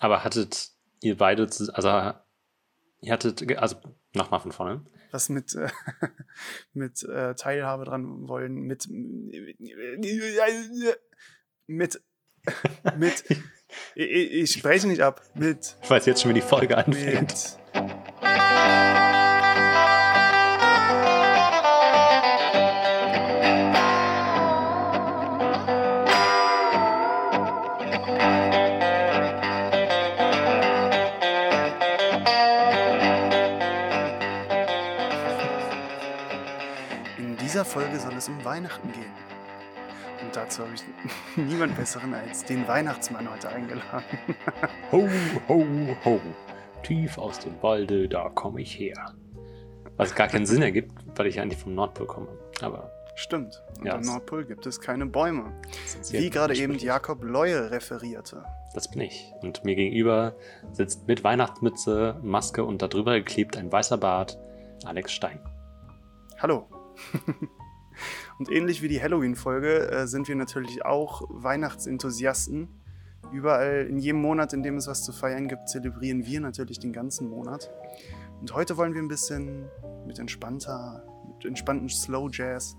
[0.00, 0.70] Aber hattet
[1.02, 1.88] ihr beide, also
[3.02, 3.76] ihr hattet, also
[4.14, 4.84] nochmal von vorne.
[5.12, 5.68] Was mit, äh,
[6.72, 9.46] mit äh, Teilhabe dran wollen, mit mit
[12.96, 13.24] mit
[13.94, 17.58] ich, ich spreche nicht ab, mit Ich weiß jetzt schon, wie die Folge anfängt.
[17.74, 17.74] mit
[37.60, 39.12] dieser Folge soll es um Weihnachten gehen.
[40.24, 40.82] Und dazu habe ich
[41.36, 44.04] niemand besseren als den Weihnachtsmann heute eingeladen.
[44.92, 45.06] Ho,
[45.46, 45.66] ho,
[46.04, 46.20] ho.
[46.82, 49.14] Tief aus dem Walde, da komme ich her.
[49.98, 52.28] Was gar keinen Sinn ergibt, weil ich eigentlich vom Nordpol komme.
[52.62, 53.62] Aber Stimmt.
[53.78, 55.52] Und Ja, am Nordpol gibt es keine Bäume.
[56.10, 58.42] Wie gerade eben Jakob Leue referierte.
[58.72, 59.30] Das bin ich.
[59.42, 60.34] Und mir gegenüber
[60.72, 64.38] sitzt mit Weihnachtsmütze, Maske und darüber geklebt ein weißer Bart
[64.86, 65.40] Alex Stein.
[66.38, 66.66] Hallo.
[68.38, 72.68] Und ähnlich wie die Halloween-Folge äh, sind wir natürlich auch Weihnachtsenthusiasten.
[73.32, 76.92] Überall, in jedem Monat, in dem es was zu feiern gibt, zelebrieren wir natürlich den
[76.92, 77.70] ganzen Monat.
[78.40, 79.68] Und heute wollen wir ein bisschen
[80.06, 81.04] mit entspannter,
[81.36, 82.76] mit entspannten Slow Jazz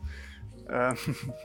[0.67, 0.94] äh,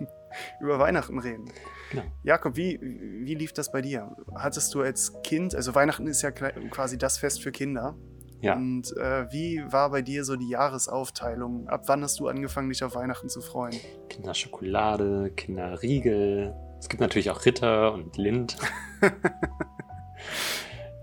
[0.61, 1.53] über Weihnachten reden.
[1.91, 2.03] Genau.
[2.23, 4.17] Jakob, wie, wie lief das bei dir?
[4.35, 7.97] Hattest du als Kind, also Weihnachten ist ja quasi das Fest für Kinder.
[8.41, 8.55] Ja.
[8.55, 11.69] Und äh, wie war bei dir so die Jahresaufteilung?
[11.69, 13.75] Ab wann hast du angefangen, dich auf Weihnachten zu freuen?
[14.09, 16.55] Kinderschokolade, Kinderriegel.
[16.78, 18.56] Es gibt natürlich auch Ritter und Lind.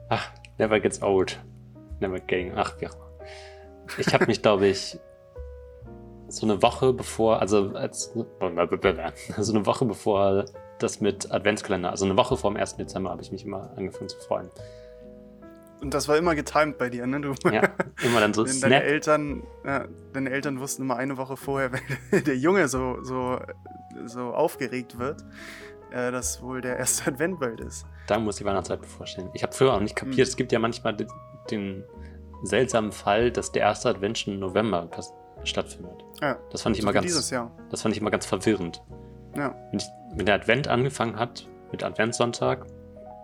[0.10, 1.40] Ach, never gets old.
[2.00, 2.54] Never getting.
[2.56, 2.92] Ach, immer.
[3.98, 5.00] Ich habe mich, glaube ich,
[6.28, 10.46] so eine Woche bevor, also als so eine Woche bevor
[10.80, 12.78] das mit Adventskalender, also eine Woche vor dem 1.
[12.78, 14.50] Dezember habe ich mich immer angefangen zu freuen.
[15.84, 17.20] Und das war immer getimed bei dir, ne?
[17.22, 17.62] Du, Ja,
[18.04, 18.84] immer dann so Wenn deine Snap.
[18.84, 21.72] Eltern, ja, deine Eltern wussten immer eine Woche vorher,
[22.12, 23.40] wenn der Junge so, so,
[24.06, 25.24] so aufgeregt wird,
[25.92, 27.86] äh, dass wohl der erste Advent bald ist.
[28.08, 29.30] Da muss die Weihnachtszeit bevorstehen.
[29.34, 30.24] Ich habe früher auch nicht kapiert, Hm.
[30.24, 31.08] es gibt ja manchmal den,
[31.52, 31.84] den
[32.44, 34.90] seltsamen Fall, dass der erste Advent schon im November
[35.44, 36.04] stattfindet.
[36.22, 37.52] Ja, Das fand ich immer ganz, dieses Jahr.
[37.70, 38.82] das fand ich immer ganz verwirrend.
[39.36, 39.54] Ja.
[39.72, 39.86] Wenn, ich,
[40.16, 42.66] wenn der Advent angefangen hat, mit Adventssonntag,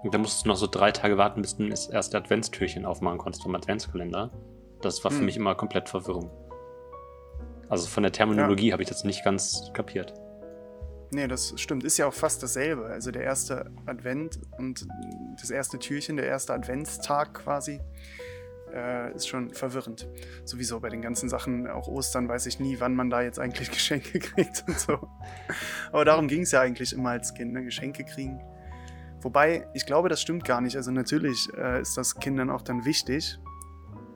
[0.04, 3.18] und dann musstest du noch so drei Tage warten, bis du das erste Adventstürchen aufmachen
[3.18, 4.32] konntest vom Adventskalender.
[4.82, 5.26] Das war für Hm.
[5.26, 6.30] mich immer komplett Verwirrung.
[7.68, 10.14] Also von der Terminologie habe ich das nicht ganz kapiert.
[11.12, 11.84] Nee, das stimmt.
[11.84, 12.86] Ist ja auch fast dasselbe.
[12.86, 14.88] Also der erste Advent und
[15.40, 17.80] das erste Türchen, der erste Adventstag quasi,
[18.74, 20.08] äh, ist schon verwirrend.
[20.46, 23.72] Sowieso bei den ganzen Sachen, auch Ostern, weiß ich nie, wann man da jetzt eigentlich
[23.72, 25.00] Geschenke kriegt und so.
[25.92, 27.64] Aber darum ging es ja eigentlich immer als Kind, ne?
[27.64, 28.40] Geschenke kriegen.
[29.22, 30.76] Wobei, ich glaube, das stimmt gar nicht.
[30.76, 33.38] Also natürlich äh, ist das Kindern auch dann wichtig.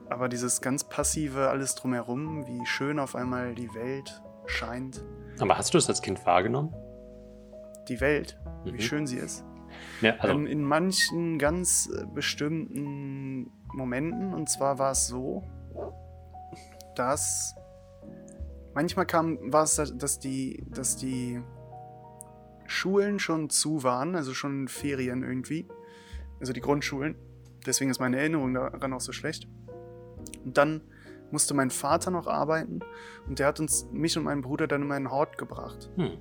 [0.08, 5.02] Aber dieses ganz passive, alles drumherum, wie schön auf einmal die Welt scheint.
[5.40, 6.72] Aber hast du es als Kind wahrgenommen?
[7.88, 8.72] Die Welt, Mhm.
[8.74, 9.44] wie schön sie ist.
[10.00, 14.32] Ja, also, ähm, in manchen ganz äh, bestimmten Momenten.
[14.32, 15.42] Und zwar war es so,
[16.94, 17.54] dass
[18.74, 21.42] manchmal kam, war es, dass die, dass die
[22.66, 25.68] Schulen schon zu waren, also schon Ferien irgendwie.
[26.40, 27.16] Also die Grundschulen.
[27.66, 29.48] Deswegen ist meine Erinnerung daran auch so schlecht.
[30.44, 30.82] Und dann
[31.30, 32.80] musste mein Vater noch arbeiten
[33.26, 35.90] und der hat uns, mich und meinen Bruder dann in meinen Hort gebracht.
[35.96, 36.18] hm.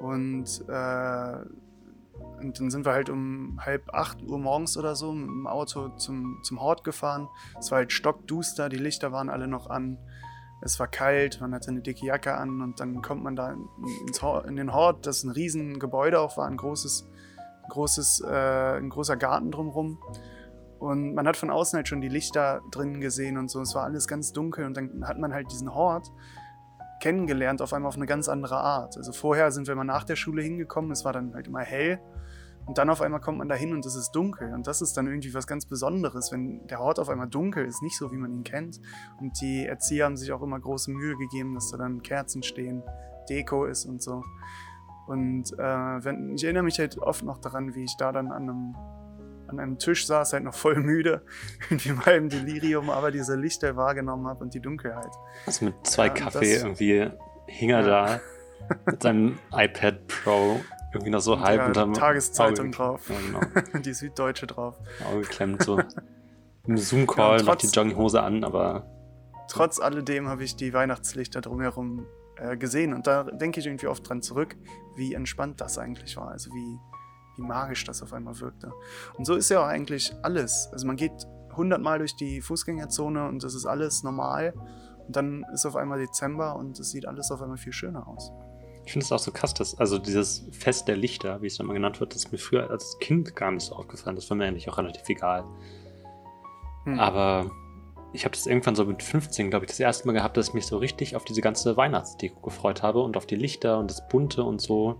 [0.00, 1.36] Und, äh,
[2.40, 5.90] und dann sind wir halt um halb acht Uhr morgens oder so mit dem Auto
[5.90, 7.28] zum, zum Hort gefahren.
[7.58, 9.98] Es war halt stockduster, die Lichter waren alle noch an.
[10.62, 13.54] Es war kalt, man hatte eine dicke Jacke an und dann kommt man da
[14.46, 17.08] in den Hort, das ein riesen Gebäude auch war, ein großes,
[17.70, 19.98] großes, äh, ein großer Garten drumherum.
[20.78, 23.60] Und man hat von außen halt schon die Lichter drinnen gesehen und so.
[23.60, 26.10] Es war alles ganz dunkel und dann hat man halt diesen Hort
[27.00, 28.96] kennengelernt, auf einmal auf eine ganz andere Art.
[28.96, 32.00] Also vorher sind wir mal nach der Schule hingekommen, es war dann halt immer hell
[32.66, 34.96] und dann auf einmal kommt man da hin und es ist dunkel und das ist
[34.96, 38.16] dann irgendwie was ganz Besonderes, wenn der Hort auf einmal dunkel ist, nicht so wie
[38.16, 38.80] man ihn kennt.
[39.18, 42.82] Und die Erzieher haben sich auch immer große Mühe gegeben, dass da dann Kerzen stehen,
[43.28, 44.22] Deko ist und so.
[45.06, 45.58] Und äh,
[46.04, 48.76] wenn, ich erinnere mich halt oft noch daran, wie ich da dann an einem,
[49.48, 51.22] an einem Tisch saß, halt noch voll müde,
[51.70, 55.10] irgendwie mal im Delirium, aber diese Lichter wahrgenommen habe und die Dunkelheit.
[55.46, 57.10] Also mit zwei Ja, Kaffee das- irgendwie
[57.46, 57.86] hing er Ja.
[58.06, 58.20] da
[58.86, 60.60] mit seinem iPad Pro
[60.92, 63.08] irgendwie noch so Und halb der unterm Tageszeitung Auge- drauf.
[63.10, 63.16] Ja,
[63.60, 63.78] genau.
[63.84, 64.78] die Süddeutsche drauf.
[65.10, 65.80] Auge geklemmt so.
[66.66, 68.86] Im Zoom-Call Ja, noch die Jogginghose an, aber
[69.48, 72.06] Trotz alledem habe ich die Weihnachtslichter drumherum
[72.36, 74.56] äh, gesehen und da denke ich irgendwie oft dran zurück,
[74.94, 76.28] wie entspannt das eigentlich war.
[76.28, 76.78] Also wie,
[77.36, 78.72] wie magisch das auf einmal wirkte.
[79.16, 80.68] Und so ist ja auch eigentlich alles.
[80.72, 81.12] Also man geht
[81.56, 84.54] hundertmal durch die Fußgängerzone und das ist alles normal.
[85.06, 88.30] Und dann ist auf einmal Dezember und es sieht alles auf einmal viel schöner aus.
[88.90, 91.74] Ich finde es auch so krass, dass, also dieses Fest der Lichter, wie es immer
[91.74, 94.16] genannt wird, das ist mir früher als Kind gar nicht so aufgefallen.
[94.16, 95.44] Das war mir eigentlich auch relativ egal.
[96.82, 96.98] Hm.
[96.98, 97.52] Aber
[98.12, 100.54] ich habe das irgendwann so mit 15, glaube ich, das erste Mal gehabt, dass ich
[100.54, 104.08] mich so richtig auf diese ganze Weihnachtsdeko gefreut habe und auf die Lichter und das
[104.08, 104.96] Bunte und so.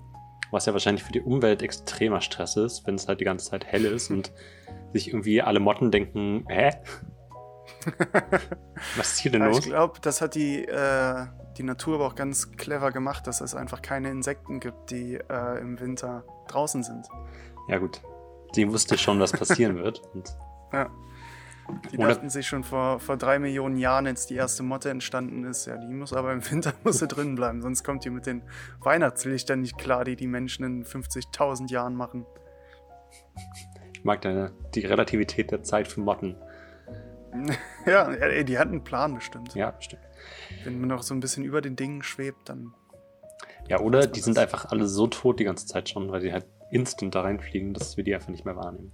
[0.52, 3.66] Was ja wahrscheinlich für die Umwelt extremer Stress ist, wenn es halt die ganze Zeit
[3.66, 4.30] hell ist und
[4.92, 6.70] sich irgendwie alle Motten denken, hä?
[8.96, 9.58] Was ist hier denn ja, los?
[9.58, 13.54] Ich glaube, das hat die, äh, die Natur aber auch ganz clever gemacht, dass es
[13.54, 17.06] einfach keine Insekten gibt, die äh, im Winter draußen sind.
[17.68, 18.00] Ja, gut.
[18.52, 20.02] Sie wusste schon, was passieren wird.
[20.72, 20.90] ja.
[21.92, 25.44] Die Oder dachten sich schon vor, vor drei Millionen Jahren, als die erste Motte entstanden
[25.44, 28.26] ist, ja, die muss aber im Winter muss sie drin bleiben, sonst kommt die mit
[28.26, 28.42] den
[28.80, 32.26] Weihnachtslichtern nicht klar, die die Menschen in 50.000 Jahren machen.
[33.94, 36.36] Ich mag deine, die Relativität der Zeit für Motten.
[37.86, 39.54] ja, die hatten einen Plan bestimmt.
[39.54, 40.02] Ja, bestimmt.
[40.64, 42.74] Wenn man noch so ein bisschen über den Dingen schwebt, dann.
[43.68, 46.46] Ja, oder die sind einfach alle so tot die ganze Zeit schon, weil die halt
[46.70, 48.92] instant da reinfliegen, dass wir die einfach nicht mehr wahrnehmen.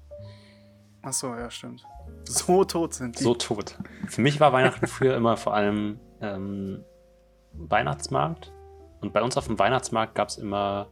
[1.02, 1.86] Ach so, ja, stimmt.
[2.24, 3.22] So tot sind die.
[3.22, 3.78] So tot.
[4.08, 6.84] Für mich war Weihnachten früher immer vor allem ähm,
[7.52, 8.52] Weihnachtsmarkt.
[9.00, 10.90] Und bei uns auf dem Weihnachtsmarkt gab es immer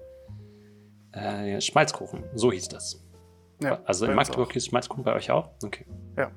[1.12, 2.24] äh, Schmalzkuchen.
[2.34, 3.04] So hieß das.
[3.62, 5.50] Ja, also in Magdeburg hieß Schmalzkuchen bei euch auch?
[5.64, 5.86] Okay.
[6.16, 6.30] Ja.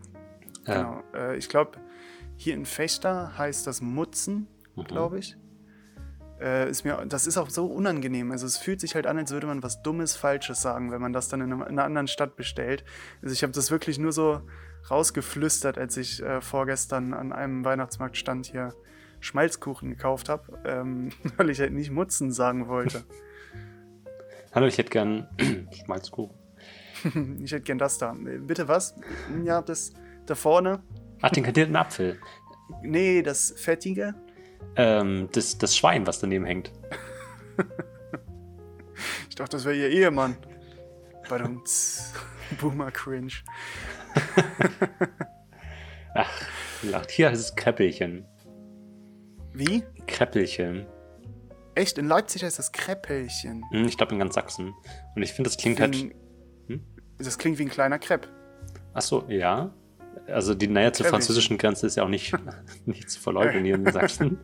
[0.76, 1.04] Genau.
[1.14, 1.80] Äh, ich glaube,
[2.36, 4.84] hier in Fechter heißt das Mutzen, mhm.
[4.84, 5.38] glaube ich.
[6.40, 8.32] Äh, ist mir, das ist auch so unangenehm.
[8.32, 11.14] Also es fühlt sich halt an, als würde man was Dummes, Falsches sagen, wenn man
[11.14, 12.84] das dann in, einem, in einer anderen Stadt bestellt.
[13.24, 14.42] Also ich habe das wirklich nur so
[14.92, 18.74] rausgeflüstert, als ich äh, vorgestern an einem Weihnachtsmarkt stand hier
[19.20, 23.04] Schmalzkuchen gekauft habe, ähm, weil ich halt nicht Mutzen sagen wollte.
[24.54, 25.28] Hallo, ich hätte gern
[25.72, 26.36] Schmalzkuchen.
[27.44, 28.16] ich hätte gern das da.
[28.16, 28.96] Bitte was?
[29.44, 29.94] Ja, das
[30.30, 30.84] da vorne.
[31.22, 32.20] Ach, den kandierten Apfel.
[32.82, 34.14] Nee, das Fettige.
[34.76, 36.72] Ähm, das, das Schwein, was daneben hängt.
[39.30, 40.38] ich dachte, das wäre ihr Ehemann.
[41.30, 42.14] Badumts.
[42.62, 43.34] Boomer Cringe.
[46.16, 46.42] Ach,
[46.84, 47.12] lacht.
[47.12, 48.26] Hier heißt es Kreppelchen.
[49.54, 49.84] Wie?
[50.08, 50.86] Kreppelchen.
[51.76, 51.98] Echt?
[51.98, 53.64] In Leipzig heißt das Kreppelchen.
[53.72, 54.74] Hm, ich glaube in ganz Sachsen.
[55.16, 55.96] Und ich finde, das klingt halt.
[55.96, 56.84] Hm?
[57.18, 58.30] Das klingt wie ein kleiner Crepe.
[58.94, 59.74] Ach so, ja.
[60.28, 62.34] Also die Nähe zur französischen Grenze ist ja auch nicht,
[62.86, 64.40] nicht zu verleugnen hier in Sachsen.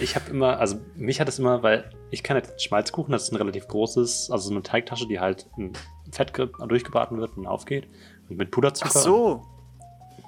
[0.00, 3.32] Ich habe immer, also mich hat es immer, weil ich kenne halt Schmalzkuchen, das ist
[3.32, 5.72] ein relativ großes, also so eine Teigtasche, die halt in
[6.12, 7.88] Fett durchgebraten wird und aufgeht.
[8.28, 8.92] Und mit Puderzucker.
[8.94, 9.42] Ach so.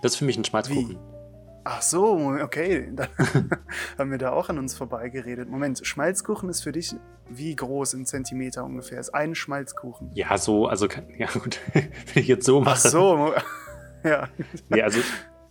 [0.02, 0.90] Das ist für mich ein Schmalzkuchen.
[0.90, 0.98] Wie?
[1.64, 2.92] Ach so, okay.
[2.96, 3.08] Dann
[3.98, 5.48] haben wir da auch an uns vorbeigeredet.
[5.48, 6.96] Moment, Schmalzkuchen ist für dich
[7.28, 8.98] wie groß in Zentimeter ungefähr?
[8.98, 10.10] Ist ein Schmalzkuchen?
[10.14, 12.74] Ja, so, also, ja gut, wenn ich jetzt so mache.
[12.74, 13.32] Ach so,
[14.08, 14.28] ja.
[14.68, 15.00] Nee, also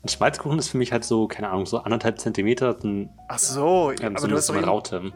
[0.04, 2.78] ein Schmalzkuchen ist für mich halt so, keine Ahnung, so anderthalb Zentimeter.
[2.84, 5.12] Ein, Ach so, ähm, aber so du hast eine Raute.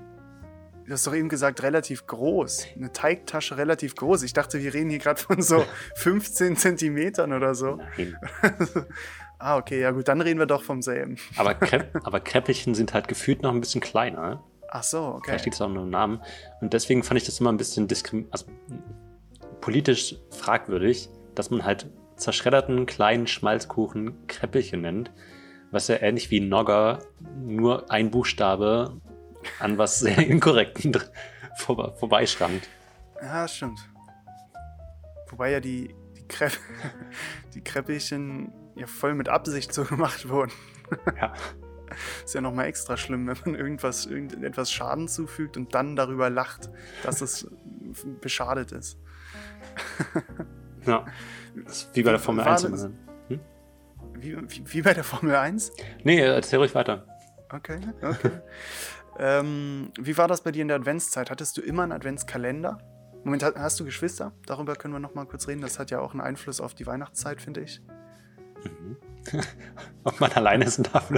[0.86, 2.68] Du hast doch eben gesagt, relativ groß.
[2.76, 4.22] Eine Teigtasche relativ groß.
[4.22, 5.66] Ich dachte, wir reden hier gerade von so
[5.96, 7.78] 15 Zentimetern oder so.
[7.98, 8.16] Nein.
[9.40, 11.18] ah, okay, ja gut, dann reden wir doch vom selben.
[11.38, 14.44] aber, Krepp, aber Kräppelchen sind halt gefühlt noch ein bisschen kleiner.
[14.70, 15.32] Ach so, okay.
[15.32, 16.22] Vielleicht liegt es auch nur im Namen.
[16.62, 17.88] Und deswegen fand ich das immer ein bisschen
[18.30, 18.46] also,
[19.62, 25.12] politisch fragwürdig, dass man halt zerschredderten kleinen Schmalzkuchen Kräppelchen nennt,
[25.72, 27.00] was ja ähnlich wie Nogger
[27.44, 29.02] nur ein Buchstabe
[29.60, 30.98] an was sehr Inkorrekten
[31.58, 32.68] vor, vorbeischrammt.
[33.22, 33.80] Ja, stimmt.
[35.30, 36.50] Wobei ja die, die, Krä
[37.54, 40.52] die Kräppelchen ja voll mit Absicht so gemacht wurden.
[41.20, 41.34] Ja.
[42.26, 46.70] Ist ja nochmal extra schlimm, wenn man irgendwas, irgendetwas Schaden zufügt und dann darüber lacht,
[47.04, 47.50] dass es
[48.20, 48.98] beschadet ist.
[50.86, 51.06] Ja.
[51.94, 52.98] Wie bei der Formel 1 immer dann.
[53.28, 53.40] Hm?
[54.16, 55.72] Wie, wie, wie, bei der Formel 1?
[56.04, 57.06] Nee, erzähl ruhig weiter.
[57.50, 58.32] Okay, okay.
[59.20, 61.30] ähm, wie war das bei dir in der Adventszeit?
[61.30, 62.80] Hattest du immer einen Adventskalender?
[63.24, 64.34] Moment, hast du Geschwister?
[64.46, 65.62] Darüber können wir noch mal kurz reden.
[65.62, 67.82] Das hat ja auch einen Einfluss auf die Weihnachtszeit, finde ich.
[68.64, 68.98] Mhm.
[70.04, 71.12] Ob man alleine ist darf.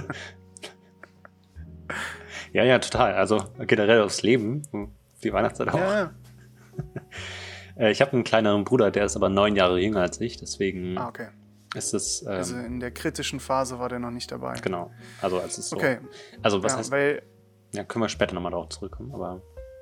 [2.54, 3.14] ja, ja, total.
[3.16, 4.64] Also generell aufs Leben,
[5.24, 5.80] die Weihnachtszeit auch.
[5.80, 6.12] Ja, ja.
[7.78, 10.98] Äh, ich habe einen kleineren Bruder, der ist aber neun Jahre jünger als ich, deswegen
[10.98, 11.28] ah, okay.
[11.76, 12.24] ist es.
[12.24, 14.56] Ähm, also in der kritischen Phase war der noch nicht dabei.
[14.62, 14.92] Genau.
[15.22, 15.78] Also als es so.
[15.78, 16.00] Okay.
[16.42, 16.92] Also was ja, heißt.
[16.92, 17.22] Weil,
[17.74, 19.42] ja, können wir später nochmal darauf zurückkommen, aber.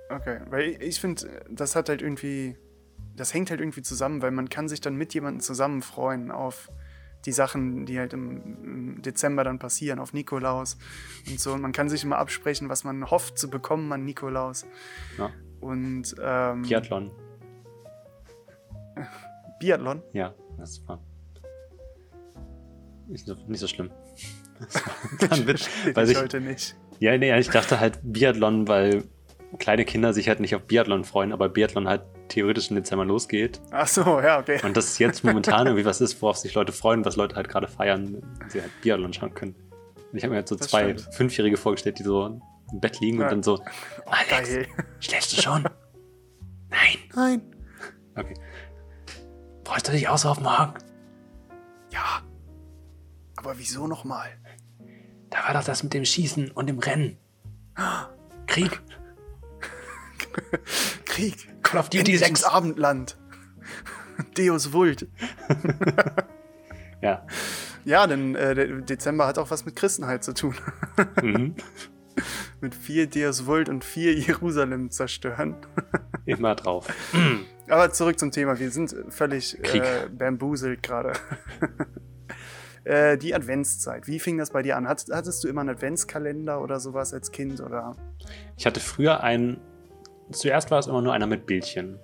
[0.10, 2.58] Okay, weil ich, ich finde, das hat halt irgendwie.
[3.16, 6.70] Das hängt halt irgendwie zusammen, weil man kann sich dann mit jemandem zusammen freuen auf
[7.26, 10.78] die Sachen, die halt im, im, Dezember dann passieren, auf Nikolaus
[11.28, 11.54] und so.
[11.54, 14.66] Und man kann sich immer absprechen, was man hofft zu bekommen an Nikolaus.
[15.18, 15.32] Ja.
[15.62, 17.12] Und ähm, Biathlon.
[19.60, 20.02] Biathlon?
[20.14, 21.00] Ja, das war
[23.08, 23.92] nicht so, nicht so schlimm.
[25.30, 26.76] Ein Witz, weil ich heute nicht.
[27.00, 29.04] ja, nee, ich dachte halt Biathlon, weil
[29.60, 33.62] kleine Kinder sich halt nicht auf Biathlon freuen, aber Biathlon halt theoretisch im Dezember losgeht.
[33.72, 34.60] Ach so, ja, okay.
[34.64, 37.68] Und das jetzt momentan irgendwie was ist, worauf sich Leute freuen, was Leute halt gerade
[37.68, 39.56] feiern, wenn sie halt Biathlon schauen können.
[40.12, 41.14] Und ich habe mir jetzt so Das zwei stimmt.
[41.14, 42.26] Fünfjährige vorgestellt, die so
[42.72, 43.26] im Bett liegen Ja.
[43.26, 43.62] und dann so,
[44.08, 44.68] Alex, Geil.
[45.00, 45.64] schläfst du schon?
[46.70, 46.98] Nein.
[47.16, 47.42] Nein.
[48.16, 48.34] Okay.
[49.66, 50.76] Freust du dich auch so auf morgen?
[51.92, 52.22] Ja.
[53.36, 54.30] Aber wieso nochmal?
[55.30, 57.18] Da war doch das mit dem Schießen und dem Rennen.
[58.48, 58.80] Krieg.
[61.06, 61.64] Krieg.
[61.64, 62.30] Call of Duty Endlich 6.
[62.30, 63.18] ins Abendland.
[64.38, 65.08] Deus Vult.
[67.02, 67.26] Ja.
[67.84, 70.56] Ja, denn äh, Dezember hat auch was mit Christenheit zu tun.
[71.22, 71.56] Mhm.
[72.62, 75.56] mit vier Deus Vult und vier Jerusalem zerstören.
[76.26, 76.88] Immer drauf.
[77.68, 78.60] Aber zurück zum Thema.
[78.60, 79.82] Wir sind völlig Krieg.
[79.84, 81.14] äh, bambuselt gerade.
[82.84, 84.08] äh, die Adventszeit.
[84.08, 84.88] Wie fing das bei dir an?
[84.88, 87.62] Hat, hattest du immer einen Adventskalender oder sowas als Kind?
[87.62, 87.96] Oder?
[88.58, 89.60] Ich hatte früher einen.
[90.32, 92.00] Zuerst war es immer nur einer mit Bildchen.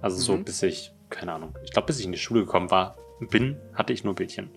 [0.00, 0.44] Also so Mhm.
[0.44, 2.96] bis ich, keine Ahnung, ich glaube, bis ich in die Schule gekommen war,
[3.30, 4.50] bin, hatte ich nur Bildchen.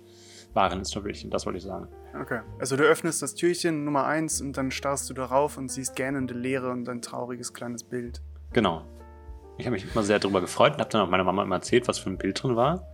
[0.53, 1.87] Waren ist nur Bildchen, das wollte ich sagen.
[2.19, 2.41] Okay.
[2.59, 6.33] Also du öffnest das Türchen Nummer eins und dann starrst du darauf und siehst gähnende
[6.33, 8.21] Leere und ein trauriges kleines Bild.
[8.53, 8.83] Genau.
[9.59, 11.87] Ich habe mich immer sehr darüber gefreut und habe dann auch meiner Mama immer erzählt,
[11.89, 12.87] was für ein Bild drin war.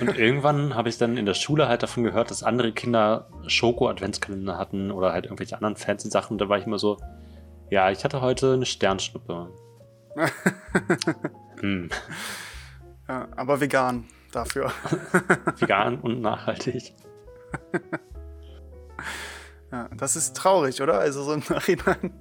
[0.00, 4.58] Und irgendwann habe ich dann in der Schule halt davon gehört, dass andere Kinder Schoko-Adventskalender
[4.58, 6.38] hatten oder halt irgendwelche anderen fancy Sachen.
[6.38, 6.98] Da war ich immer so,
[7.68, 9.52] ja, ich hatte heute eine Sternschnuppe.
[11.60, 11.90] hm,
[13.08, 14.72] Ja, aber vegan dafür.
[15.58, 16.94] vegan und nachhaltig.
[19.72, 21.00] Ja, das ist traurig, oder?
[21.00, 22.14] Also so im Nachhinein.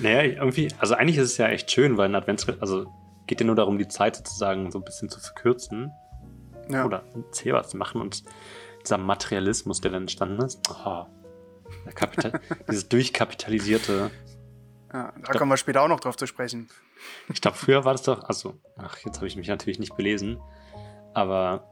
[0.00, 2.86] Naja, irgendwie, also eigentlich ist es ja echt schön, weil ein Adventskalender, also
[3.26, 5.92] geht ja nur darum, die Zeit sozusagen so ein bisschen zu verkürzen.
[6.68, 6.86] Ja.
[6.86, 8.24] oder zählbar zu machen und
[8.82, 11.06] dieser Materialismus, der dann entstanden ist, oh,
[12.68, 14.10] dieses durchkapitalisierte.
[14.92, 16.68] ja, da kommen wir später auch noch drauf zu sprechen.
[17.32, 20.38] Ich glaube, früher war das doch, also, ach, jetzt habe ich mich natürlich nicht belesen,
[21.14, 21.68] aber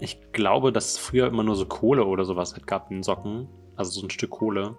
[0.00, 3.02] ich glaube, dass es früher immer nur so Kohle oder sowas halt gab in den
[3.02, 4.76] Socken, also so ein Stück Kohle,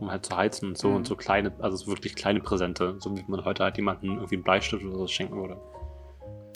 [0.00, 0.96] um halt zu heizen und so Mhm.
[0.96, 4.36] und so kleine, also so wirklich kleine Präsente, so wie man heute halt jemandem irgendwie
[4.36, 5.56] einen Bleistift oder so schenken würde.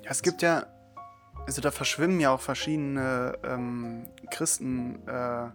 [0.04, 0.66] Ja, es gibt ja,
[1.46, 5.48] also da verschwimmen ja auch verschiedene ähm, Christen, äh,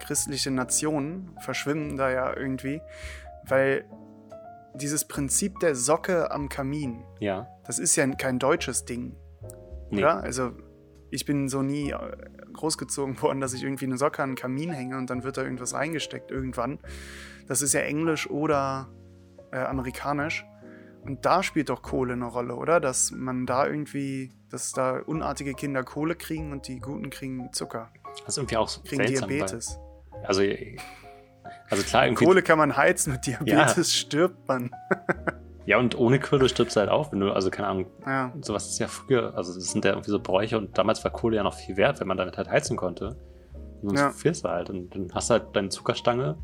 [0.00, 2.80] christliche Nationen, verschwimmen da ja irgendwie,
[3.44, 3.84] weil
[4.74, 9.16] dieses Prinzip der Socke am Kamin, Ja, das ist ja kein deutsches Ding,
[9.90, 9.98] nee.
[10.02, 10.22] oder?
[10.22, 10.52] Also
[11.10, 12.16] ich bin so nie äh,
[12.52, 15.42] großgezogen worden, dass ich irgendwie eine Socke an den Kamin hänge und dann wird da
[15.42, 16.78] irgendwas reingesteckt irgendwann.
[17.46, 18.88] Das ist ja englisch oder
[19.52, 20.44] äh, amerikanisch.
[21.02, 22.80] Und da spielt doch Kohle eine Rolle, oder?
[22.80, 27.90] Dass man da irgendwie, dass da unartige Kinder Kohle kriegen und die Guten kriegen Zucker,
[28.20, 29.78] Das ist irgendwie auch so kriegen seltsam, Diabetes.
[30.10, 30.42] Weil, also,
[31.70, 34.70] also klar, irgendwie Kohle kann man heizen, mit Diabetes stirbt man.
[35.68, 38.70] Ja, und ohne Kohle stirbst du halt auch, wenn du, also keine Ahnung, Ja, sowas
[38.70, 41.42] ist ja früher, also das sind ja irgendwie so Bräuche und damals war Kohle ja
[41.42, 43.18] noch viel wert, wenn man damit halt heizen konnte.
[43.82, 44.10] Sonst Ja.
[44.10, 46.38] frierst du halt und dann hast du halt deine Zuckerstange,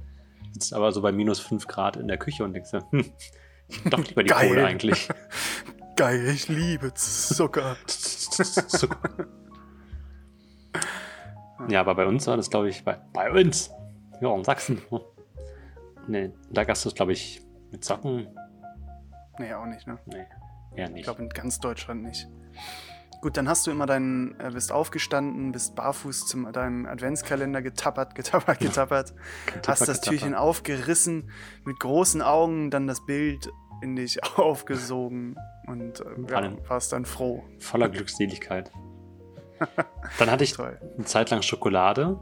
[0.52, 3.06] sitzt aber so bei minus 5 Grad in der Küche und denkst dir, hm,
[3.88, 4.48] doch lieber die Geil.
[4.50, 5.08] Kohle eigentlich.
[5.96, 7.76] geil, ich liebe Zucker.
[7.86, 9.26] Zucker.
[11.70, 13.70] ja, aber bei uns war das, glaube ich, bei, bei uns,
[14.20, 14.82] ja, in Sachsen.
[16.08, 17.40] Nee, da gab's das, glaube ich,
[17.72, 18.28] mit Socken.
[19.38, 19.98] Nee, auch nicht, ne?
[20.06, 20.26] Nee,
[20.76, 21.04] Ich nicht.
[21.04, 22.28] glaube in ganz Deutschland nicht.
[23.20, 28.14] Gut, dann hast du immer deinen, äh, bist aufgestanden, bist barfuß zu deinem Adventskalender getappert,
[28.14, 29.14] getappert, getappert,
[29.66, 30.00] hast das.
[30.02, 31.30] Türchen aufgerissen,
[31.64, 33.48] mit großen Augen dann das Bild
[33.82, 35.36] in dich aufgesogen
[35.66, 37.42] und äh, ja, warst dann froh.
[37.58, 38.70] Voller Glückseligkeit.
[40.18, 40.78] Dann hatte ich Toll.
[40.96, 42.18] eine Zeit lang Schokolade.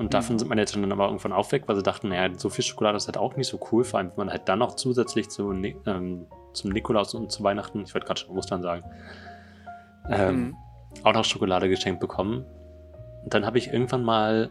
[0.00, 0.38] Und davon Mhm.
[0.38, 3.06] sind meine Eltern dann aber irgendwann aufweg, weil sie dachten, naja, so viel Schokolade ist
[3.06, 6.26] halt auch nicht so cool, vor allem wenn man halt dann noch zusätzlich zu, ähm,
[6.54, 8.82] zum Nikolaus und zu Weihnachten, ich wollte gerade schon Ostern sagen,
[10.08, 10.56] ähm, Mhm.
[11.04, 12.46] auch noch Schokolade geschenkt bekommen.
[13.24, 14.48] Und dann habe ich irgendwann mal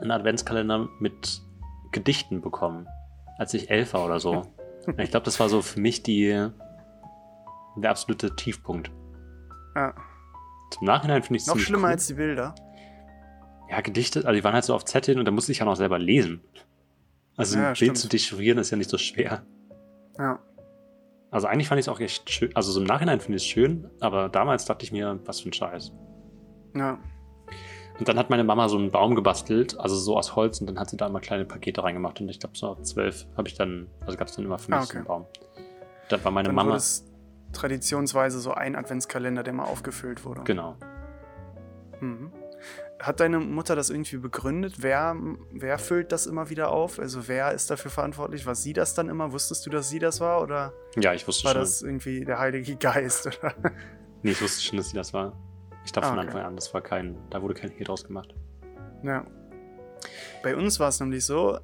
[0.00, 1.40] einen Adventskalender mit
[1.92, 2.88] Gedichten bekommen,
[3.38, 4.42] als ich elf war oder so.
[4.98, 6.48] Ich glaube, das war so für mich die,
[7.76, 8.90] der absolute Tiefpunkt.
[9.76, 9.94] Ja.
[10.72, 11.92] Zum Nachhinein finde ich es Noch schlimmer cool.
[11.92, 12.54] als die Bilder.
[13.70, 15.76] Ja, Gedichte, also die waren halt so auf Zetteln und da musste ich ja noch
[15.76, 16.42] selber lesen.
[17.36, 19.42] Also Ja, ein Bild zu dechiffrieren ist ja nicht so schwer.
[20.18, 20.40] Ja.
[21.30, 22.54] Also eigentlich fand ich es auch echt schön.
[22.56, 25.48] Also so im Nachhinein finde ich es schön, aber damals dachte ich mir, was für
[25.48, 25.92] ein Scheiß.
[26.74, 26.98] Ja.
[28.00, 30.78] Und dann hat meine Mama so einen Baum gebastelt, also so aus Holz, und dann
[30.80, 32.20] hat sie da immer kleine Pakete reingemacht.
[32.20, 34.70] Und ich glaube, so ab zwölf habe ich dann, also gab es dann immer für
[34.72, 35.08] mich Ah, so einen okay.
[35.08, 35.26] Baum.
[36.08, 36.78] Dann war meine Dann Mama.
[37.52, 40.42] traditionsweise so ein Adventskalender, der mal aufgefüllt wurde.
[40.42, 40.76] Genau.
[42.00, 42.32] Mhm.
[43.00, 44.74] Hat deine Mutter das irgendwie begründet?
[44.82, 45.16] Wer,
[45.52, 46.98] wer füllt das immer wieder auf?
[46.98, 48.44] Also wer ist dafür verantwortlich?
[48.44, 49.32] War sie das dann immer?
[49.32, 50.42] Wusstest du, dass sie das war?
[50.42, 51.60] Oder Ja, ich wusste war schon.
[51.62, 53.26] das irgendwie der Heilige Geist?
[53.26, 53.54] Oder?
[54.22, 55.32] Nee, ich wusste schon, dass sie das war.
[55.86, 56.26] Ich glaube Ah, von okay.
[56.28, 58.34] Anfang an, das war kein, da wurde kein Hehl draus gemacht.
[59.02, 59.24] Ja.
[60.42, 61.58] Bei uns war es nämlich so,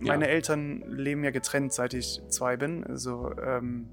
[0.00, 0.30] meine Ja.
[0.32, 2.82] Eltern leben ja getrennt, seit ich zwei bin.
[2.84, 3.88] Also ähm,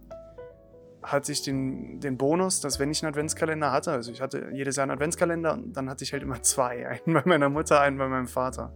[1.11, 4.75] hatte ich den, den Bonus, dass wenn ich einen Adventskalender hatte, also ich hatte jedes
[4.75, 6.87] Jahr einen Adventskalender und dann hatte ich halt immer zwei.
[7.05, 8.73] Einen bei meiner Mutter, einen bei meinem Vater.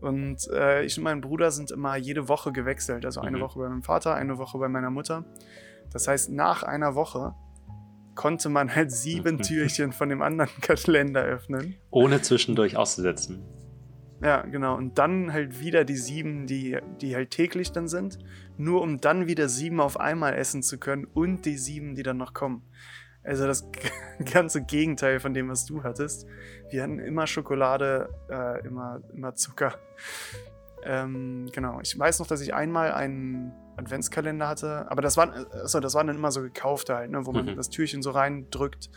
[0.00, 3.04] Und äh, ich und mein Bruder sind immer jede Woche gewechselt.
[3.06, 3.42] Also eine Mhm.
[3.42, 5.24] Woche bei meinem Vater, eine Woche bei meiner Mutter.
[5.92, 7.34] Das heißt, nach einer Woche
[8.14, 9.38] konnte man halt sieben.
[9.42, 11.76] Türchen von dem anderen Kalender öffnen.
[11.90, 13.42] Ohne zwischendurch auszusetzen.
[14.22, 14.76] Ja, genau.
[14.76, 18.18] Und dann halt wieder die sieben, die, die halt täglich dann sind.
[18.56, 22.16] Nur um dann wieder sieben auf einmal essen zu können und die sieben, die dann
[22.16, 22.62] noch kommen.
[23.22, 23.68] Also das
[24.32, 26.26] ganze Gegenteil von dem, was du hattest.
[26.70, 29.74] Wir hatten immer Schokolade, äh, immer, immer Zucker.
[30.84, 31.80] Ähm, genau.
[31.82, 36.06] Ich weiß noch, dass ich einmal einen Adventskalender hatte, aber das waren, achso, das waren
[36.06, 37.56] dann immer so gekaufte halt, ne, wo man Mhm.
[37.56, 38.90] das Türchen so reindrückt.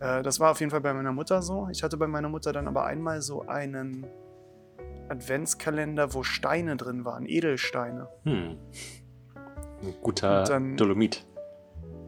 [0.00, 1.68] Äh, das war auf jeden Fall bei meiner Mutter so.
[1.70, 4.06] Ich hatte bei meiner Mutter dann aber einmal so einen
[5.08, 8.08] Adventskalender, wo Steine drin waren, Edelsteine.
[8.24, 8.56] Hm.
[9.84, 11.26] Ein guter dann- Dolomit.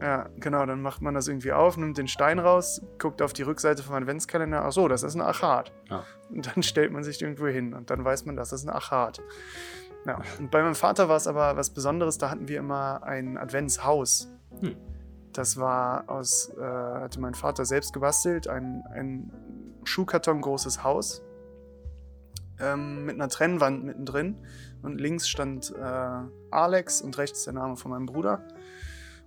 [0.01, 3.41] Ja, genau, dann macht man das irgendwie auf, nimmt den Stein raus, guckt auf die
[3.41, 5.71] Rückseite vom Adventskalender, ach so, das ist ein Achat.
[5.89, 6.03] Ja.
[6.29, 9.21] Und dann stellt man sich irgendwo hin und dann weiß man, das ist ein Achat.
[10.05, 13.37] Ja, und bei meinem Vater war es aber was Besonderes, da hatten wir immer ein
[13.37, 14.27] Adventshaus.
[14.59, 14.75] Hm.
[15.33, 19.31] Das war aus, äh, hatte mein Vater selbst gebastelt, ein, ein
[19.83, 21.23] Schuhkarton großes Haus
[22.59, 24.35] ähm, mit einer Trennwand mittendrin
[24.87, 28.41] und links stand äh, Alex und rechts der Name von meinem Bruder.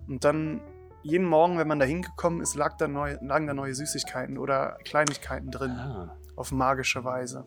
[0.09, 0.61] Und dann
[1.03, 4.77] jeden Morgen, wenn man da hingekommen ist, lag da neu, lagen da neue Süßigkeiten oder
[4.85, 6.17] Kleinigkeiten drin, Ah.
[6.37, 7.47] auf magische Weise.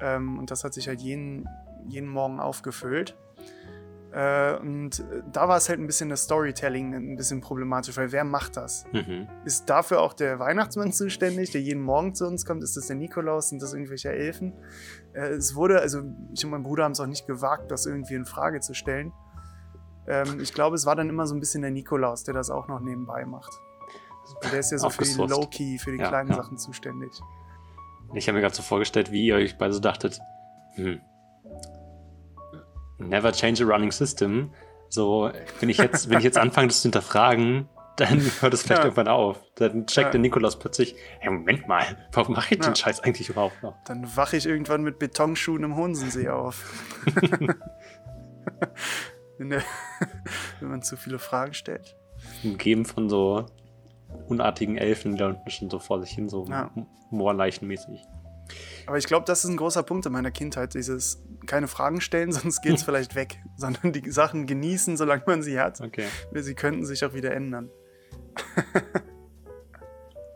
[0.00, 1.46] Ähm, und das hat sich halt jeden,
[1.86, 3.16] jeden Morgen aufgefüllt.
[4.12, 8.10] Äh, und äh, da war es halt ein bisschen das Storytelling ein bisschen problematisch, weil
[8.10, 8.86] wer macht das?
[8.92, 9.28] Mhm.
[9.44, 12.62] Ist dafür auch der Weihnachtsmann zuständig, der jeden Morgen zu uns kommt?
[12.62, 13.50] Ist das der Nikolaus?
[13.50, 14.54] Sind das irgendwelche Elfen?
[15.12, 18.14] Äh, es wurde, also ich und mein Bruder haben es auch nicht gewagt, das irgendwie
[18.14, 19.12] in Frage zu stellen.
[20.06, 22.66] Ähm, ich glaube, es war dann immer so ein bisschen der Nikolaus, der das auch
[22.66, 23.52] noch nebenbei macht.
[24.42, 25.14] Weil Der ist ja so für die.
[25.14, 26.36] Low-Key, für die Ja, kleinen ja.
[26.36, 27.12] Sachen zuständig.
[28.14, 30.18] Ich habe mir gerade so vorgestellt, wie ihr euch beide so dachtet,
[30.76, 31.00] hm,
[32.98, 34.52] never change a running system.
[34.90, 35.30] So,
[35.60, 38.84] wenn ich jetzt, wenn ich jetzt anfange, das zu hinterfragen, dann hört es vielleicht Ja.
[38.84, 39.40] irgendwann auf.
[39.56, 40.10] Dann checkt Ja.
[40.12, 42.66] der Nikolaus plötzlich, hey, Moment mal, warum mache ich Ja.
[42.70, 43.74] den Scheiß eigentlich überhaupt noch?
[43.86, 46.64] Dann wache ich irgendwann mit Betonschuhen im Honsensee auf.
[49.38, 49.62] wenn, der,
[50.60, 51.96] wenn man zu viele Fragen stellt.
[52.42, 53.46] Umgeben von so
[54.28, 56.70] unartigen Elfen, die da unten schon so vor sich hin, so Ja.
[57.10, 58.02] Moorleichenmäßig.
[58.86, 62.32] Aber ich glaube, das ist ein großer Punkt in meiner Kindheit, dieses keine Fragen stellen,
[62.32, 66.06] sonst geht es vielleicht weg, sondern die Sachen genießen, solange man sie hat, Okay.
[66.34, 67.70] sie könnten sich auch wieder ändern.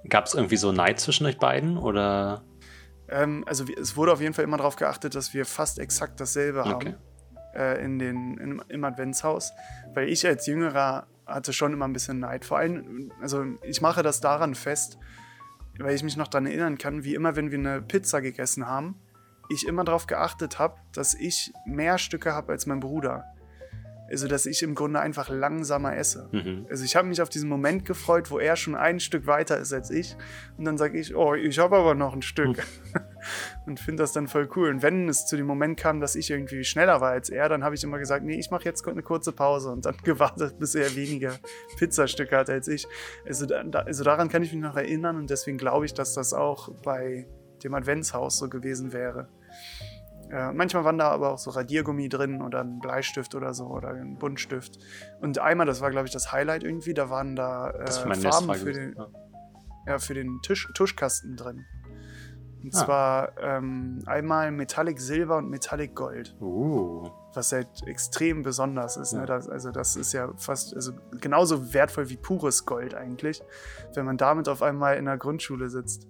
[0.09, 2.43] Gab es irgendwie so Neid zwischen euch beiden oder?
[3.09, 6.65] Ähm, also es wurde auf jeden Fall immer darauf geachtet, dass wir fast exakt dasselbe
[6.65, 6.95] haben Okay.
[7.55, 9.53] äh, in den, in, im Adventshaus,
[9.95, 12.45] weil ich als Jüngerer hatte schon immer ein bisschen Neid.
[12.45, 14.99] Vor allem, also ich mache das daran fest,
[15.79, 19.01] weil ich mich noch daran erinnern kann, wie immer, wenn wir eine Pizza gegessen haben,
[19.51, 23.32] ich immer darauf geachtet habe, dass ich mehr Stücke habe als mein Bruder.
[24.11, 26.29] Also, dass ich im Grunde einfach langsamer esse.
[26.33, 26.67] Mhm.
[26.69, 29.73] Also ich habe mich auf diesen Moment gefreut, wo er schon ein Stück weiter ist
[29.73, 30.17] als ich.
[30.59, 32.63] Und dann sage ich, oh, ich habe aber noch ein Stück.
[33.67, 34.69] und finde das dann voll cool.
[34.69, 37.65] Und wenn es zu dem Moment kam, dass ich irgendwie schneller war als er, dann
[37.65, 40.75] habe ich immer gesagt, nee, ich mache jetzt eine kurze Pause und dann gewartet, bis
[40.75, 41.33] er weniger
[41.79, 42.87] Pizzastücke hat als ich.
[43.27, 46.35] Also, da- also daran kann ich mich noch erinnern und deswegen glaube ich, dass das
[46.35, 47.27] auch bei
[47.65, 49.29] dem Adventshaus so gewesen wäre.
[50.33, 53.89] Äh, manchmal waren da aber auch so Radiergummi drin oder ein Bleistift oder so oder
[53.91, 54.79] ein Buntstift.
[55.21, 58.73] Und einmal, das war glaube ich das Highlight irgendwie, da waren da äh, Farben für
[58.73, 59.09] den, Ja.
[59.87, 61.67] ja, für den Tisch, Tuschkasten drin.
[62.63, 62.85] Und Ah.
[62.85, 67.09] zwar ähm, einmal Metallic Silber und Metallic Gold, Uh.
[67.35, 69.13] was halt extrem besonders ist.
[69.13, 69.21] Ja.
[69.21, 69.27] Ne?
[69.27, 73.43] Das, also das ist ja fast also genauso wertvoll wie pures Gold eigentlich,
[73.95, 76.07] wenn man damit auf einmal in der Grundschule sitzt.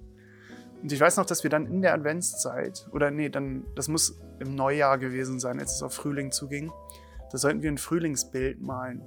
[0.83, 4.21] Und ich weiß noch, dass wir dann in der Adventszeit, oder nee, dann, das muss
[4.41, 6.73] im Neujahr gewesen sein, als es auf Frühling zuging,
[7.31, 9.01] da sollten wir ein Frühlingsbild malen.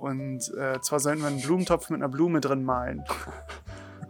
[0.00, 3.04] Und äh, zwar sollten wir einen Blumentopf mit einer Blume drin malen.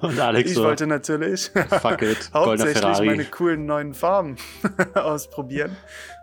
[0.01, 4.35] Und Alex Ich so, wollte natürlich fuck it, hauptsächlich meine coolen neuen Farben
[4.95, 5.77] ausprobieren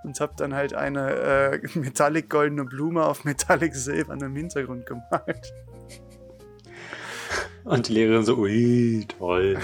[0.03, 5.53] und habe dann halt eine äh, metallic goldene Blume auf metallic silbernem Hintergrund gemalt.
[7.63, 9.59] Und die Lehrerin so, ui, toll.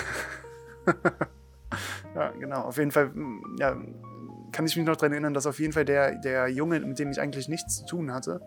[2.16, 2.62] ja, genau.
[2.62, 3.76] Auf jeden Fall, mm, ja,
[4.52, 7.12] kann ich mich noch daran erinnern, dass auf jeden Fall der, der Junge, mit dem
[7.12, 8.40] ich eigentlich nichts zu tun hatte,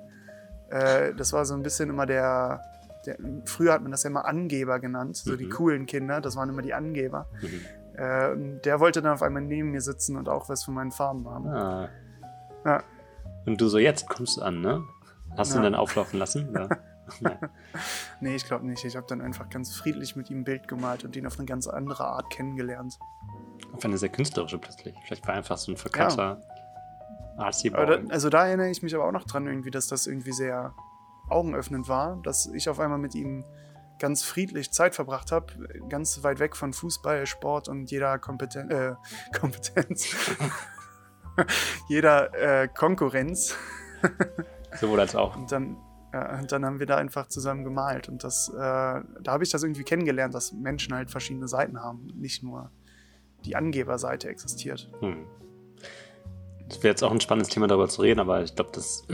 [0.70, 2.62] äh, das war so ein bisschen immer der,
[3.07, 5.51] der, früher hat man das ja immer Angeber genannt, so die Mhm.
[5.51, 7.27] coolen Kinder, das waren immer die Angeber.
[7.42, 7.61] Mhm.
[8.01, 11.29] Äh, der wollte dann auf einmal neben mir sitzen und auch was von meinen Farben
[11.29, 11.48] haben.
[11.48, 11.88] Ah.
[12.64, 12.83] Ja.
[13.46, 14.83] Und du so, jetzt kommst du an, ne?
[15.37, 15.70] Hast du ihn Ja.
[15.70, 16.48] dann auflaufen lassen?
[16.55, 16.68] Ja.
[18.21, 18.85] Nee, ich glaube nicht.
[18.85, 21.47] Ich habe dann einfach ganz friedlich mit ihm ein Bild gemalt und ihn auf eine
[21.47, 22.99] ganz andere Art kennengelernt.
[23.73, 24.97] Auf eine sehr künstlerische plötzlich.
[25.05, 25.77] Vielleicht war einfach so ein
[27.38, 28.05] artsy Aber Boy.
[28.05, 30.75] da, also da erinnere ich mich aber auch noch dran, irgendwie, dass das irgendwie sehr
[31.29, 33.44] augenöffnend war, dass ich auf einmal mit ihm
[33.99, 35.47] ganz friedlich Zeit verbracht habe,
[35.88, 38.94] ganz weit weg von Fußball, Sport und jeder Kompeten äh,
[39.38, 40.14] Kompetenz,
[41.88, 43.57] jeder äh, Konkurrenz.
[44.81, 45.37] Sowohl als auch.
[45.37, 45.77] Und dann,
[46.12, 48.09] und dann haben wir da einfach zusammen gemalt.
[48.09, 52.07] Und das, äh, da habe ich das irgendwie kennengelernt, dass Menschen halt verschiedene Seiten haben,
[52.14, 52.71] nicht nur
[53.44, 54.90] die Angeberseite existiert.
[55.01, 55.27] Hm.
[56.68, 59.07] Das wäre jetzt auch ein spannendes Thema, darüber zu reden, aber ich glaube, das,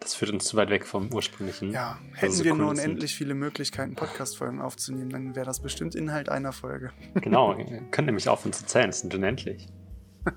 [0.00, 1.70] das führt uns zu weit weg vom ursprünglichen.
[1.70, 5.94] Ja, Also hätten so wir nur unendlich viele Möglichkeiten, Podcast-Folgen aufzunehmen, dann wäre das bestimmt
[5.94, 6.92] Inhalt einer Folge.
[7.14, 7.56] Genau,
[7.90, 9.68] könnt nämlich aufhören zu zählen, es sind unendlich.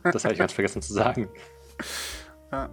[0.04, 1.30] Das habe ich ganz vergessen zu sagen.
[2.52, 2.70] Ja.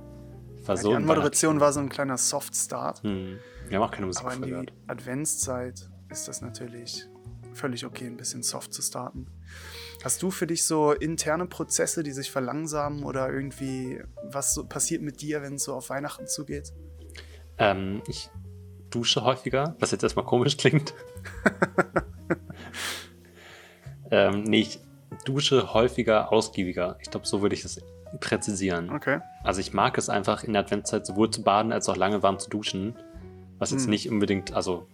[0.65, 3.39] War Ja, die Anmoderation war so ein kleiner Soft-Start, Hm.
[3.69, 4.73] Wir haben auch keine Musik aber in die.
[4.87, 7.07] Adventszeit ist das natürlich
[7.55, 9.27] völlig okay, ein bisschen soft zu starten.
[10.05, 15.03] Hast du für dich so interne Prozesse, die sich verlangsamen oder irgendwie, was so passiert
[15.03, 16.73] mit dir, wenn es so auf Weihnachten zugeht?
[17.59, 18.31] Ähm, ich
[18.91, 20.95] dusche häufiger, was jetzt erstmal komisch klingt.
[24.11, 24.81] ähm, nee, ich
[25.25, 26.99] dusche häufiger, ausgiebiger.
[27.01, 27.81] Ich glaube, so würde ich es
[28.21, 28.91] präzisieren.
[28.91, 29.21] Okay.
[29.43, 32.39] Also ich mag es einfach in der Adventszeit sowohl zu baden als auch lange warm
[32.39, 32.97] zu duschen.
[33.59, 33.91] Was jetzt Hm.
[33.91, 34.87] nicht unbedingt, also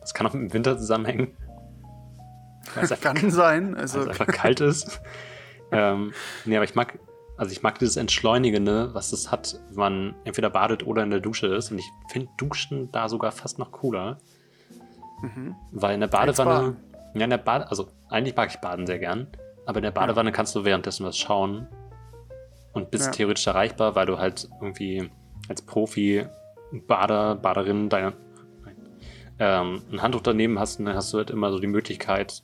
[0.00, 1.36] das kann auch mit dem Winter zusammenhängen.
[2.76, 3.76] Einfach, Kann sein.
[3.76, 5.00] Also, es einfach kalt ist.
[5.72, 6.12] ähm,
[6.44, 6.98] nee, aber ich mag,
[7.38, 11.20] also ich mag dieses Entschleunigende, was es hat, wenn man entweder badet oder in der
[11.20, 11.70] Dusche ist.
[11.70, 14.18] Und ich finde Duschen da sogar fast noch cooler.
[15.22, 15.54] mhm.
[15.72, 16.76] Weil in der Badewanne,
[17.14, 19.28] ja, in der Bade, also eigentlich mag ich Baden sehr gern,
[19.64, 21.68] aber in der Badewanne kannst du währenddessen was schauen
[22.78, 23.12] und bist Ja.
[23.12, 25.10] theoretisch erreichbar, weil du halt irgendwie
[25.48, 26.26] als Profi,
[26.86, 28.12] Bader, Baderin, deine,
[29.38, 32.42] ähm, ein Handtuch daneben hast und dann hast du halt immer so die Möglichkeit,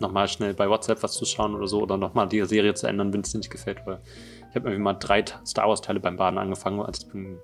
[0.00, 3.12] nochmal schnell bei WhatsApp was zu schauen oder so oder nochmal die Serie zu ändern,
[3.12, 3.80] wenn es dir nicht gefällt.
[3.84, 4.00] Weil
[4.50, 7.38] ich habe irgendwie mal drei Ta- Star Wars Teile beim Baden angefangen als und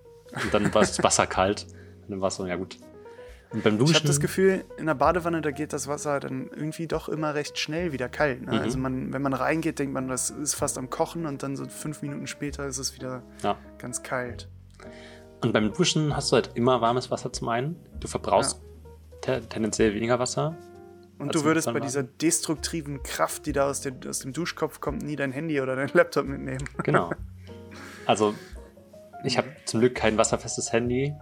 [0.53, 1.67] dann war das Wasser kalt.
[2.03, 2.77] Und dann war es so, ja gut.
[3.55, 3.93] Und beim Duschen.
[3.93, 7.35] Ich habe das Gefühl, in der Badewanne, da geht das Wasser dann irgendwie doch immer
[7.35, 8.43] recht schnell wieder kalt.
[8.43, 8.53] Ne?
[8.53, 8.59] Mhm.
[8.59, 11.65] Also man, wenn man reingeht, denkt man, das ist fast am Kochen und dann so
[11.67, 13.57] fünf Minuten später ist es wieder Ja.
[13.79, 14.49] ganz kalt.
[15.43, 17.77] Und beim Duschen hast du halt immer warmes Wasser zum einen.
[18.01, 18.61] Du verbrauchst
[19.21, 20.57] te tendenziell weniger Wasser.
[21.19, 25.03] Und du würdest bei dieser destruktiven Kraft, die da aus, dem- aus dem Duschkopf kommt,
[25.03, 26.65] nie dein Handy oder dein Laptop mitnehmen.
[26.83, 27.11] Genau.
[28.05, 28.35] Also,
[29.23, 31.15] ich habe zum Glück kein wasserfestes Handy.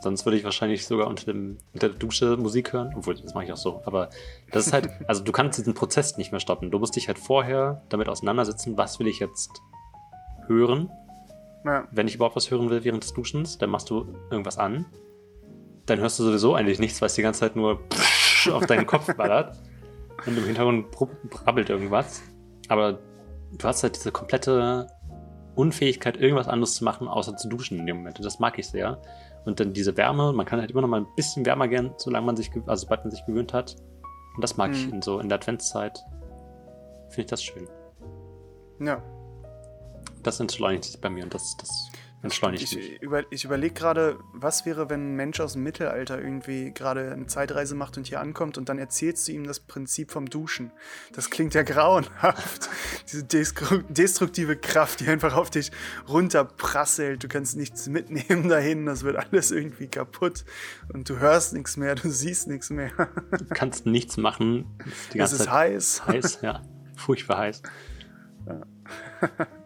[0.00, 2.92] Sonst würde ich wahrscheinlich sogar unter, dem, unter der Dusche Musik hören.
[2.96, 3.82] Obwohl, das mache ich auch so.
[3.84, 4.10] Aber
[4.52, 6.70] das ist halt, also du kannst diesen Prozess nicht mehr stoppen.
[6.70, 9.50] Du musst dich halt vorher damit auseinandersetzen, was will ich jetzt
[10.46, 10.90] hören.
[11.64, 14.86] Ja, Wenn ich überhaupt was hören will während des Duschens, dann machst du irgendwas an.
[15.86, 17.80] Dann hörst du sowieso eigentlich nichts, weil es die ganze Zeit nur
[18.52, 19.56] auf deinen Kopf ballert.
[20.26, 20.90] Und im Hintergrund
[21.30, 22.22] brabbelt irgendwas.
[22.68, 22.98] Aber
[23.56, 24.88] du hast halt diese komplette
[25.54, 28.18] Unfähigkeit, irgendwas anderes zu machen, außer zu duschen in dem Moment.
[28.18, 29.00] Und das mag ich sehr.
[29.48, 32.26] Und dann diese Wärme, man kann halt immer noch mal ein bisschen wärmer gern, solange
[32.26, 33.76] man sich, also sobald man sich gewöhnt hat.
[34.36, 34.92] Und das mag ich Mhm.
[34.94, 35.98] in so in der Adventszeit.
[37.08, 37.66] Finde ich das schön.
[38.80, 39.02] ja.
[40.22, 41.87] Das entschleunigt sich bei mir und das, das
[42.22, 42.92] entschleunigt mich.
[42.94, 47.12] Ich, über, ich überlege gerade, was wäre, wenn ein Mensch aus dem Mittelalter irgendwie gerade
[47.12, 50.72] eine Zeitreise macht und hier ankommt und dann erzählst du ihm das Prinzip vom Duschen.
[51.12, 52.68] Das klingt ja grauenhaft.
[53.10, 55.70] Diese destru- destruktive Kraft, die einfach auf dich
[56.08, 57.22] runterprasselt.
[57.22, 60.44] Du kannst nichts mitnehmen dahin, das wird alles irgendwie kaputt.
[60.92, 62.90] Und du hörst nichts mehr, du siehst nichts mehr.
[63.30, 64.66] Du kannst nichts machen.
[65.14, 66.06] Es ist Zeit heiß.
[66.06, 66.62] heiß, ja.
[66.96, 67.62] Furchtbar heiß.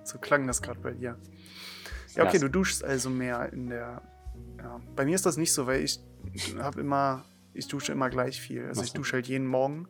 [0.04, 1.16] So klang das gerade bei dir.
[2.14, 4.02] Ja, okay, du duschst also mehr in der.
[4.58, 4.80] Ja.
[4.96, 6.00] Bei mir ist das nicht so, weil ich
[6.58, 8.66] habe immer, ich dusche immer gleich viel.
[8.66, 9.88] Also ich dusche halt jeden Morgen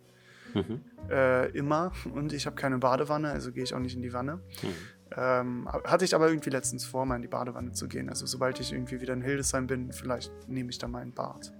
[0.54, 0.82] Mhm.
[1.08, 4.36] äh, immer und ich habe keine Badewanne, also gehe ich auch nicht in die Wanne.
[4.62, 4.68] Mhm.
[5.16, 8.08] Ähm, hatte ich aber irgendwie letztens vor, mal in die Badewanne zu gehen.
[8.10, 11.52] Also sobald ich irgendwie wieder in Hildesheim bin, vielleicht nehme ich da mal ein Bad.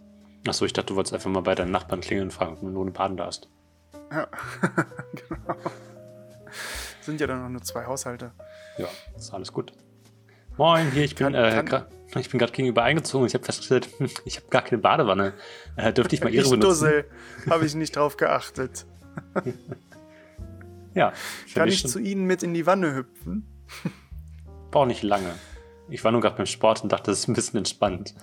[0.47, 2.69] Achso, ich dachte, du wolltest einfach mal bei deinen Nachbarn klingeln und fragen, ob du
[2.69, 3.49] nur baden darfst.
[4.11, 4.27] Ja,
[5.29, 5.57] genau.
[7.01, 8.33] Sind ja dann noch nur zwei Haushalte.
[8.77, 9.73] Ja, ist alles gut.
[10.57, 11.87] Moin, hier, ich bin Kann- äh, kann-
[12.17, 13.89] Ich bin gerade gegenüber eingezogen und ich habe festgestellt,
[14.27, 15.33] ich habe gar keine Badewanne.
[15.77, 16.69] Äh, dürfte ich mal ihre ich benutzen?
[16.85, 17.05] Dussel,
[17.49, 18.87] habe ich nicht drauf geachtet.
[20.95, 21.15] Ja.
[21.55, 23.47] Kann ich schon- zu Ihnen mit in die Wanne hüpfen?
[24.71, 25.31] Braucht nicht lange.
[25.89, 28.15] Ich war nur gerade beim Sport und dachte, das ist ein bisschen entspannt.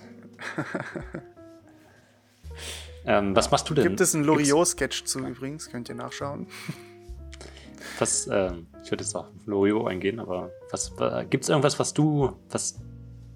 [3.04, 3.82] ähm, was machst du denn?
[3.82, 5.68] Gibt es einen Loriot-Sketch zu übrigens?
[5.68, 6.46] Könnt ihr nachschauen.
[7.98, 11.78] Was, ähm, ich würde jetzt auch auf Loriot eingehen, aber was äh, gibt es irgendwas,
[11.78, 12.80] was du, was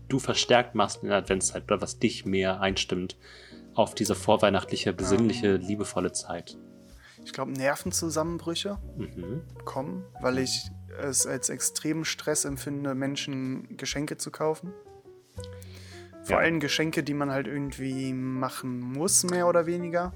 [0.09, 3.17] du verstärkt machst in der Adventszeit oder was dich mehr einstimmt
[3.75, 6.57] auf diese vorweihnachtliche, besinnliche, liebevolle Zeit?
[7.25, 9.43] Ich glaube, Nervenzusammenbrüche Mhm.
[9.65, 14.73] kommen, weil ich es als extremen Stress empfinde, Menschen Geschenke zu kaufen.
[16.23, 16.39] Vor Ja.
[16.39, 20.13] allem Geschenke, die man halt irgendwie machen muss, mehr oder weniger.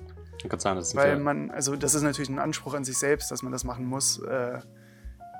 [0.48, 3.30] Kann sagen, das sind Weil man, also das ist natürlich ein Anspruch an sich selbst,
[3.30, 4.60] dass man das machen muss, äh,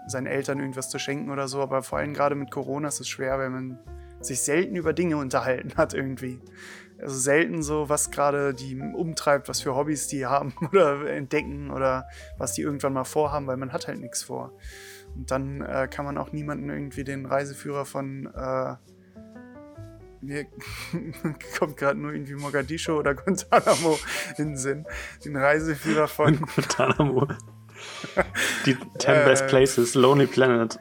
[0.09, 1.61] seinen Eltern irgendwas zu schenken oder so.
[1.61, 3.79] Aber vor allem gerade mit Corona ist es schwer, weil man
[4.21, 6.41] sich selten über Dinge unterhalten hat irgendwie.
[7.01, 12.09] Also selten so, was gerade die umtreibt, was für Hobbys die haben oder entdecken oder
[12.39, 14.53] was die irgendwann mal vorhaben, weil man hat halt nichts vor.
[15.15, 18.75] Und dann äh, kann man auch niemanden irgendwie den Reiseführer von äh,
[20.23, 20.47] mir
[21.59, 23.99] kommt gerade nur irgendwie Mogadischu oder Guantanamo
[24.39, 24.87] in den Sinn.
[25.25, 27.27] Den Reiseführer von Guantanamo.
[28.67, 29.25] Die 10 Äh.
[29.25, 30.79] Best Places, Lonely Planet.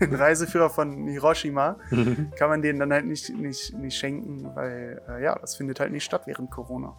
[0.00, 1.76] den Reiseführer von Hiroshima
[2.36, 5.92] kann man denen dann halt nicht, nicht, nicht schenken, weil äh, ja, das findet halt
[5.92, 6.96] nicht statt während Corona.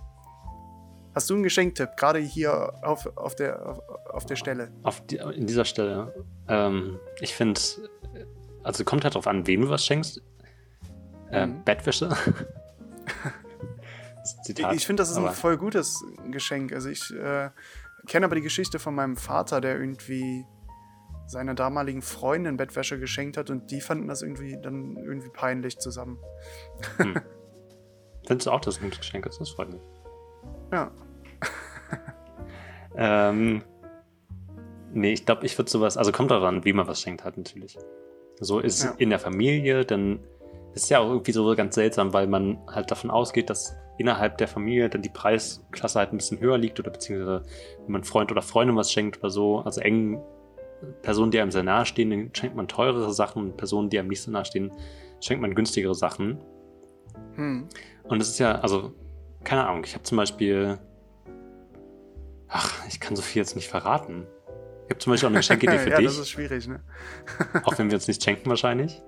[1.13, 3.79] Hast du einen Geschenktipp, gerade hier auf, auf, der, auf,
[4.11, 4.71] auf der Stelle?
[4.83, 6.13] Auf die, in dieser Stelle.
[6.47, 7.59] Ähm, ich finde,
[8.63, 10.21] also kommt halt drauf an, wem du was schenkst.
[11.31, 11.63] Äh, Mhm.
[11.63, 12.09] Bettwäsche.
[14.43, 16.73] Zitat, ich finde, das ist ein voll gutes Geschenk.
[16.73, 17.49] Also ich äh,
[18.07, 20.45] kenne aber die Geschichte von meinem Vater, der irgendwie
[21.25, 26.19] seiner damaligen Freundin Bettwäsche geschenkt hat und die fanden das irgendwie dann irgendwie peinlich zusammen.
[28.27, 29.39] Findest du auch, dass es ein gutes Geschenk ist?
[29.39, 29.81] Das freut mich.
[30.71, 30.91] Ja.
[32.93, 33.63] Ähm,
[34.91, 37.77] nee, ich glaube, ich würde sowas, also kommt daran, wie man was schenkt hat, natürlich.
[38.41, 38.93] So ist Ja.
[38.97, 40.19] in der Familie, dann
[40.73, 44.47] ist ja auch irgendwie so ganz seltsam, weil man halt davon ausgeht, dass innerhalb der
[44.47, 47.43] Familie dann die Preisklasse halt ein bisschen höher liegt oder beziehungsweise
[47.83, 50.21] wenn man Freund oder Freundin was schenkt oder so, also engen
[51.01, 54.07] Personen, die einem sehr nahe stehen, dann schenkt man teurere Sachen und Personen, die einem
[54.07, 54.71] nicht so nahe stehen,
[55.19, 56.39] schenkt man günstigere Sachen.
[57.35, 57.67] Hm.
[58.03, 58.93] Und es ist ja, also,
[59.43, 60.79] keine Ahnung, ich habe zum Beispiel.
[62.47, 64.25] Ach, ich kann so viel jetzt nicht verraten.
[64.85, 66.81] Ich habe zum Beispiel auch eine Geschenkidee für ja, dich, das ist schwierig, ne?
[67.63, 69.01] auch wenn wir uns nicht schenken wahrscheinlich.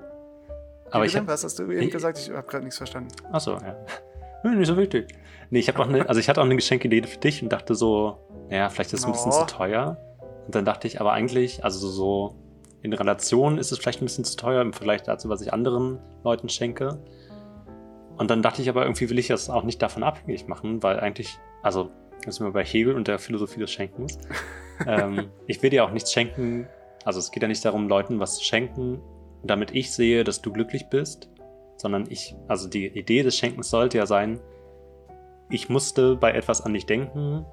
[0.93, 1.27] Aber ich habe.
[1.27, 2.17] Was hast du eben Ich- gesagt?
[2.19, 3.10] Ich habe gerade nichts verstanden.
[3.32, 3.75] Achso, ja.
[4.45, 5.08] Nee, nicht so wichtig.
[5.51, 7.75] Nee, ich habe auch eine, also ich hatte auch eine Geschenkidee für dich und dachte
[7.75, 8.17] so,
[8.49, 9.45] naja, vielleicht ist es ein bisschen Oh.
[9.45, 9.97] zu teuer.
[10.45, 12.36] Und dann dachte ich, aber eigentlich, also so
[12.82, 15.99] in Relation ist es vielleicht ein bisschen zu teuer im Vergleich dazu, was ich anderen
[16.25, 16.99] Leuten schenke.
[18.17, 20.99] Und dann dachte ich aber, irgendwie will ich das auch nicht davon abhängig machen, weil
[20.99, 21.89] eigentlich, also,
[22.25, 24.17] das sind wir bei Hegel und der Philosophie des Schenkens.
[24.88, 26.67] ähm, ich will dir auch nichts schenken,
[27.06, 29.01] also es geht ja nicht darum, Leuten was zu schenken,
[29.43, 31.29] damit ich sehe, dass du glücklich bist,
[31.77, 34.39] sondern ich, also die Idee des Schenkens sollte ja sein,
[35.49, 37.45] ich musste bei etwas an dich denken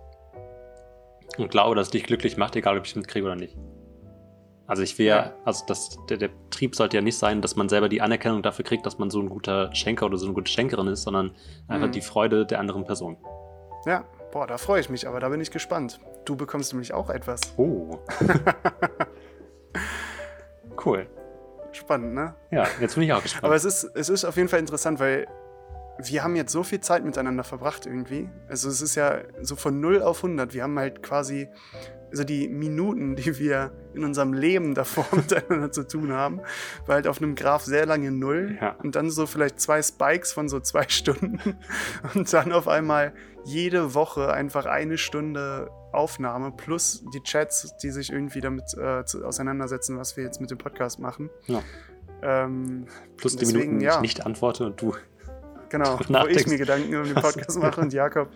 [1.39, 3.57] und glaube, dass es dich glücklich macht, egal ob ich es mitkriege oder nicht.
[4.67, 7.69] Also ich will ja, also das, der, der Trieb sollte ja nicht sein, dass man
[7.69, 10.51] selber die Anerkennung dafür kriegt, dass man so ein guter Schenker oder so eine gute
[10.51, 11.35] Schenkerin ist, sondern
[11.67, 11.93] einfach Mhm.
[11.93, 13.17] die Freude der anderen Person.
[13.85, 15.99] Ja, boah, da freue ich mich, aber da bin ich gespannt.
[16.25, 17.41] Du bekommst nämlich auch etwas.
[17.57, 17.99] Oh.
[20.87, 21.09] cool.
[21.81, 22.35] Spannend, ne?
[22.51, 23.45] Ja, jetzt bin ich auch gespannt.
[23.45, 25.27] Aber es ist, es ist auf jeden Fall interessant, weil
[25.99, 28.29] wir haben jetzt so viel Zeit miteinander verbracht irgendwie.
[28.49, 30.55] Also es ist ja so von 0 auf 100.
[30.55, 31.49] Wir haben halt quasi,
[32.11, 36.41] also die Minuten, die wir in unserem Leben davor miteinander zu tun haben,
[36.87, 38.59] war halt auf einem Graph sehr lange 0.
[38.61, 38.77] Ja.
[38.83, 41.57] Und dann so vielleicht zwei Spikes von so zwei Stunden.
[42.15, 43.13] Und dann auf einmal
[43.45, 49.25] jede Woche einfach eine Stunde Aufnahme plus die Chats, die sich irgendwie damit äh, zu,
[49.25, 51.31] auseinandersetzen, was wir jetzt mit dem Podcast machen.
[51.47, 51.63] Ja.
[52.23, 53.95] Ähm, Plus die deswegen, Minuten, ja.
[53.97, 54.95] ich nicht antworte und du.
[55.71, 58.29] Genau, wo ich mir Gedanken um den Podcast mache und Jakob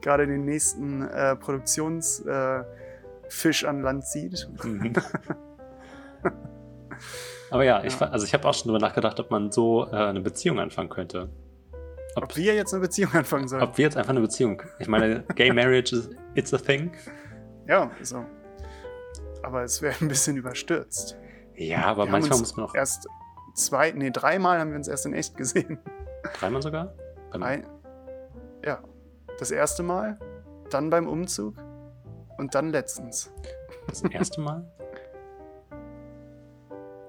[0.00, 2.64] gerade den nächsten äh, Produktionsfisch
[3.62, 4.48] äh, an Land zieht.
[4.62, 4.92] Mhm.
[7.50, 7.98] Aber ja, ich, Ja.
[7.98, 10.88] fa- also ich habe auch schon drüber nachgedacht, ob man so äh, eine Beziehung anfangen
[10.88, 11.28] könnte.
[12.14, 13.62] Ob wir jetzt eine Beziehung anfangen sollen.
[13.62, 14.62] Ob wir jetzt einfach eine Beziehung.
[14.78, 16.92] Ich meine, Gay Marriage is it's a thing.
[17.66, 18.24] Ja, so.
[19.42, 21.16] Aber es wäre ein bisschen überstürzt.
[21.54, 23.06] Ja, aber Wir manchmal muss man auch Erst
[23.54, 25.78] zwei, nee, dreimal haben wir uns erst in echt gesehen.
[26.38, 26.94] dreimal sogar.
[27.32, 27.66] Ein,
[28.64, 28.82] ja,
[29.38, 30.18] das erste Mal,
[30.70, 31.54] dann beim Umzug
[32.38, 33.32] und dann letztens.
[33.88, 34.64] Das erste Mal?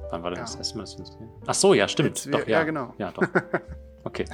[0.10, 0.44] Wann war denn Ja.
[0.46, 1.44] das erste Mal, dass wir uns gesehen haben?
[1.48, 2.10] Ach so, ja, stimmt.
[2.10, 2.60] Jetzt doch, wir- ja.
[2.60, 2.94] ja, genau.
[2.98, 3.24] Ja, doch.
[4.04, 4.26] Okay.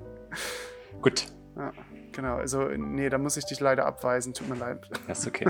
[1.00, 1.72] Gut, Ja,
[2.12, 2.36] genau.
[2.36, 4.34] Also, nee, da muss ich dich leider abweisen.
[4.34, 4.88] Tut mir leid.
[5.06, 5.46] ja, ist okay.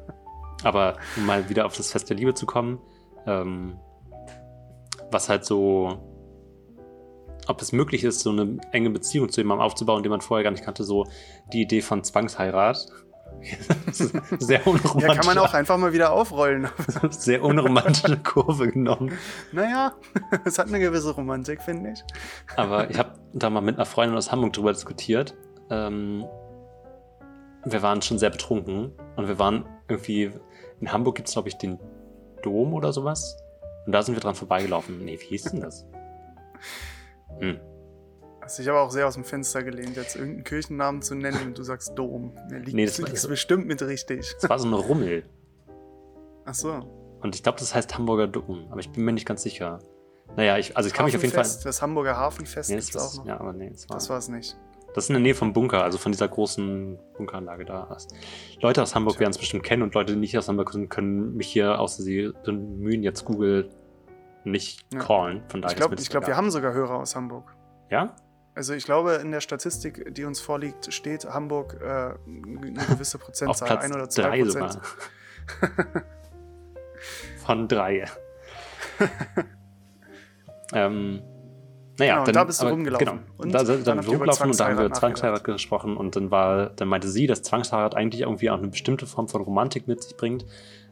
[0.64, 2.80] Aber um mal wieder auf das Fest der Liebe zu kommen,
[3.26, 3.78] ähm,
[5.10, 5.98] was halt so,
[7.46, 10.50] ob es möglich ist, so eine enge Beziehung zu jemandem aufzubauen, den man vorher gar
[10.50, 11.06] nicht kannte, so
[11.52, 12.86] die Idee von Zwangsheirat.
[13.86, 13.98] Das
[14.38, 15.08] sehr unromantisch.
[15.08, 16.68] Ja, kann man auch einfach mal wieder aufrollen.
[17.10, 19.12] sehr unromantische Kurve genommen.
[19.52, 19.94] naja,
[20.44, 22.04] es hat eine gewisse Romantik, finde ich.
[22.56, 25.36] Aber ich habe da mal mit einer Freundin aus Hamburg drüber diskutiert.
[25.70, 26.24] Ähm,
[27.64, 30.30] wir waren schon sehr betrunken und wir waren irgendwie,
[30.80, 31.78] in Hamburg gibt es, glaube ich, den
[32.42, 33.36] Dom oder sowas.
[33.86, 35.04] Und da sind wir dran vorbeigelaufen.
[35.04, 35.86] Nee, wie hieß denn das?
[37.40, 37.60] Hm.
[38.40, 41.58] Hast dich aber auch sehr aus dem Fenster gelehnt, jetzt irgendeinen Kirchennamen zu nennen und
[41.58, 42.32] du sagst Dom.
[42.48, 44.34] Mir liegt Nee, das war- liegst bestimmt mit richtig.
[44.40, 45.24] Das war so eine Rummel.
[46.46, 47.18] Ach so.
[47.20, 48.68] Und ich glaube, das heißt Hamburger Dom.
[48.70, 49.80] Aber ich bin mir nicht ganz sicher.
[50.36, 51.42] Naja, ich, also ich kann mich auf jeden Fall.
[51.42, 53.26] Das Hamburger Hafenfest Nee, das, auch noch.
[53.26, 54.56] ja, aber nee, Das war es nicht.
[54.96, 57.94] Das ist in der Nähe vom Bunker, also von dieser großen Bunkeranlage da.
[58.62, 61.36] Leute aus Hamburg werden es bestimmt kennen und Leute, die nicht aus Hamburg sind, können
[61.36, 63.68] mich hier, außer sie bemühen, jetzt Google
[64.44, 65.00] nicht Ja.
[65.00, 65.42] callen.
[65.48, 67.54] Von daher Ich glaube, glaub, wir haben sogar Hörer aus Hamburg.
[67.90, 68.16] Ja?
[68.54, 73.24] Also ich glaube, in der Statistik, die uns vorliegt, steht Hamburg äh, eine gewisse Auf
[73.24, 74.72] Prozentzahl, Platz ein oder zwei drei Prozent.
[74.72, 76.02] sogar.
[77.44, 78.06] Von drei.
[80.72, 81.22] ähm,
[81.98, 83.06] naja, Genau, und dann, da bist du aber, rumgelaufen.
[83.06, 83.20] Genau.
[83.38, 86.30] Und da sind dann dann rumgelaufen und da haben wir über Zwangsheirat gesprochen und dann
[86.30, 90.02] war, dann meinte sie, dass Zwangsheirat eigentlich irgendwie auch eine bestimmte Form von Romantik mit
[90.02, 90.44] sich bringt.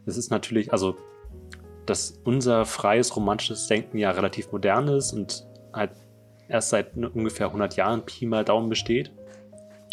[0.07, 0.97] Es ist natürlich, also,
[1.87, 5.91] dass unser freies romantisches Denken ja relativ modern ist und halt
[6.49, 9.13] erst seit ungefähr 100 Jahren Pi mal Daumen besteht.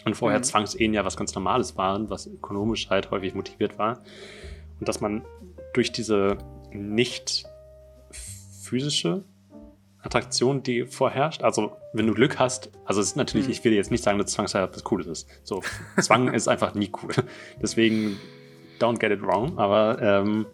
[0.06, 0.44] Und vorher Mhm.
[0.44, 4.00] Zwangsehen ja was ganz Normales waren, was ökonomisch halt häufig motiviert war.
[4.80, 5.24] Und dass man
[5.74, 6.38] durch diese
[6.72, 7.44] nicht
[8.62, 9.24] physische
[10.04, 13.52] Attraktion, die vorherrscht, also wenn du Glück hast, also es ist natürlich, Mhm.
[13.52, 15.28] ich will jetzt nicht sagen, dass Zwangsheirat was Cooles ist.
[15.44, 15.62] So,
[16.00, 17.12] Zwang ist einfach nie cool.
[17.62, 18.18] Deswegen
[18.80, 20.46] don't get it wrong, aber ähm,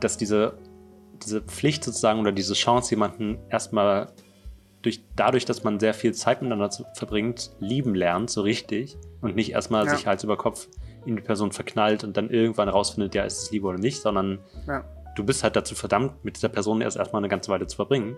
[0.00, 0.54] dass diese,
[1.24, 4.12] diese Pflicht sozusagen oder diese Chance, jemanden erstmal
[4.82, 9.36] durch, dadurch, dass man sehr viel Zeit miteinander zu, verbringt, lieben lernt, so richtig und
[9.36, 9.94] nicht erstmal Ja.
[9.96, 10.66] sich Hals über Kopf
[11.06, 14.38] in die Person verknallt und dann irgendwann rausfindet, ja, ist es Liebe oder nicht, sondern
[14.66, 14.84] Ja.
[15.16, 18.16] Du bist halt dazu verdammt, mit dieser Person erst erstmal eine ganze Weile zu verbringen.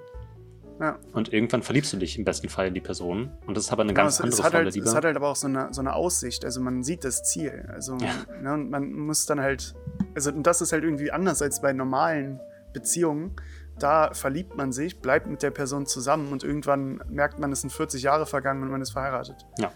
[0.80, 0.98] Ja.
[1.12, 3.30] Und irgendwann verliebst du dich im besten Fall in die Person.
[3.46, 4.86] Und das ist aber eine Genau, ganz es, andere es, Form halt, der Liebe.
[4.86, 6.44] es hat halt aber auch so eine, so eine Aussicht.
[6.44, 7.68] Also man sieht das Ziel.
[7.72, 8.10] Also Ja.
[8.42, 9.74] ne, und man muss dann halt.
[10.16, 12.40] Also und das ist halt irgendwie anders als bei normalen
[12.72, 13.36] Beziehungen.
[13.78, 17.70] Da verliebt man sich, bleibt mit der Person zusammen und irgendwann merkt man, es sind
[17.72, 19.46] 40 Jahre vergangen und man ist verheiratet.
[19.58, 19.70] Ja.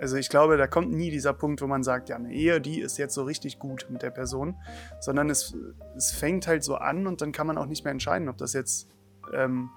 [0.00, 2.80] Also ich glaube, da kommt nie dieser Punkt, wo man sagt, ja, eine Ehe, die
[2.80, 4.56] ist jetzt so richtig gut mit der Person,
[5.00, 5.56] sondern es,
[5.96, 8.52] es fängt halt so an und dann kann man auch nicht mehr entscheiden, ob das
[8.52, 8.88] jetzt
[9.34, 9.70] ähm,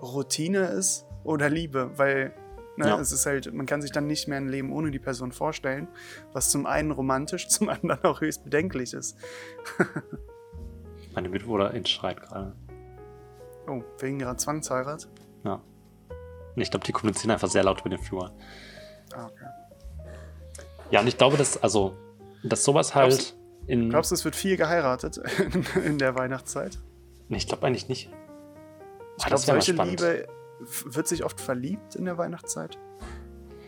[0.00, 2.32] Routine ist oder Liebe, weil
[2.76, 2.98] ne, Ja.
[3.00, 5.88] es ist halt, man kann sich dann nicht mehr ein Leben ohne die Person vorstellen,
[6.32, 9.16] was zum einen romantisch, zum anderen auch höchst bedenklich ist.
[11.14, 12.54] Meine Mitbewohnerin schreit gerade.
[13.68, 15.08] Oh, wegen ihrer Zwangsheirat?
[15.44, 15.62] Ja.
[16.54, 18.32] Und ich glaube, die kommunizieren einfach sehr laut über den Flur.
[19.16, 19.46] Ah, okay.
[20.90, 21.96] Ja, und ich glaube, dass, also,
[22.44, 23.90] dass sowas halt Glaubst in.
[23.90, 25.20] Glaubst du, es wird viel geheiratet
[25.84, 26.78] in, der Weihnachtszeit?
[27.28, 28.10] Nee, ich glaube eigentlich nicht.
[29.18, 29.72] Ich glaube, solche.
[29.72, 30.28] Liebe
[30.84, 32.78] wird sich oft verliebt in der Weihnachtszeit.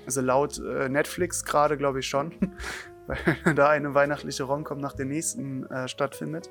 [0.06, 2.32] Also laut äh, Netflix gerade, glaube ich schon,
[3.06, 6.50] weil da eine weihnachtliche Romcom nach der nächsten äh, stattfindet.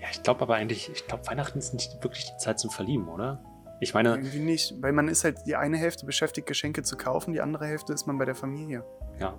[0.00, 3.08] Ja, ich glaube aber eigentlich, ich glaube, Weihnachten ist nicht wirklich die Zeit zum Verlieben,
[3.08, 3.42] oder?
[3.84, 7.32] Ich meine, Irgendwie nicht, weil man ist halt die eine Hälfte beschäftigt, Geschenke zu kaufen,
[7.32, 8.84] die andere Hälfte ist man bei der Familie.
[9.20, 9.34] ja.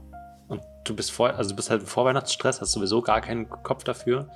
[0.47, 3.83] Und du bist vor, also du bist halt im Vorweihnachtsstress, hast sowieso gar keinen Kopf
[3.83, 4.29] dafür.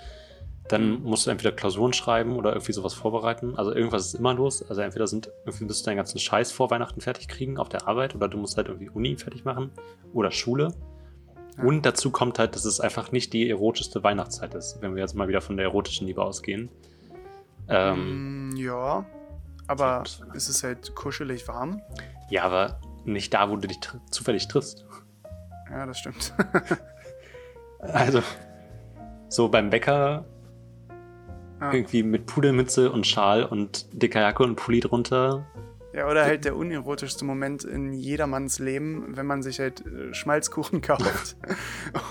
[0.68, 3.56] Dann musst du entweder Klausuren schreiben oder irgendwie sowas vorbereiten.
[3.56, 4.68] Also irgendwas ist immer los.
[4.68, 7.88] Also entweder sind, irgendwie musst du deinen ganzen Scheiß vor Weihnachten fertig kriegen auf der
[7.88, 9.70] Arbeit oder du musst halt irgendwie Uni fertig machen
[10.12, 10.74] oder Schule.
[11.58, 11.64] Ja.
[11.64, 15.14] Und dazu kommt halt, dass es einfach nicht die erotischste Weihnachtszeit ist, wenn wir jetzt
[15.14, 16.70] mal wieder von der erotischen Liebe ausgehen.
[17.68, 19.06] Ähm, Mm, ja,
[19.70, 20.04] aber
[20.36, 21.82] es ist halt kuschelig warm.
[22.30, 24.86] Ja, aber nicht da, wo du dich tr- zufällig triffst.
[25.70, 26.34] Ja, das stimmt.
[27.82, 28.22] Also,
[29.30, 30.26] so beim Bäcker
[31.62, 31.72] Ja.
[31.72, 35.46] irgendwie mit Pudelmütze und Schal und dicker Jacke und Pulli drunter.
[35.94, 40.82] Ja, oder halt der unerotischste Moment in jedermanns Leben, wenn man sich halt äh, Schmalzkuchen
[40.84, 41.38] kauft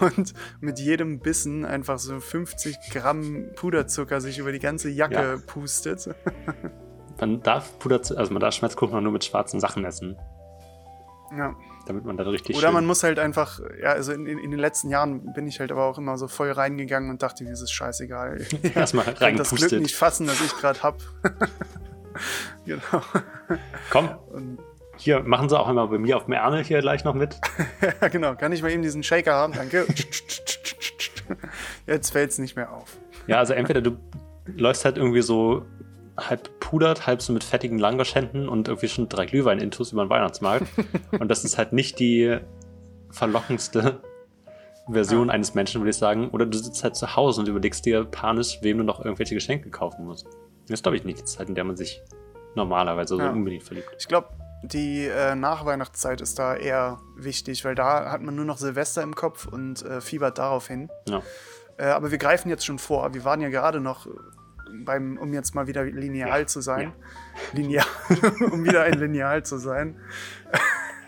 [0.01, 5.37] und mit jedem Bissen einfach so 50 Gramm Puderzucker sich über die ganze Jacke Ja.
[5.47, 6.09] pustet.
[7.21, 10.17] Man darf Puder, also man darf Schmelzkuchen auch nur mit schwarzen Sachen essen.
[11.37, 11.55] Ja,
[11.87, 14.61] damit man dann richtig Oder man muss halt einfach, ja, also in, in, in den
[14.61, 17.61] letzten Jahren bin ich halt aber auch immer so voll reingegangen und dachte, mir ist
[17.61, 18.47] es scheißegal.
[18.75, 19.83] erstmal Ich kann das Glück reingepustet.
[19.83, 20.99] nicht fassen, das ich gerade hab.
[22.67, 23.03] genau.
[23.91, 24.59] Komm, Und,
[24.97, 27.39] hier machen sie auch einmal bei mir auf dem Ärmel hier gleich noch mit.
[28.01, 28.35] ja, genau.
[28.35, 29.53] Kann ich mal eben diesen Shaker haben?
[29.53, 29.87] Danke.
[31.87, 32.97] Jetzt fällt's nicht mehr auf.
[33.27, 33.97] Ja, also entweder du
[34.47, 35.65] läufst halt irgendwie so
[36.19, 40.67] halb pudert, halb so mit fettigen Langosch-Händen und irgendwie schon drei Glühwein-Intus über den Weihnachtsmarkt.
[41.19, 42.39] und das ist halt nicht die
[43.11, 44.01] verlockendste
[44.91, 45.35] Version Ja.
[45.35, 46.29] eines Menschen, würde ich sagen.
[46.31, 49.71] Oder du sitzt halt zu Hause und überlegst dir panisch, wem du noch irgendwelche Geschenke
[49.71, 50.27] kaufen musst.
[50.67, 52.03] Das ist, glaube ich, nicht die Zeit, in der man sich
[52.55, 53.31] normalerweise so Ja.
[53.31, 53.89] unbedingt verliebt.
[53.99, 54.29] Ich glaube,
[54.63, 59.15] die äh, Nachweihnachtszeit ist da eher wichtig, weil da hat man nur noch Silvester im
[59.15, 60.91] Kopf und äh, fiebert darauf hin.
[61.09, 61.23] Ja.
[61.77, 63.15] Äh, aber wir greifen jetzt schon vor.
[63.15, 64.07] Wir waren ja gerade noch
[64.85, 66.93] beim, um jetzt mal wieder lineal Ja, zu sein.
[67.53, 67.85] Lineal,
[68.51, 69.97] um wieder ein Lineal zu sein.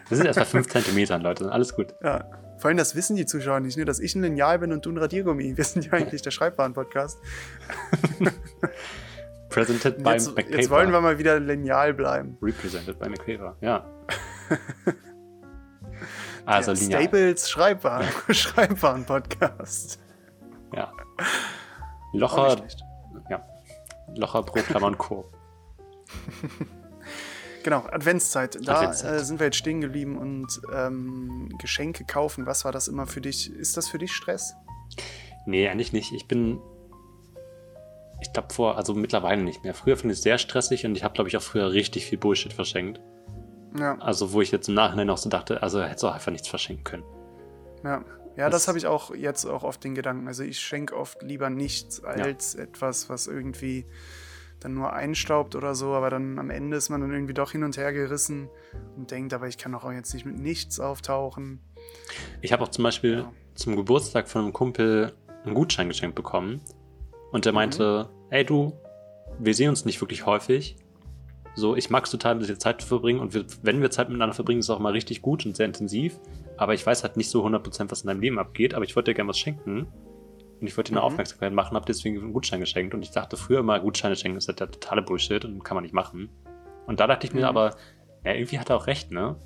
[0.08, 1.50] Das sind erst mal 5 Zentimetern, Leute.
[1.50, 1.94] Alles gut.
[2.02, 2.24] Ja.
[2.58, 3.84] Vor allem, das wissen die Zuschauer nicht, ne?
[3.86, 5.56] dass ich ein Lineal bin und du ein Radiergummi.
[5.56, 7.18] Wir sind ja eigentlich der Schreibwaren-Podcast.
[9.48, 10.56] Presented by Jetzt, McPaper.
[10.58, 12.36] jetzt wollen wir mal wieder lineal bleiben.
[12.40, 13.84] Represented by McPaper, ja.
[16.44, 17.02] also der lineal.
[17.02, 19.98] Staples Schreibwaren, Schreibwaren-Podcast.
[20.74, 20.92] Ja.
[22.12, 22.89] Locher, ja.
[24.16, 25.24] Locher pro Klammer und Co.
[27.62, 28.58] Genau, Adventszeit.
[28.66, 29.20] Da Adventszeit.
[29.20, 32.46] Äh, sind wir jetzt stehen geblieben und ähm, Geschenke kaufen.
[32.46, 33.52] Was war das immer für dich?
[33.52, 34.54] Ist das für dich Stress?
[35.46, 36.12] Nee, eigentlich nicht.
[36.12, 36.58] Ich bin.
[38.22, 39.74] Ich glaube vor, also mittlerweile nicht mehr.
[39.74, 42.18] Früher finde ich es sehr stressig und ich habe, glaube ich, auch früher richtig viel
[42.18, 43.00] Bullshit verschenkt.
[43.78, 46.32] Ja, Also, wo ich jetzt im Nachhinein auch so dachte, also hättest du auch einfach
[46.32, 47.04] nichts verschenken können.
[47.84, 48.02] ja.
[48.36, 50.26] Ja, das, Das- habe ich auch jetzt auch oft den Gedanken.
[50.28, 53.86] Also ich schenke oft lieber nichts als etwas, was irgendwie
[54.60, 57.64] dann nur einstaubt oder so, aber dann am Ende ist man dann irgendwie doch hin
[57.64, 58.50] und her gerissen
[58.96, 61.60] und denkt, aber ich kann doch auch jetzt nicht mit nichts auftauchen.
[62.42, 63.32] Ich habe auch zum Beispiel Ja.
[63.54, 65.14] zum Geburtstag von einem Kumpel
[65.44, 66.60] einen Gutschein geschenkt bekommen.
[67.32, 68.72] Und der meinte, ey du,
[69.38, 70.76] wir sehen uns nicht wirklich häufig.
[71.55, 73.20] So, ich mag es total, mit dir Zeit zu verbringen.
[73.20, 75.66] Und wir, wenn wir Zeit miteinander verbringen, ist es auch mal richtig gut und sehr
[75.66, 76.18] intensiv.
[76.57, 78.74] Aber ich weiß halt nicht so 100%, was in deinem Leben abgeht.
[78.74, 79.86] Aber ich wollte dir gerne was schenken.
[80.61, 81.12] Und ich wollte dir eine Mhm.
[81.12, 82.94] Aufmerksamkeit machen, habe deswegen einen Gutschein geschenkt.
[82.94, 85.82] Und ich dachte früher immer, Gutscheine schenken ist halt der totale Bullshit und kann man
[85.84, 86.28] nicht machen.
[86.86, 87.46] Und da dachte ich mir Mhm.
[87.46, 87.76] aber,
[88.24, 89.36] ja, irgendwie hat er auch recht, ne?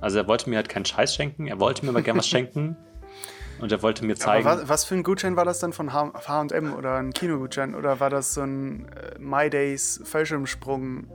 [0.00, 2.76] Also er wollte mir halt keinen Scheiß schenken, er wollte mir aber gerne was schenken.
[3.60, 4.46] Und er wollte mir zeigen.
[4.46, 7.74] Aber was, was für ein Gutschein war das dann von H&M oder ein Kinogutschein?
[7.74, 11.06] Oder war das so ein äh, My Days Fallschirmsprung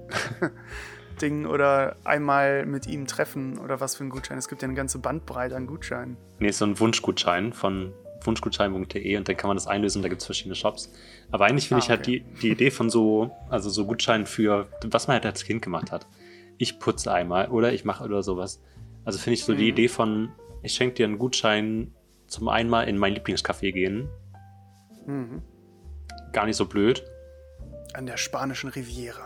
[1.21, 4.37] Ding oder einmal mit ihm treffen oder was für ein Gutschein?
[4.37, 6.17] Es gibt ja eine ganze Bandbreite an Gutscheinen.
[6.39, 10.21] Nee, ist so ein Wunschgutschein von wunschgutschein.de und dann kann man das einlösen, da gibt
[10.21, 10.91] es verschiedene Shops.
[11.31, 12.23] Aber eigentlich finde Ah, ich halt okay.
[12.35, 15.91] die, die Idee von so, also so Gutscheinen für, was man halt als Kind gemacht
[15.91, 16.07] hat.
[16.57, 18.61] Ich putze einmal oder ich mache oder sowas.
[19.05, 19.69] Also finde ich so die Mhm.
[19.69, 20.29] Idee von,
[20.61, 21.93] ich schenke dir einen Gutschein
[22.31, 24.09] zum einmal in mein Lieblingscafé gehen,
[25.05, 25.41] Mhm.
[26.31, 27.03] gar nicht so blöd.
[27.93, 29.21] An der spanischen Riviera,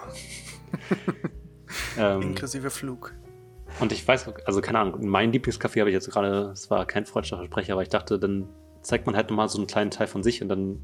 [1.97, 3.14] Ähm, inklusive Flug.
[3.80, 7.06] Und ich weiß, also keine Ahnung, mein Lieblingscafé habe ich jetzt gerade, es war kein
[7.06, 8.47] freundlicher Versprecher, aber ich dachte, dann
[8.82, 10.80] zeigt man halt nochmal so einen kleinen Teil von sich und dann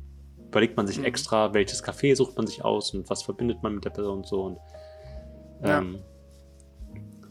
[0.48, 1.06] überlegt man sich Mhm.
[1.06, 4.28] extra, welches Café sucht man sich aus und was verbindet man mit der Person und
[4.28, 4.44] so.
[4.44, 4.58] Und
[5.68, 5.84] Ja.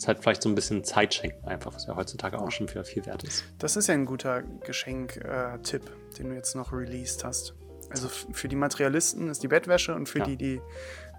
[0.01, 2.82] Ist halt vielleicht so ein bisschen Zeit schenken einfach, was ja heutzutage auch schon für
[2.84, 3.44] viel wert ist.
[3.59, 5.82] Das ist ja ein guter Geschenk-Tipp,
[6.18, 7.55] den du jetzt noch released hast.
[7.90, 10.24] Also für die Materialisten ist die Bettwäsche und für Ja.
[10.24, 10.61] die, die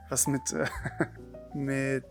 [0.09, 0.65] was mit, äh,
[1.53, 2.03] mit,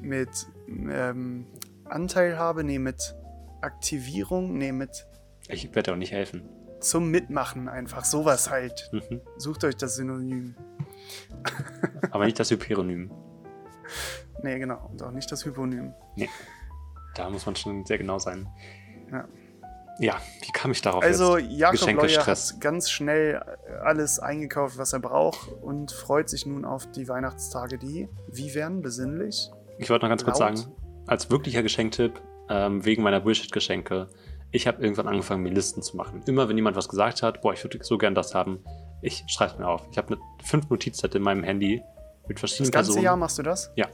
[0.00, 0.28] mit
[0.68, 1.46] ähm,
[1.86, 3.16] Anteilhabe, nee, mit
[3.62, 5.08] Aktivierung, nee, mit
[5.48, 6.48] Ich werde auch nicht helfen.
[6.80, 8.04] zum Mitmachen einfach.
[8.04, 8.90] Sowas halt.
[8.92, 9.20] Mhm.
[9.38, 10.54] Sucht euch das Synonym.
[12.12, 13.10] Aber nicht das Hyperonym.
[14.42, 14.88] Nee, genau.
[14.90, 15.92] Und auch nicht das Hyponym.
[17.14, 18.48] Da muss man schon sehr genau sein.
[19.10, 19.24] Ja.
[19.98, 21.52] Ja, wie kam ich darauf Also jetzt?
[21.52, 23.42] Jakob Leuer hat ganz schnell
[23.82, 28.82] alles eingekauft, was er braucht und freut sich nun auf die Weihnachtstage, die wie werden?
[28.82, 29.50] Besinnlich?
[29.78, 30.58] Ich wollte noch ganz kurz Laut.
[30.58, 30.72] sagen,
[31.06, 32.20] als wirklicher Geschenktipp,
[32.50, 34.08] ähm, wegen meiner Bullshit-Geschenke,
[34.50, 36.22] ich habe irgendwann angefangen, mir Listen zu machen.
[36.26, 38.62] Immer wenn jemand was gesagt hat, boah, ich würde so gern das haben,
[39.00, 39.82] ich schreibe es mir auf.
[39.90, 41.82] Ich habe fünf Notizzettel in meinem Handy
[42.28, 43.04] mit Das verschiedenen ganze Personen.
[43.04, 43.72] Jahr machst du das?
[43.76, 43.86] Ja.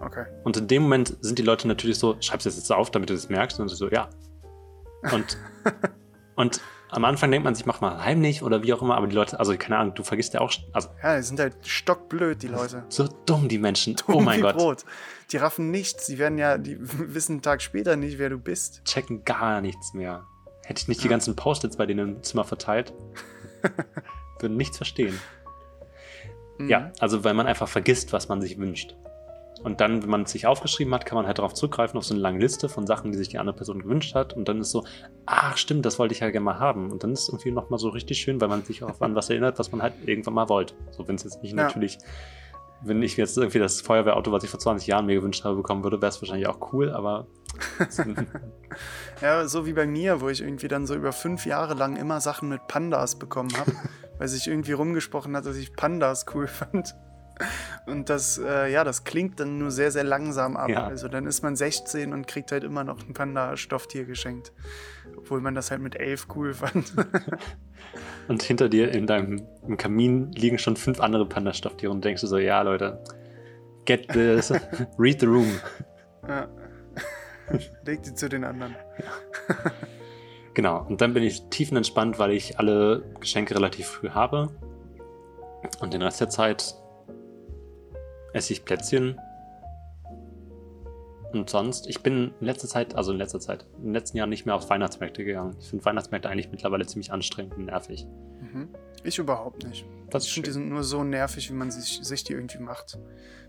[0.00, 0.24] Okay.
[0.44, 3.10] Und in dem Moment sind die Leute natürlich so, schreibst du das jetzt auf, damit
[3.10, 3.58] du das merkst?
[3.60, 4.08] Und so, ja.
[5.12, 5.36] Und,
[6.36, 9.14] und am Anfang denkt man sich, mach mal heimlich oder wie auch immer, aber die
[9.14, 12.48] Leute, also keine Ahnung, du vergisst ja auch, also Ja, die sind halt stockblöd, die
[12.48, 12.84] Leute.
[12.88, 13.96] so dumm, die Menschen.
[14.06, 14.56] oh Dumm mein wie Gott.
[14.56, 14.84] Brot.
[15.30, 16.06] Die raffen nichts.
[16.06, 18.82] Die werden ja, die wissen einen Tag später nicht, wer du bist.
[18.84, 20.24] checken gar nichts mehr.
[20.64, 21.10] Hätte ich nicht die Ja.
[21.10, 22.92] ganzen Post-its bei denen im Zimmer verteilt,
[24.40, 25.18] würden nichts verstehen.
[26.58, 26.68] Mhm.
[26.68, 28.96] Ja, also weil man einfach vergisst, was man sich wünscht.
[29.64, 32.14] Und dann, wenn man es sich aufgeschrieben hat, kann man halt darauf zurückgreifen, auf so
[32.14, 34.32] eine lange Liste von Sachen, die sich die andere Person gewünscht hat.
[34.34, 34.84] Und dann ist so,
[35.26, 36.90] ach stimmt, das wollte ich ja gerne mal haben.
[36.92, 39.30] Und dann ist es irgendwie nochmal so richtig schön, weil man sich auch an was
[39.30, 40.74] erinnert, was man halt irgendwann mal wollte.
[40.92, 41.64] So, wenn es jetzt nicht Ja.
[41.64, 41.98] natürlich,
[42.82, 45.82] wenn ich jetzt irgendwie das Feuerwehrauto, was ich vor 20 Jahren mir gewünscht habe, bekommen
[45.82, 47.26] würde, wäre es wahrscheinlich auch cool, aber
[49.20, 52.20] Ja, so wie bei mir, wo ich irgendwie dann so über fünf Jahre lang immer
[52.20, 53.72] Sachen mit Pandas bekommen habe,
[54.18, 56.94] weil sich irgendwie rumgesprochen hat, dass ich Pandas cool fand.
[57.86, 60.68] Und das, äh, ja, das klingt dann nur sehr, sehr langsam ab.
[60.68, 60.86] Ja.
[60.86, 64.52] Also dann ist man 16 und kriegt halt immer noch ein Panda-Stofftier geschenkt.
[65.16, 66.92] Obwohl man das halt mit 11 cool fand.
[68.28, 72.26] und hinter dir in deinem im Kamin liegen schon fünf andere Panda-Stofftiere und denkst du
[72.26, 73.02] so, ja Leute,
[73.84, 74.52] get this,
[74.98, 75.60] read the room.
[76.26, 76.48] ja.
[77.84, 78.76] Leg die zu den anderen.
[80.58, 84.48] Genau, und dann bin ich tiefenentspannt, weil ich alle Geschenke relativ früh habe.
[85.80, 86.74] Und den Rest der Zeit
[88.38, 89.20] esse ich Plätzchen.
[91.32, 94.30] Und sonst, ich bin in letzter Zeit, also in letzter Zeit, in den letzten Jahren
[94.30, 95.56] nicht mehr auf Weihnachtsmärkte gegangen.
[95.60, 98.06] Ich finde Weihnachtsmärkte eigentlich mittlerweile ziemlich anstrengend und nervig.
[98.40, 98.68] Mhm.
[99.04, 99.84] Ich überhaupt nicht.
[100.08, 102.98] Das Ich finde, die sind nur so nervig, wie man sich, sich die irgendwie macht.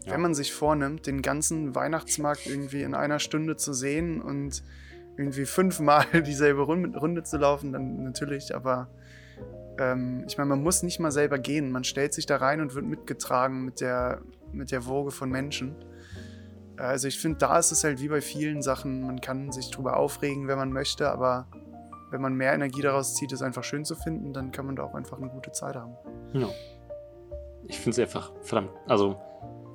[0.05, 0.13] Ja.
[0.13, 4.61] Wenn man sich vornimmt, den ganzen Weihnachtsmarkt irgendwie in einer Stunde zu sehen und
[5.17, 8.89] irgendwie fünfmal dieselbe Runde, Runde zu laufen, dann natürlich, aber
[9.79, 11.71] ähm, ich meine, man muss nicht mal selber gehen.
[11.71, 14.21] Man stellt sich da rein und wird mitgetragen mit der,
[14.51, 15.75] mit der Woge von Menschen.
[16.77, 19.97] Also ich finde, da ist es halt wie bei vielen Sachen, man kann sich drüber
[19.97, 21.47] aufregen, wenn man möchte, aber
[22.11, 24.83] wenn man mehr Energie daraus zieht, es einfach schön zu finden, dann kann man da
[24.83, 25.95] auch einfach eine gute Zeit haben.
[26.33, 26.47] Ja.
[27.67, 29.19] Ich finde es einfach verdammt, also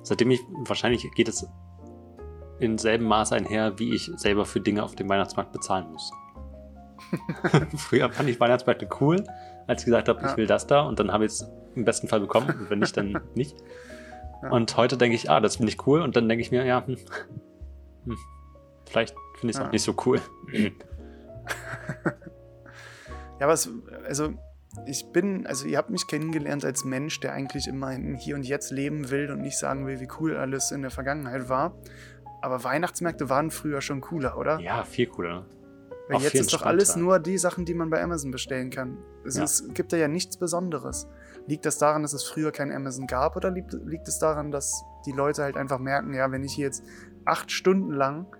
[0.03, 1.47] seitdem ich, wahrscheinlich geht es
[2.59, 6.11] in selben Maß einher, wie ich selber für Dinge auf dem Weihnachtsmarkt bezahlen muss.
[7.77, 9.23] Früher fand ich Weihnachtsmärkte cool,
[9.67, 10.31] als ich gesagt habe, Ja.
[10.31, 12.79] ich will das da und dann habe ich es im besten Fall bekommen und wenn
[12.79, 13.55] nicht, dann nicht.
[14.43, 14.51] Ja.
[14.51, 16.85] Und heute denke ich, ah, das finde ich cool und dann denke ich mir, ja,
[16.85, 16.97] hm,
[18.05, 18.17] hm,
[18.85, 19.67] vielleicht finde ich es Ja.
[19.67, 20.21] auch nicht so cool.
[23.39, 23.69] Ja, was,
[24.07, 24.33] also
[24.85, 28.43] ich bin, also ihr habt mich kennengelernt als Mensch, der eigentlich immer im Hier und
[28.43, 31.75] Jetzt leben will und nicht sagen will, wie cool alles in der Vergangenheit war.
[32.41, 34.59] Aber Weihnachtsmärkte waren früher schon cooler, oder?
[34.59, 35.45] Ja, viel cooler.
[36.07, 37.03] Weil auch jetzt ist doch alles entspannter.
[37.05, 38.97] nur die Sachen, die man bei Amazon bestellen kann.
[39.25, 39.43] Es, Ja.
[39.43, 41.07] ist, gibt da ja nichts Besonderes.
[41.47, 44.83] Liegt das daran, dass es früher kein Amazon gab oder liegt, liegt es daran, dass
[45.05, 46.83] die Leute halt einfach merken, ja, wenn ich hier jetzt
[47.25, 48.35] acht Stunden lang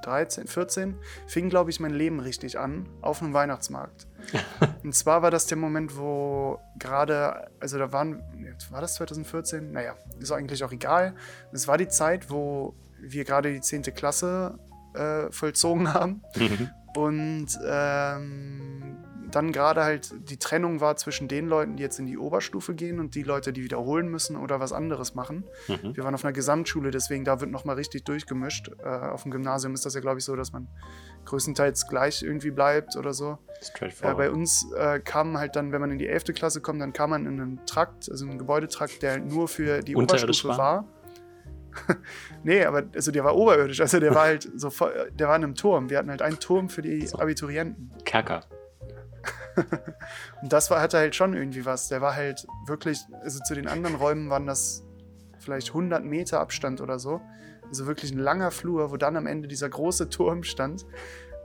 [0.06, 0.96] 13, 14
[1.26, 4.06] fing, glaube ich, mein Leben richtig an auf einem Weihnachtsmarkt.
[4.84, 8.22] Und zwar war das der Moment, wo gerade, also da waren,
[8.70, 9.72] war das 2014?
[9.72, 11.14] Naja, ist eigentlich auch egal.
[11.52, 13.82] Es war die Zeit, wo wir gerade die 10.
[13.94, 14.58] Klasse
[14.94, 16.22] äh, vollzogen haben.
[16.36, 16.70] Mhm.
[16.96, 18.96] Und ähm,
[19.30, 23.00] dann gerade halt die Trennung war zwischen den Leuten, die jetzt in die Oberstufe gehen
[23.00, 25.44] und die Leute, die wiederholen müssen oder was anderes machen.
[25.68, 25.96] Mhm.
[25.96, 28.70] Wir waren auf einer Gesamtschule, deswegen da wird nochmal richtig durchgemischt.
[28.82, 30.68] Äh, auf dem Gymnasium ist das ja, glaube ich, so, dass man
[31.24, 33.38] größtenteils gleich irgendwie bleibt oder so.
[33.80, 36.24] Äh, bei uns äh, kam halt dann, wenn man in die 11.
[36.34, 39.96] Klasse kommt, dann kam man in einen Trakt, also einen Gebäudetrakt, der nur für die
[39.96, 40.86] Oberstufe war.
[42.42, 43.80] nee, aber also der war oberirdisch.
[43.80, 45.90] Also der war halt so, voll- der war in einem Turm.
[45.90, 47.18] Wir hatten halt einen Turm für die So.
[47.18, 47.90] Abiturienten.
[48.04, 48.44] Kerker.
[50.42, 51.88] Und das war, hatte halt schon irgendwie was.
[51.88, 54.84] Der war halt wirklich, also zu den anderen Räumen waren das
[55.38, 57.20] vielleicht 100 Meter Abstand oder so.
[57.68, 60.86] Also wirklich ein langer Flur, wo dann am Ende dieser große Turm stand,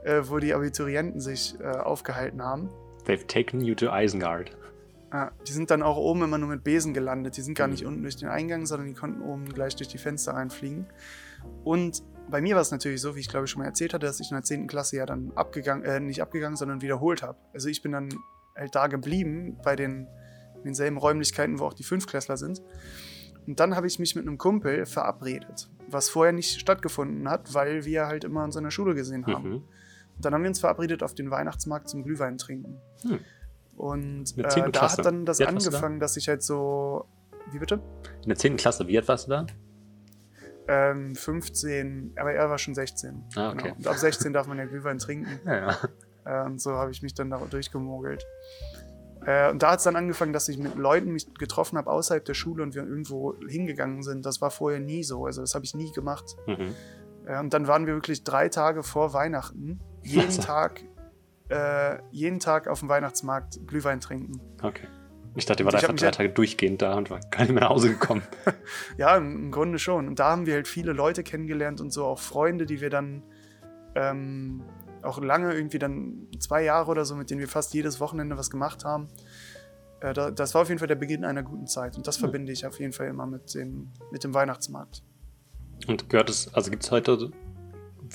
[0.04, 2.70] äh, wo die Abiturienten sich äh, aufgehalten haben.
[3.06, 4.56] They've taken you to Isengard.
[5.12, 7.36] Ja, die sind dann auch oben immer nur mit Besen gelandet.
[7.36, 7.72] Die sind gar Mhm.
[7.72, 10.86] nicht unten durch den Eingang, sondern die konnten oben gleich durch die Fenster reinfliegen.
[11.64, 14.06] Und bei mir war es natürlich so, wie ich glaube ich schon mal erzählt hatte,
[14.06, 14.66] dass ich in der 10.
[14.66, 17.38] Klasse ja dann abgegangen, äh, nicht abgegangen, sondern wiederholt habe.
[17.52, 18.08] Also ich bin dann
[18.56, 20.08] halt da geblieben bei den
[20.64, 22.62] denselben Räumlichkeiten, wo auch die Fünftklässler sind.
[23.46, 27.84] Und dann habe ich mich mit einem Kumpel verabredet, was vorher nicht stattgefunden hat, weil
[27.84, 29.48] wir halt immer uns in der Schule gesehen haben.
[29.48, 29.64] Mhm.
[30.16, 32.80] Und dann haben wir uns verabredet auf den Weihnachtsmarkt zum Glühwein trinken.
[33.02, 33.18] Hm.
[33.76, 35.50] Und äh, da hat dann das du da?
[35.50, 37.06] angefangen, dass ich halt so.
[37.50, 37.80] Wie bitte?
[38.22, 38.56] In der 10.
[38.56, 39.46] Klasse, wie alt warst du da?
[40.68, 43.24] Ähm, 15, aber er war schon 16.
[43.36, 43.62] Ah, okay.
[43.62, 43.74] Genau.
[43.76, 45.40] Und ab 16 darf man ja Glühwein trinken.
[45.46, 45.76] Ja,
[46.24, 46.44] ja.
[46.44, 48.24] Und so habe ich mich dann da durchgemogelt.
[49.26, 52.24] Äh, und da hat es dann angefangen, dass ich mit Leuten mich getroffen habe außerhalb
[52.24, 54.24] der Schule und wir irgendwo hingegangen sind.
[54.24, 55.26] Das war vorher nie so.
[55.26, 56.36] Also das habe ich nie gemacht.
[56.46, 56.74] Mhm.
[57.26, 60.42] Äh, und dann waren wir wirklich drei Tage vor Weihnachten, jeden Also.
[60.46, 60.82] Tag,
[61.48, 64.40] äh, jeden Tag auf dem Weihnachtsmarkt Glühwein trinken.
[64.62, 64.86] Okay.
[65.34, 67.62] Ich dachte, ihr wart einfach drei halt- Tage durchgehend da und war gar nicht mehr
[67.62, 68.22] nach Hause gekommen.
[68.98, 70.06] Ja, im, Grunde schon.
[70.08, 73.22] Und da haben wir halt viele Leute kennengelernt und so auch Freunde, die wir dann
[73.94, 74.62] ähm,
[75.02, 78.50] auch lange irgendwie dann zwei Jahre oder so, mit denen wir fast jedes Wochenende was
[78.50, 79.08] gemacht haben.
[80.00, 81.96] Äh, da, das war auf jeden Fall der Beginn einer guten Zeit.
[81.96, 82.20] Und das Hm.
[82.24, 85.02] verbinde ich auf jeden Fall immer mit dem, mit dem Weihnachtsmarkt.
[85.88, 87.30] Und gehört es, also gibt es heute,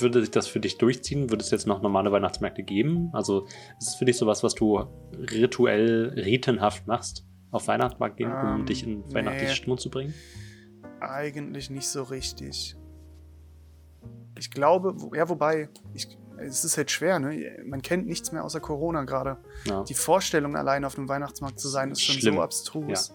[0.01, 1.29] würde sich das für dich durchziehen?
[1.29, 3.09] Würde es jetzt noch normale Weihnachtsmärkte geben?
[3.13, 3.45] Also
[3.79, 4.79] ist es für dich sowas, was du
[5.13, 9.13] rituell, ritenhaft machst, auf Weihnachtsmarkt gehen, um Ähm, dich in nee.
[9.13, 10.13] weihnachtliche Stimmung zu bringen?
[10.99, 12.75] Eigentlich nicht so richtig.
[14.37, 17.63] Ich glaube, ja, wobei, ich, es ist halt schwer, ne?
[17.65, 19.37] Man kennt nichts mehr außer Corona gerade.
[19.65, 19.83] Ja.
[19.83, 22.35] Die Vorstellung, allein auf einem Weihnachtsmarkt zu sein, ist schon Schlimm.
[22.35, 23.13] so abstrus.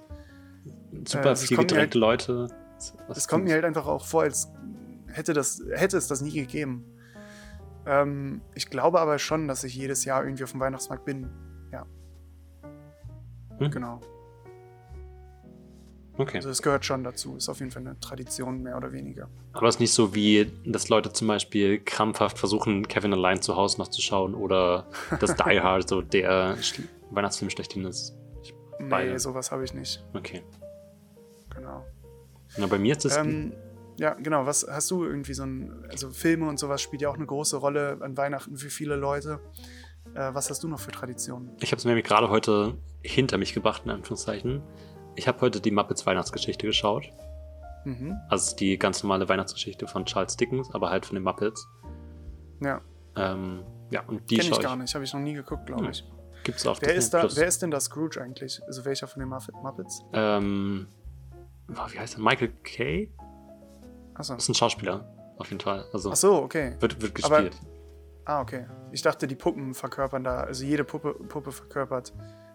[1.06, 2.48] Super äh, viel gedrängte Leute.
[3.08, 4.52] Es kommt mir halt einfach auch vor, als
[5.12, 6.84] hätte, das, hätte es das nie gegeben.
[7.86, 11.28] Ähm, ich glaube aber schon, dass ich jedes Jahr irgendwie auf dem Weihnachtsmarkt bin.
[11.72, 11.86] Ja.
[13.58, 13.70] Hm.
[13.70, 14.00] Genau.
[16.18, 16.36] Okay.
[16.36, 17.36] Also es gehört schon dazu.
[17.36, 19.28] Ist auf jeden Fall eine Tradition, mehr oder weniger.
[19.54, 23.56] Aber es ist nicht so wie, dass Leute zum Beispiel krampfhaft versuchen, Kevin allein zu
[23.56, 24.86] Hause noch zu schauen oder
[25.20, 26.56] dass Die Hard so der
[27.10, 28.14] Weihnachtsfilm schlechthin ist.
[28.78, 29.18] Nee, Beide.
[29.18, 30.04] sowas habe ich nicht.
[30.12, 30.42] Okay.
[31.54, 31.84] Genau.
[32.58, 33.16] Na, bei mir ist das.
[33.16, 33.52] Ähm,
[33.98, 34.46] ja, genau.
[34.46, 37.56] Was hast du irgendwie so ein, also Filme und sowas spielt ja auch eine große
[37.56, 39.40] Rolle an Weihnachten für viele Leute.
[40.14, 41.50] Äh, was hast du noch für Traditionen?
[41.60, 44.62] Ich habe es mir nämlich gerade heute hinter mich gebracht, in Anführungszeichen.
[45.14, 47.10] Ich habe heute die Muppets Weihnachtsgeschichte geschaut.
[47.84, 48.16] Mhm.
[48.28, 51.68] Also die ganz normale Weihnachtsgeschichte von Charles Dickens, aber halt von den Muppets.
[52.60, 52.80] Ja,
[53.16, 54.94] Ähm, ja, und die kenne ich gar nicht.
[54.94, 55.90] Habe ich noch nie geguckt, glaube Hm.
[55.90, 56.04] ich.
[56.44, 58.60] Gibt's auf Wer ist, da, wer ist denn da Scrooge eigentlich?
[58.66, 60.02] Also welcher von den Muppets?
[60.12, 60.88] Ähm,
[61.68, 62.20] wie heißt er?
[62.20, 63.12] Michael Kay?
[64.14, 64.34] Achso.
[64.34, 65.04] Ist ein Schauspieler,
[65.38, 65.84] auf jeden Fall.
[65.92, 66.76] Also Ach so, okay.
[66.80, 67.60] wird, wird Aber- gespielt.
[68.24, 68.66] Ah, okay.
[68.92, 72.12] Ich dachte, die Puppen verkörpern da, also jede Puppe, Puppe verkörpert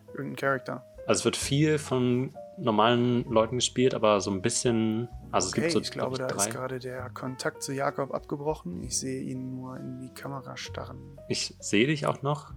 [0.10, 0.86] irgendeinen Charakter.
[1.06, 5.10] Also es wird viel von normalen Leuten gespielt, aber so ein bisschen.
[5.32, 6.52] Also Okay, es gibt so ich glaube, glaub da ist drei.
[6.52, 8.82] gerade der Kontakt zu Jakob abgebrochen.
[8.84, 11.18] Ich sehe ihn nur in die Kamera starren.
[11.28, 12.54] Ich sehe dich auch noch.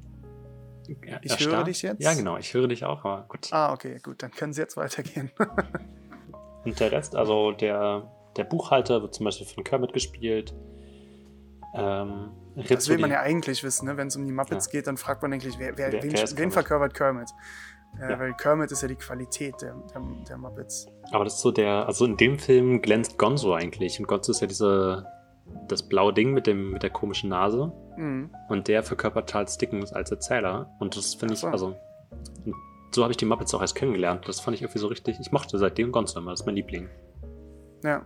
[1.02, 2.00] Er- Ich er höre dich jetzt?
[2.02, 3.48] Ja, genau, ich höre dich auch, aber gut.
[3.52, 5.30] Ah, okay, gut, dann können Sie jetzt weitergehen.
[6.64, 8.10] Und der Rest, also der,
[8.42, 10.54] der Buchhalter wird zum Beispiel von Kermit gespielt.
[11.74, 13.96] Ähm, Das Rizzo will man ja eigentlich wissen, ne?
[13.96, 16.50] wenn es um die Muppets geht, dann fragt man eigentlich, wer, wer, Wer- wen, wen
[16.50, 17.28] verkörpert Kermit?
[18.00, 18.18] Äh, Ja.
[18.18, 20.86] Weil Kermit ist ja die Qualität der, der, der Muppets.
[21.12, 23.98] Aber das ist so der, also in dem Film glänzt Gonzo eigentlich.
[24.00, 25.06] Und Gonzo ist ja diese,
[25.68, 27.72] das blaue Ding mit, dem, mit der komischen Nase.
[27.96, 28.30] Mhm.
[28.48, 30.70] Und der verkörpert Charles Dickens als Erzähler.
[30.80, 31.48] Und das finde ich, so.
[31.48, 31.74] also.
[32.44, 32.54] und
[32.92, 34.26] So habe ich die Muppets auch erst kennengelernt.
[34.28, 35.18] Das fand ich irgendwie so richtig.
[35.20, 36.88] Ich mochte seitdem Gonzo immer, das ist mein Liebling.
[37.84, 38.04] Ja.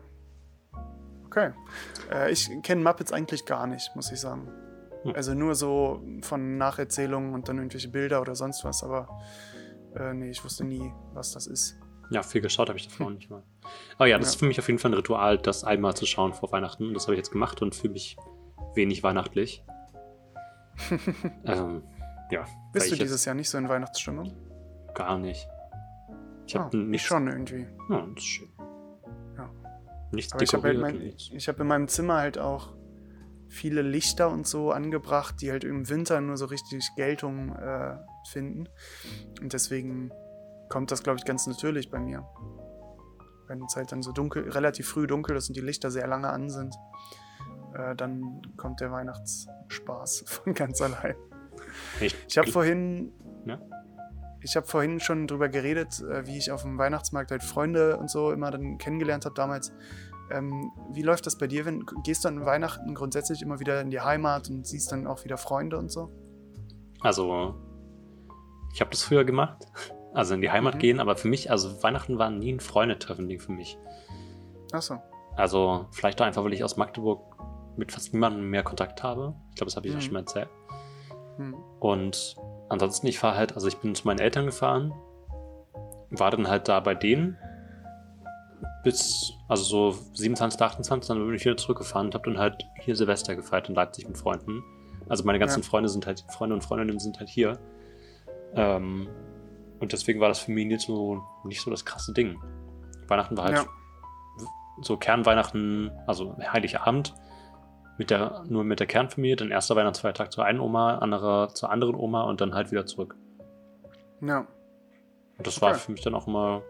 [1.37, 1.51] Okay.
[2.13, 4.49] Äh, ich kenne Muppets eigentlich gar nicht, muss ich sagen.
[5.03, 5.15] Hm.
[5.17, 9.09] Also nur so von Nacherzählungen und dann irgendwelche Bilder oder sonst was, aber
[9.97, 11.77] äh, nee, ich wusste nie, was das ist.
[12.11, 13.43] Ja, viel geschaut habe ich davor nicht mal.
[13.97, 14.31] Aber ja, das Ja.
[14.31, 16.93] ist für mich auf jeden Fall ein Ritual, das einmal zu schauen vor Weihnachten.
[16.95, 18.17] Das habe ich jetzt gemacht und fühle mich
[18.75, 19.65] wenig weihnachtlich.
[21.45, 21.83] ähm,
[22.31, 22.45] ja.
[22.73, 24.33] Bist du dieses Jahr nicht so in Weihnachtsstimmung?
[24.95, 25.49] Gar nicht.
[26.47, 27.03] Ich habe Ah, nichts.
[27.05, 27.67] ich schon irgendwie.
[27.89, 28.49] Ja, das ist schön.
[30.15, 32.75] Nichts Aber ich habe halt mein, ich habe in meinem Zimmer halt auch
[33.49, 37.97] viele Lichter und so angebracht, die halt im Winter nur so richtig Geltung äh,
[38.29, 38.69] finden.
[39.41, 40.11] Und deswegen
[40.69, 42.27] kommt das, glaube ich, ganz natürlich bei mir.
[43.47, 46.31] wenn es halt dann so dunkel, relativ früh dunkel ist und die Lichter sehr lange
[46.31, 46.75] an sind,
[47.75, 51.15] äh, dann kommt der Weihnachtsspaß von ganz allein.
[52.01, 53.13] Ich, Ich habe vorhin,
[53.45, 53.61] Ja?
[54.45, 58.11] Ich habe vorhin schon drüber geredet, äh, wie ich auf dem Weihnachtsmarkt halt Freunde und
[58.11, 59.73] so immer dann kennengelernt habe damals.
[60.31, 63.91] Ähm, wie läuft das bei dir, wenn gehst du an Weihnachten grundsätzlich immer wieder in
[63.91, 66.11] die Heimat und siehst dann auch wieder Freunde und so?
[67.01, 67.55] Also,
[68.73, 69.67] ich habe das früher gemacht,
[70.15, 70.79] also in die Heimat Mhm.
[70.79, 73.79] gehen, aber für mich, also Weihnachten war nie ein Freundetreffen-Ding für mich.
[74.73, 74.99] Achso.
[75.37, 77.21] Also, vielleicht auch einfach, weil ich aus Magdeburg
[77.77, 79.35] mit fast niemandem mehr Kontakt habe.
[79.51, 80.01] Ich glaube, das habe ich Mhm.
[80.01, 80.49] schon mal erzählt.
[81.37, 81.55] Hm.
[81.81, 82.37] Und
[82.69, 84.93] ansonsten, ich fahre halt, also ich bin zu meinen Eltern gefahren,
[86.11, 87.37] war dann halt da bei denen
[88.83, 92.95] bis, also so 27, 28, dann bin ich wieder zurückgefahren und habe dann halt hier
[92.95, 94.63] Silvester gefeiert in Leipzig mit Freunden.
[95.09, 95.69] Also meine ganzen Ja.
[95.69, 97.59] Freunde sind halt, Freunde und Freundinnen sind halt hier.
[98.55, 99.09] Ähm,
[99.81, 102.39] und deswegen war das für mich nicht so, nicht so das krasse Ding.
[103.09, 103.65] Weihnachten war halt Ja.
[104.83, 107.15] so Kernweihnachten, also Heiligabend,
[107.99, 111.95] mit der, nur mit der Kernfamilie, dann erster Weihnachtsfeiertag zur einen Oma, anderer zur anderen
[111.95, 113.17] Oma und dann halt wieder zurück.
[114.21, 114.47] Ja.
[115.39, 115.81] Und das war Okay.
[115.81, 116.63] für mich dann auch immer,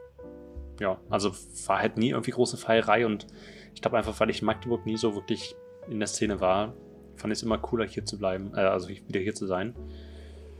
[0.81, 1.33] ja, also
[1.67, 3.27] war halt nie irgendwie große Feierei und
[3.75, 5.55] ich glaube einfach, weil ich in Magdeburg nie so wirklich
[5.89, 6.73] in der Szene war,
[7.17, 9.75] fand ich es immer cooler hier zu bleiben, äh, also wieder hier zu sein.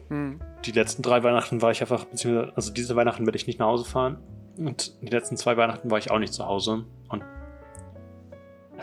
[0.09, 0.39] Hm.
[0.65, 3.67] Die letzten drei Weihnachten war ich einfach, beziehungsweise, also diese Weihnachten werde ich nicht nach
[3.67, 4.19] Hause fahren
[4.57, 7.23] und die letzten zwei Weihnachten war ich auch nicht zu Hause und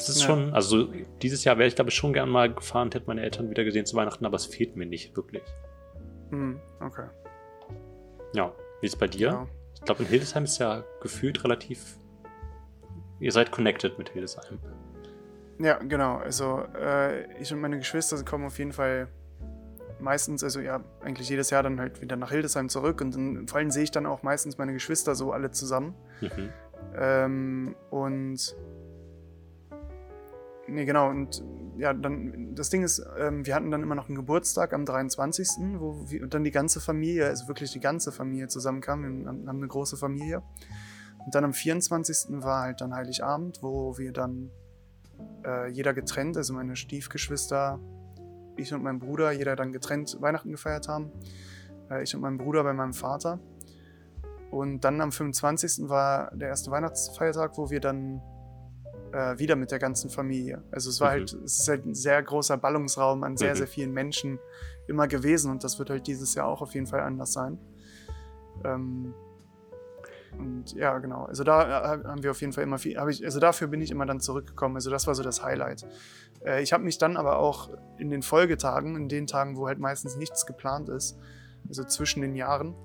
[0.02, 0.28] es ist Ja.
[0.28, 0.88] schon, also
[1.22, 3.64] dieses Jahr wäre ich glaube ich schon gern mal gefahren, und hätte meine Eltern wieder
[3.64, 5.43] gesehen zu Weihnachten, aber es fehlt mir nicht wirklich.
[6.30, 6.60] Hm.
[6.80, 7.08] Okay.
[8.34, 9.28] Ja, wie ist es bei dir?
[9.28, 9.47] Ja.
[9.76, 11.97] Ich glaube, in Hildesheim ist ja gefühlt relativ.
[13.20, 14.60] Ihr seid connected mit Hildesheim.
[15.60, 16.18] Ja, genau.
[16.18, 19.08] Also äh, ich und meine Geschwister kommen auf jeden Fall
[19.99, 23.60] meistens, also ja, eigentlich jedes Jahr dann halt wieder nach Hildesheim zurück und dann, vor
[23.60, 25.93] allem sehe ich dann auch meistens meine Geschwister so alle zusammen.
[26.22, 26.49] Mhm.
[26.95, 28.56] Ähm, und
[30.72, 31.44] nee, genau, und
[31.78, 35.48] ja, dann, das Ding ist, ähm, wir hatten dann immer noch einen Geburtstag am 23.,
[35.78, 39.02] wo wir, dann die ganze Familie, also wirklich die ganze Familie zusammenkam.
[39.02, 40.44] Wir haben haben eine große Familie.
[41.26, 42.44] Und dann am 24.
[42.44, 44.50] war halt dann Heiligabend, wo wir dann
[45.46, 47.80] äh, jeder getrennt, also meine Stiefgeschwister,
[48.58, 51.12] ich und mein Bruder, jeder dann getrennt Weihnachten gefeiert haben.
[51.90, 53.40] Äh, ich und mein Bruder bei meinem Vater.
[54.50, 55.90] Und dann am 25.
[55.90, 58.22] war der erste Weihnachtsfeiertag, wo wir dann
[59.12, 60.64] äh, wieder mit der ganzen Familie.
[60.72, 61.12] Also es war Mhm.
[61.12, 63.57] halt, es ist halt ein sehr großer Ballungsraum an sehr, Mhm.
[63.57, 64.39] sehr vielen Menschen
[64.88, 67.57] immer gewesen und das wird halt dieses Jahr auch auf jeden Fall anders sein.
[68.64, 69.14] Ähm,
[70.38, 71.26] und ja, genau.
[71.26, 73.82] Also da äh, haben wir auf jeden Fall immer viel, habe ich, also dafür bin
[73.82, 74.76] ich immer dann zurückgekommen.
[74.76, 75.86] Also das war so das Highlight.
[76.45, 79.80] Äh, ich habe mich dann aber auch in den Folgetagen, in den Tagen, wo halt
[79.80, 81.18] meistens nichts geplant ist,
[81.68, 82.76] also zwischen den Jahren,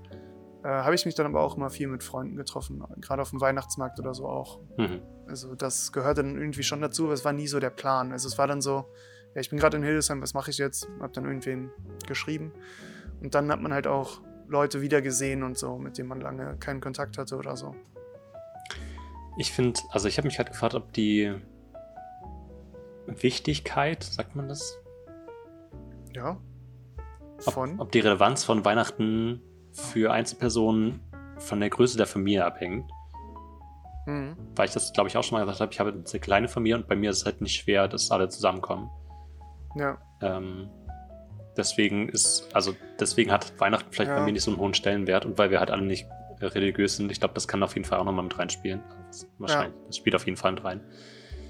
[0.67, 3.41] äh, habe ich mich dann aber auch immer viel mit Freunden getroffen, gerade auf dem
[3.41, 4.59] Weihnachtsmarkt oder so auch.
[4.77, 5.01] Mhm.
[5.29, 8.11] Also das gehörte dann irgendwie schon dazu, aber es war nie so der Plan.
[8.11, 8.85] Also es war dann so,
[9.37, 10.89] ja, ich bin gerade in Hildesheim, was mache ich jetzt?
[10.99, 11.71] Hab dann irgendwen
[12.09, 12.53] geschrieben.
[13.21, 16.57] Und dann hat man halt auch Leute wieder gesehen und so, mit denen man lange
[16.57, 17.77] keinen Kontakt hatte oder so.
[19.39, 21.33] Ich finde, also ich habe mich halt gefragt, ob die
[23.07, 24.81] Wichtigkeit, sagt man das?
[26.13, 26.41] Ja.
[27.47, 27.79] Ob, Von?
[27.79, 29.43] ob die Relevanz von Weihnachten
[29.77, 31.01] für Einzelpersonen
[31.39, 32.91] von der Größe der Familie abhängt.
[34.07, 34.37] Mhm.
[34.55, 36.49] Weil ich das, glaube ich, auch schon mal gesagt habe, ich habe eine sehr kleine
[36.49, 38.91] Familie und bei mir ist es halt nicht schwer, dass alle zusammenkommen.
[39.75, 39.99] Ja.
[40.23, 40.71] Ähm,
[41.57, 44.19] deswegen ist, also deswegen hat Weihnachten vielleicht Ja.
[44.19, 46.07] bei mir nicht so einen hohen Stellenwert und weil wir halt alle nicht
[46.41, 48.83] äh, religiös sind, ich glaube, das kann auf jeden Fall auch nochmal mit reinspielen.
[49.09, 50.81] Das, wahrscheinlich, das spielt auf jeden Fall mit rein.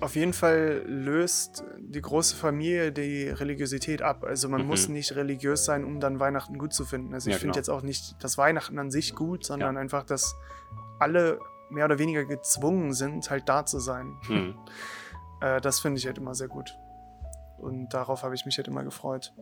[0.01, 4.24] Auf jeden Fall löst die große Familie die Religiosität ab.
[4.24, 4.66] Also man Mhm.
[4.68, 7.14] muss nicht religiös sein, um dann Weihnachten gut zu finden.
[7.14, 7.57] Also ich Ja, finde genau.
[7.61, 10.34] jetzt auch nicht das Weihnachten an sich gut, sondern einfach, dass
[10.99, 11.38] alle
[11.70, 14.16] mehr oder weniger gezwungen sind, halt da zu sein.
[14.26, 14.55] Hm.
[15.42, 16.74] Äh, das finde ich halt immer sehr gut.
[17.59, 19.34] Und darauf habe ich mich halt immer gefreut.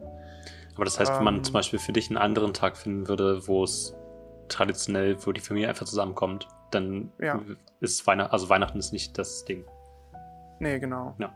[0.75, 1.45] Aber das heißt, wenn man Ähm.
[1.45, 3.95] zum Beispiel für dich einen anderen Tag finden würde, wo es
[4.49, 7.41] traditionell, wo die Familie einfach zusammenkommt, dann Ja.
[7.79, 9.65] ist Weihnachten, also Weihnachten ist nicht das Ding.
[10.61, 11.15] Nee, genau.
[11.19, 11.33] Ja.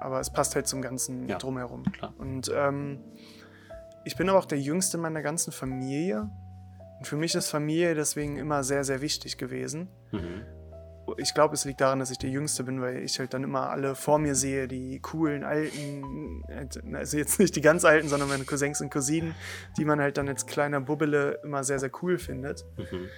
[0.00, 1.84] Aber es passt halt zum Ganzen Ja, drumherum.
[1.84, 2.12] klar.
[2.18, 2.98] Und ähm,
[4.04, 6.28] ich bin aber auch der Jüngste in meiner ganzen Familie.
[6.98, 9.88] Und für mich ist Familie deswegen immer sehr, sehr wichtig gewesen.
[10.10, 10.42] Mhm.
[11.16, 13.70] Ich glaube, es liegt daran, dass ich der Jüngste bin, weil ich halt dann immer
[13.70, 16.44] alle vor mir sehe, die coolen, alten,
[16.94, 19.34] also jetzt nicht die ganz alten, sondern meine Cousins und Cousinen,
[19.76, 22.64] die man halt dann als kleiner Bubbele immer sehr, sehr cool findet.
[22.76, 23.08] Mhm.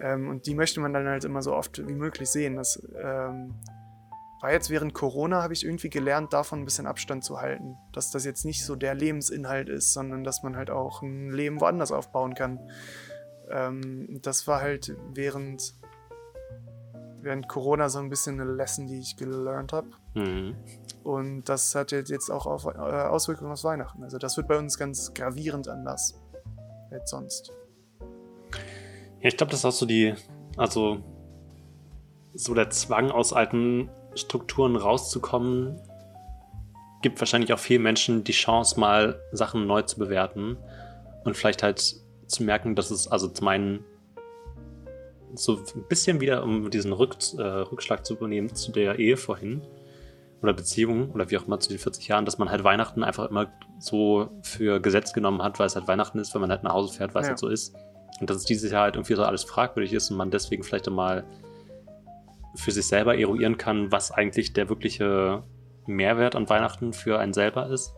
[0.00, 2.56] Ähm, und die möchte man dann halt immer so oft wie möglich sehen.
[2.56, 3.54] Das ähm,
[4.40, 7.76] war jetzt während Corona, habe ich irgendwie gelernt, davon ein bisschen Abstand zu halten.
[7.92, 11.60] Dass das jetzt nicht so der Lebensinhalt ist, sondern dass man halt auch ein Leben
[11.60, 12.58] woanders aufbauen kann.
[13.50, 15.74] Ähm, das war halt während
[17.22, 19.88] während Corona so ein bisschen eine Lesson, die ich gelernt habe.
[20.14, 20.56] Mhm.
[21.02, 24.02] Und das hat jetzt auch auf, äh, Auswirkungen auf Weihnachten.
[24.02, 26.18] Also das wird bei uns ganz gravierend anders
[26.90, 27.52] als sonst.
[29.20, 30.14] Ja, ich glaube, das ist auch so die,
[30.56, 31.02] also
[32.32, 35.80] so der Zwang aus alten Strukturen rauszukommen,
[37.02, 40.56] gibt wahrscheinlich auch vielen Menschen die Chance, mal Sachen neu zu bewerten
[41.24, 41.78] und vielleicht halt
[42.26, 43.84] zu merken, dass es, also zum einen
[45.34, 49.62] so ein bisschen wieder, um diesen Rück, äh, Rückschlag zu übernehmen zu der Ehe vorhin
[50.42, 53.30] oder Beziehung oder wie auch immer zu den 40 Jahren, dass man halt Weihnachten einfach
[53.30, 56.72] immer so für Gesetz genommen hat, weil es halt Weihnachten ist, wenn man halt nach
[56.72, 57.30] Hause fährt, weil es Ja.
[57.30, 57.74] halt so ist.
[58.20, 60.88] Und dass es dieses Jahr halt irgendwie so alles fragwürdig ist und man deswegen vielleicht
[60.88, 61.24] einmal
[62.54, 65.42] für sich selber eruieren kann, was eigentlich der wirkliche
[65.86, 67.94] Mehrwert an Weihnachten für einen selber ist.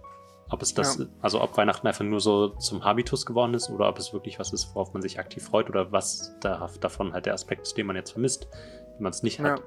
[0.50, 1.06] Ob es das, Ja.
[1.22, 4.52] also ob Weihnachten einfach nur so zum Habitus geworden ist oder ob es wirklich was
[4.52, 7.86] ist, worauf man sich aktiv freut oder was da, davon halt der Aspekt ist, den
[7.86, 8.48] man jetzt vermisst,
[8.96, 9.58] wenn man es nicht hat.
[9.60, 9.64] Ja.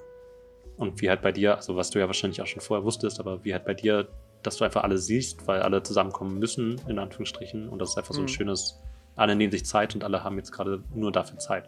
[0.78, 3.44] Und wie halt bei dir, also was du ja wahrscheinlich auch schon vorher wusstest, aber
[3.44, 4.08] wie halt bei dir,
[4.44, 7.68] dass du einfach alle siehst, weil alle zusammenkommen müssen, in Anführungsstrichen.
[7.70, 8.30] Und das ist einfach so ein Mhm.
[8.30, 8.80] schönes,
[9.16, 11.68] alle nehmen sich Zeit und alle haben jetzt gerade nur dafür Zeit.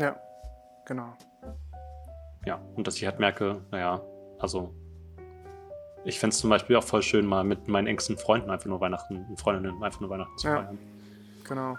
[0.00, 0.16] Ja,
[0.86, 1.12] genau.
[2.44, 4.02] Ja, und dass ich halt merke, naja,
[4.38, 4.74] also
[6.04, 8.80] ich fände es zum Beispiel auch voll schön, mal mit meinen engsten Freunden einfach nur
[8.80, 10.56] Weihnachten, und Freundinnen einfach nur Weihnachten zu Ja.
[10.56, 10.78] feiern.
[11.44, 11.76] Genau.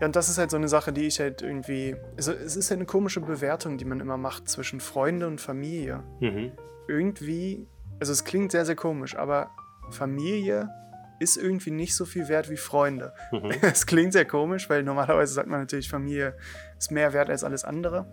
[0.00, 1.94] Ja, und das ist halt so eine Sache, die ich halt irgendwie.
[2.16, 6.02] Also, es ist halt eine komische Bewertung, die man immer macht zwischen Freunde und Familie.
[6.20, 6.52] Mhm.
[6.88, 7.66] Irgendwie,
[8.00, 9.50] also es klingt sehr, sehr komisch, aber
[9.90, 10.70] Familie
[11.20, 13.12] ist irgendwie nicht so viel wert wie Freunde.
[13.30, 13.50] Mhm.
[13.62, 16.34] Es klingt sehr komisch, weil normalerweise sagt man natürlich, Familie
[16.78, 18.06] ist mehr wert als alles andere.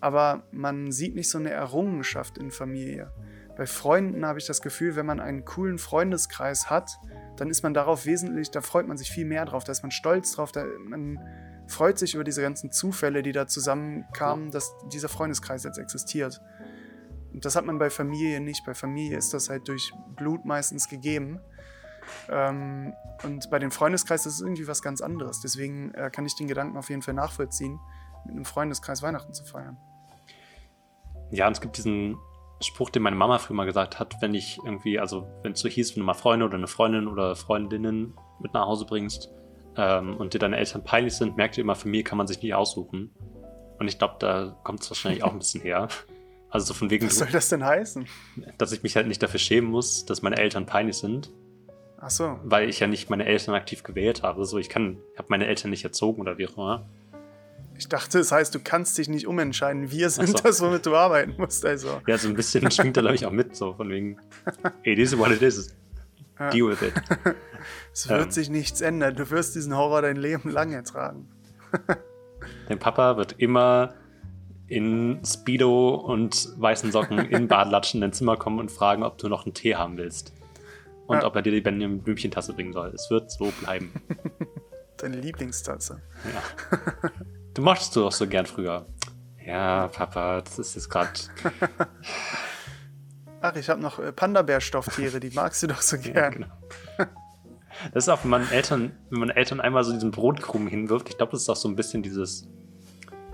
[0.00, 3.12] Aber man sieht nicht so eine Errungenschaft in Familie.
[3.56, 6.96] Bei Freunden habe ich das Gefühl, wenn man einen coolen Freundeskreis hat,
[7.36, 9.90] dann ist man darauf wesentlich, da freut man sich viel mehr drauf, da ist man
[9.90, 11.18] stolz drauf, da, man
[11.66, 16.40] freut sich über diese ganzen Zufälle, die da zusammenkamen, dass dieser Freundeskreis jetzt existiert.
[17.32, 18.64] Und das hat man bei Familie nicht.
[18.64, 21.40] Bei Familie ist das halt durch Blut meistens gegeben.
[22.30, 25.40] Ähm, und bei dem Freundeskreis ist es irgendwie was ganz anderes.
[25.40, 27.78] Deswegen äh, kann ich den Gedanken auf jeden Fall nachvollziehen,
[28.24, 29.76] mit einem Freundeskreis Weihnachten zu feiern.
[31.30, 32.16] Ja, und es gibt diesen
[32.60, 35.68] Spruch, den meine Mama früher mal gesagt hat, wenn ich irgendwie, also wenn es so
[35.68, 39.30] hieß, wenn du mal Freunde oder eine Freundin oder Freundinnen mit nach Hause bringst
[39.76, 42.54] ähm, und dir deine Eltern peinlich sind, merk dir immer, Familie kann man sich nicht
[42.54, 43.10] aussuchen.
[43.78, 45.88] Und ich glaube, da kommt es wahrscheinlich auch ein bisschen her.
[46.50, 48.06] Also so von wegen, Was soll das denn heißen?
[48.56, 51.30] dass ich mich halt nicht dafür schämen muss, dass meine Eltern peinlich sind,
[52.00, 52.40] Ach so.
[52.42, 54.46] weil ich ja nicht meine Eltern aktiv gewählt habe.
[54.46, 56.88] So, ich kann, ich habe meine Eltern nicht erzogen oder wie auch immer.
[57.78, 59.90] Ich dachte, es heißt, du kannst dich nicht umentscheiden.
[59.90, 60.38] Wir sind so.
[60.42, 61.64] das, womit du arbeiten musst.
[61.64, 62.02] Also.
[62.06, 64.18] Ja, so ein bisschen schwingt da, glaube ich, auch mit, so von wegen,
[64.82, 65.74] it is what it is.
[66.38, 66.50] Ja.
[66.50, 66.92] Deal with it.
[67.92, 68.30] Es wird Ähm.
[68.30, 69.16] sich nichts ändern.
[69.16, 71.28] Du wirst diesen Horror dein Leben lang ertragen.
[72.68, 73.94] Dein Papa wird immer
[74.68, 79.28] in Speedo und weißen Socken in Badlatschen in dein Zimmer kommen und fragen, ob du
[79.28, 80.32] noch einen Tee haben willst.
[81.06, 81.26] Und Ja.
[81.26, 82.88] ob er dir die Benjamin Blümchentasse bringen soll.
[82.94, 83.92] Es wird so bleiben.
[84.98, 86.00] Deine Lieblingstasse.
[86.32, 87.10] Ja.
[87.58, 88.86] Du mochtest du doch so gern früher.
[89.44, 91.10] Ja, Papa, das ist jetzt gerade.
[93.40, 96.32] Ach, ich habe noch äh, Panda-Bär-Stofftiere, die magst du doch so Ja, gern.
[96.34, 96.46] genau.
[97.92, 101.16] Das ist auch, wenn man Eltern, wenn man Eltern einmal so diesen Brotkrumen hinwirft, ich
[101.16, 102.46] glaube, das ist auch so ein bisschen dieses,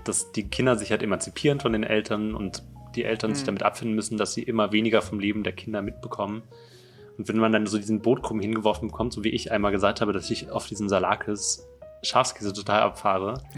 [0.05, 2.63] dass die Kinder sich halt emanzipieren von den Eltern und
[2.95, 3.45] die Eltern sich Mhm.
[3.45, 6.41] damit abfinden müssen, dass sie immer weniger vom Leben der Kinder mitbekommen.
[7.19, 10.13] Und wenn man dann so diesen Brotkrumen hingeworfen bekommt, so wie ich einmal gesagt habe,
[10.13, 11.67] dass ich auf diesen Salakis
[12.01, 13.43] Schafskäse total abfahre.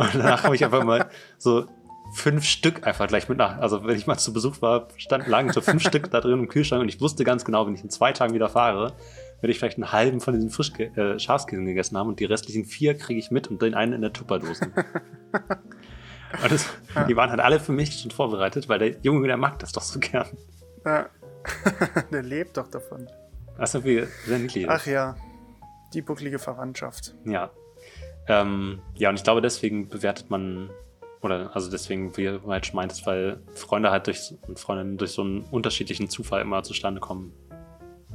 [0.00, 1.66] Und danach habe ich einfach mal so
[2.12, 3.58] fünf Stück einfach gleich mit nach.
[3.58, 6.48] Also wenn ich mal zu Besuch war, standen lagen so fünf Stück da drin im
[6.48, 8.94] Kühlschrank und ich wusste ganz genau, wenn ich in zwei Tagen wieder fahre,
[9.40, 12.64] werde ich vielleicht einen halben von diesen Frisch äh, Schafskäsen gegessen haben und die restlichen
[12.64, 14.64] vier kriege ich mit und den einen in der Tupperdose.
[16.42, 16.66] und das,
[17.08, 19.82] die waren halt alle für mich schon vorbereitet, weil der Junge, der mag das doch
[19.82, 20.26] so gern.
[20.84, 21.06] Ja.
[22.12, 23.08] Der lebt doch davon.
[23.56, 24.68] Das ist irgendwie sehr niedlich.
[24.68, 25.16] Ach ja,
[25.94, 27.14] die bucklige Verwandtschaft.
[27.24, 27.50] Ja.
[28.26, 30.70] Ähm, ja, und ich glaube, deswegen bewertet man,
[31.20, 35.12] oder also deswegen, wie du halt schon meintest, weil Freunde halt durch und Freundinnen durch
[35.12, 37.32] so einen unterschiedlichen Zufall immer zustande kommen.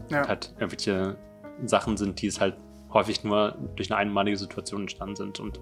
[0.09, 1.17] Ja, Halt irgendwelche
[1.65, 2.57] Sachen sind, die es halt
[2.93, 5.39] häufig nur durch eine einmalige Situation entstanden sind.
[5.39, 5.59] Und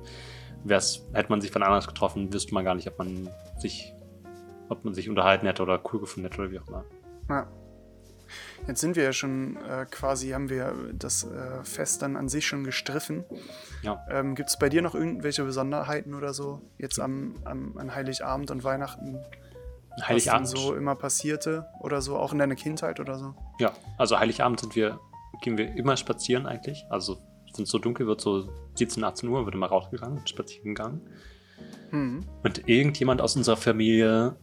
[0.63, 3.93] wär's, hätte man sich von anders getroffen, wüsste man gar nicht, ob man sich,
[4.69, 6.85] ob man sich unterhalten hätte oder cool gefunden hätte oder wie auch immer.
[7.29, 7.47] ja.
[8.67, 12.47] Jetzt sind wir ja schon äh, quasi, haben wir das äh, Fest dann an sich
[12.47, 13.25] schon gestriffen.
[13.81, 14.05] Ja.
[14.09, 16.61] Ähm, Gibt es bei dir noch irgendwelche Besonderheiten oder so?
[16.77, 19.19] Jetzt am, am, an Heiligabend und Weihnachten?
[20.01, 20.43] Heiligabend.
[20.43, 23.35] Was denn so immer passierte oder so, auch in deiner Kindheit oder so?
[23.59, 24.99] Ja, also Heiligabend sind wir,
[25.41, 26.85] gehen wir immer spazieren eigentlich.
[26.89, 27.17] Also
[27.55, 31.01] wenn es so dunkel wird, so 17, 18 Uhr, wird immer rausgegangen, spazieren gegangen.
[31.91, 32.21] Hm.
[32.43, 34.35] Und irgendjemand aus unserer Familie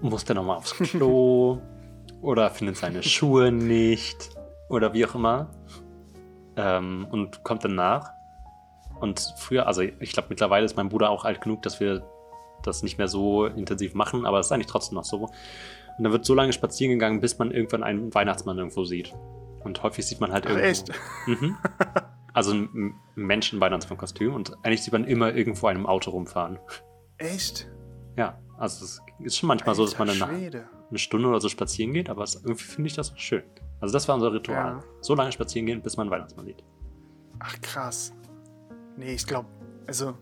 [0.00, 1.60] muss der nochmal aufs Klo
[2.20, 4.30] oder findet seine Schuhe nicht
[4.68, 5.50] oder wie auch immer
[6.56, 8.10] ähm, und kommt dann nach.
[9.00, 12.02] Und früher, also ich glaube, mittlerweile ist mein Bruder auch alt genug, dass wir
[12.62, 15.30] das nicht mehr so intensiv machen, aber es ist eigentlich trotzdem noch so.
[15.96, 19.14] Und dann wird so lange spazieren gegangen, bis man irgendwann einen Weihnachtsmann irgendwo sieht.
[19.64, 20.68] Und häufig sieht man halt Ach, irgendwo.
[20.68, 20.92] echt?
[21.26, 21.56] Mhm.
[22.32, 26.58] Also ein Menschen-Weihnachtsmann-Kostüm und eigentlich sieht man immer irgendwo einem Auto rumfahren.
[27.18, 27.68] Echt?
[28.16, 30.68] Ja, also es ist schon manchmal so, dass man Alter dann Schwede.
[30.90, 33.42] Eine Stunde oder so spazieren geht, aber irgendwie finde ich das auch schön.
[33.80, 34.56] Also das war unser Ritual.
[34.56, 34.84] Ja.
[35.00, 36.62] So lange spazieren gehen, bis man Weihnachtsmann sieht.
[37.38, 38.12] Ach krass.
[38.96, 39.48] Nee, ich glaube,
[39.86, 40.14] also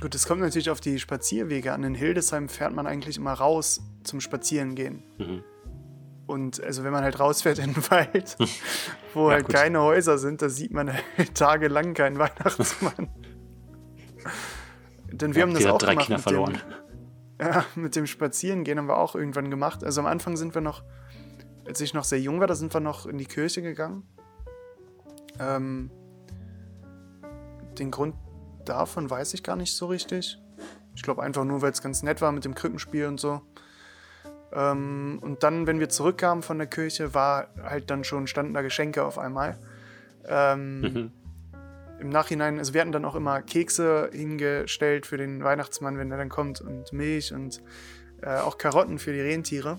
[0.00, 1.82] gut, es kommt natürlich auf die Spazierwege an.
[1.82, 5.02] In Hildesheim fährt man eigentlich immer raus zum Spazierengehen.
[5.18, 5.42] Mhm.
[6.26, 8.36] Und also wenn man halt rausfährt in den Wald,
[9.14, 9.54] wo Ja, halt gut.
[9.56, 13.08] keine Häuser sind, da sieht man halt tagelang keinen Weihnachtsmann.
[15.10, 16.52] Denn wir haben das auch drei gemacht Kinder verloren.
[16.52, 16.62] Dem,
[17.40, 19.84] ja, mit dem Spazierengehen haben wir auch irgendwann gemacht.
[19.84, 20.82] Also am Anfang sind wir noch,
[21.66, 24.02] als ich noch sehr jung war, da sind wir noch in die Kirche gegangen.
[25.38, 25.90] Ähm,
[27.78, 28.14] den Grund
[28.64, 30.38] davon weiß ich gar nicht so richtig.
[30.94, 33.40] Ich glaube einfach nur, weil es ganz nett war mit dem Krippenspiel und so.
[34.52, 38.62] Ähm, und dann, wenn wir zurückkamen von der Kirche, war halt dann schon, standen da
[38.62, 39.58] Geschenke auf einmal.
[40.26, 41.12] Ähm, Mhm.
[42.00, 46.18] Im Nachhinein, also wir hatten dann auch immer Kekse hingestellt für den Weihnachtsmann, wenn er
[46.18, 47.60] dann kommt und Milch und
[48.22, 49.78] äh, auch Karotten für die Rentiere.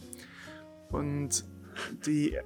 [0.91, 1.45] Und
[2.05, 2.37] die.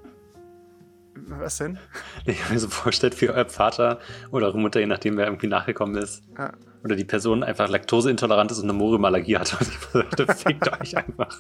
[1.16, 1.78] Was denn?
[2.26, 4.00] Ich habe mir so vorgestellt, wie euer Vater
[4.32, 6.52] oder eure Mutter, je nachdem wer irgendwie nachgekommen ist, Ja.
[6.84, 9.54] oder die Person einfach laktoseintolerant ist und eine Moriumallergie hat.
[9.62, 11.40] Und ich dachte, fickt euch einfach.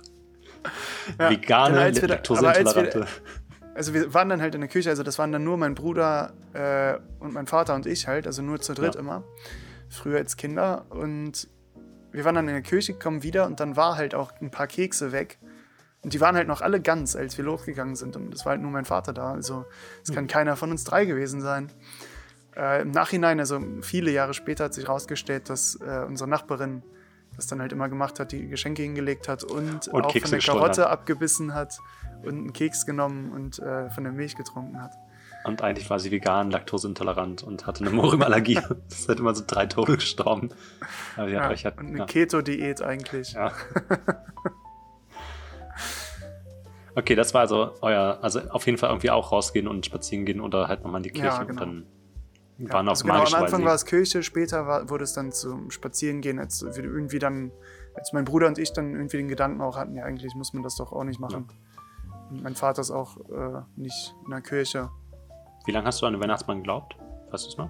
[1.19, 3.05] Ja, Vegane, wir- laktoseintolerante.
[3.75, 6.33] Also wir waren dann halt in der Küche, also das waren dann nur mein Bruder
[6.53, 8.99] äh, und mein Vater und ich halt, also nur zu dritt Ja.
[9.01, 9.23] immer.
[9.89, 10.85] Früher als Kinder.
[10.89, 11.47] Und
[12.11, 14.67] wir waren dann in der Küche, kommen wieder und dann war halt auch ein paar
[14.67, 15.39] Kekse weg.
[16.01, 18.15] Und die waren halt noch alle ganz, als wir losgegangen sind.
[18.15, 19.31] Und es war halt nur mein Vater da.
[19.33, 19.65] Also
[20.03, 20.15] es Hm.
[20.15, 21.71] kann keiner von uns drei gewesen sein.
[22.55, 26.83] Äh, Im Nachhinein, also viele Jahre später, hat sich herausgestellt, dass äh, unsere Nachbarin
[27.35, 30.39] das dann halt immer gemacht hat, die Geschenke hingelegt hat und, Und auch Kekse von
[30.39, 30.91] der Karotte hat.
[30.91, 31.79] abgebissen hat
[32.23, 34.93] und einen Keks genommen und äh, von der Milch getrunken hat.
[35.43, 38.55] Und eigentlich war sie vegan, laktoseintolerant und hatte eine Moriumallergie.
[38.89, 40.49] das ist halt immer so drei Tode gestorben.
[41.17, 42.05] Aber Ja, hat, und eine ja.
[42.05, 43.33] Keto-Diät eigentlich.
[43.33, 43.51] Ja.
[46.95, 50.39] Okay, das war also euer, also auf jeden Fall irgendwie auch rausgehen und spazieren gehen
[50.39, 51.59] oder halt nochmal in die Kirche Ja, und genau.
[51.59, 51.85] dann
[52.59, 55.31] Ja, waren auf also genau, am Anfang war es Kirche, später war, wurde es dann
[55.31, 57.51] zum Spazierengehen, als wir irgendwie dann,
[57.95, 60.61] als mein Bruder und ich dann irgendwie den Gedanken auch hatten, ja eigentlich muss man
[60.61, 61.47] das doch auch nicht machen.
[61.47, 61.53] Und
[62.41, 64.89] mein Vater ist auch äh, nicht in der Kirche.
[65.65, 66.95] Wie lange hast du an den Weihnachtsmann geglaubt?
[67.31, 67.69] Weißt du es noch?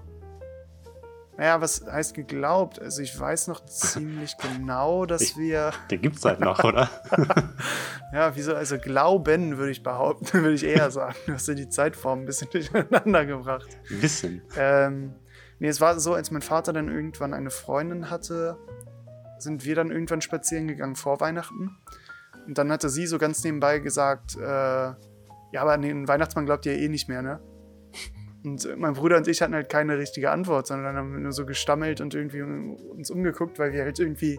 [1.36, 2.80] Naja, was heißt geglaubt?
[2.80, 6.88] Also ich weiß noch ziemlich genau, dass Ich- wir, Den gibt's halt noch, oder?
[8.12, 11.16] ja, wieso, also glauben würde ich behaupten, würde ich eher sagen.
[11.26, 13.66] Du hast ja die Zeitform ein bisschen durcheinander gebracht.
[13.88, 14.42] Wissen.
[14.56, 15.14] Ähm,
[15.58, 18.56] nee, es war so, als mein Vater dann irgendwann eine Freundin hatte,
[19.38, 21.76] sind wir dann irgendwann spazieren gegangen vor Weihnachten.
[22.46, 24.96] Und dann hatte sie so ganz nebenbei gesagt, äh, ja,
[25.62, 27.40] aber an den Weihnachtsmann glaubt ihr eh nicht mehr, ne?
[28.44, 32.02] Und mein Bruder und ich hatten halt keine richtige Antwort, sondern haben nur so gestammelt
[32.02, 34.38] und irgendwie uns umgeguckt, weil wir halt irgendwie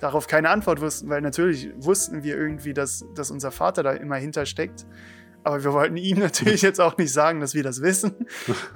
[0.00, 4.16] darauf keine Antwort wussten, weil natürlich wussten wir irgendwie, dass, dass unser Vater da immer
[4.16, 4.84] hintersteckt.
[5.44, 8.26] Aber wir wollten ihm natürlich jetzt auch nicht sagen, dass wir das wissen.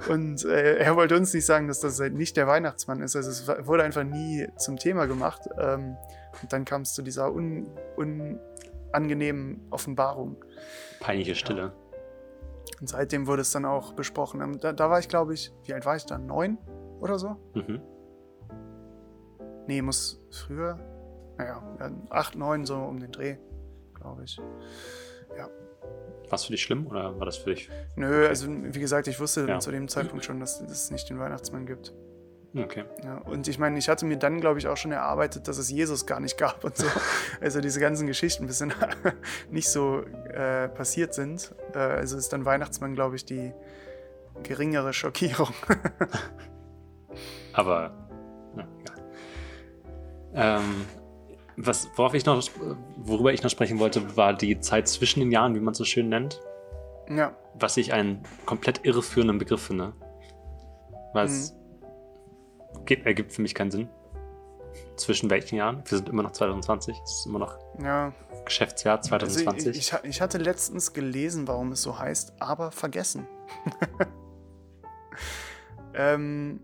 [0.07, 3.17] Und äh, er wollte uns nicht sagen, dass das halt nicht der Weihnachtsmann ist.
[3.17, 5.41] Also es wurde einfach nie zum Thema gemacht.
[5.59, 5.97] Ähm,
[6.41, 7.67] und dann kam es zu dieser un,
[8.93, 10.43] unangenehmen Offenbarung.
[10.99, 11.73] Peinliche Stille.
[12.79, 14.41] Und seitdem wurde es dann auch besprochen.
[14.41, 16.17] Ähm, Da, da war ich, glaube ich, wie alt war ich da?
[16.17, 16.57] Neun
[16.99, 17.37] oder so?
[17.53, 17.81] Mhm.
[19.67, 20.79] Nee, muss früher.
[21.37, 23.37] Naja, ja, acht, neun, so um den Dreh,
[23.93, 24.39] glaube ich.
[26.29, 27.69] War es für dich schlimm oder war das für dich?
[27.97, 29.59] Nö, also wie gesagt, ich wusste Ja.
[29.59, 31.93] zu dem Zeitpunkt schon, dass es nicht den Weihnachtsmann gibt.
[32.55, 32.83] Okay.
[33.03, 35.71] Ja, und ich meine, ich hatte mir dann, glaube ich, auch schon erarbeitet, dass es
[35.71, 36.85] Jesus gar nicht gab und so.
[37.39, 38.73] Also diese ganzen Geschichten ein bisschen
[39.49, 41.55] nicht so äh, passiert sind.
[41.73, 43.53] Äh, also ist dann Weihnachtsmann, glaube ich, die
[44.43, 45.53] geringere Schockierung.
[47.53, 47.93] Aber,
[48.57, 48.97] ja, egal.
[50.33, 50.85] Ähm,
[51.57, 52.43] was, worauf ich noch,
[52.97, 55.85] worüber ich noch sprechen wollte, war die Zeit zwischen den Jahren, wie man es so
[55.85, 56.41] schön nennt.
[57.09, 59.93] ja, Was ich einen komplett irreführenden Begriff finde.
[61.13, 61.60] Es gibt,
[62.89, 63.89] ergibt für mich keinen Sinn.
[64.95, 65.83] Zwischen welchen Jahren?
[65.85, 66.97] Wir sind immer noch 2020.
[67.03, 68.13] Es ist immer noch ja.
[68.45, 69.67] Geschäftsjahr Also 2020.
[69.71, 73.27] ich, ich, ha- ich hatte letztens gelesen, warum es so heißt, aber vergessen.
[75.93, 76.61] ähm,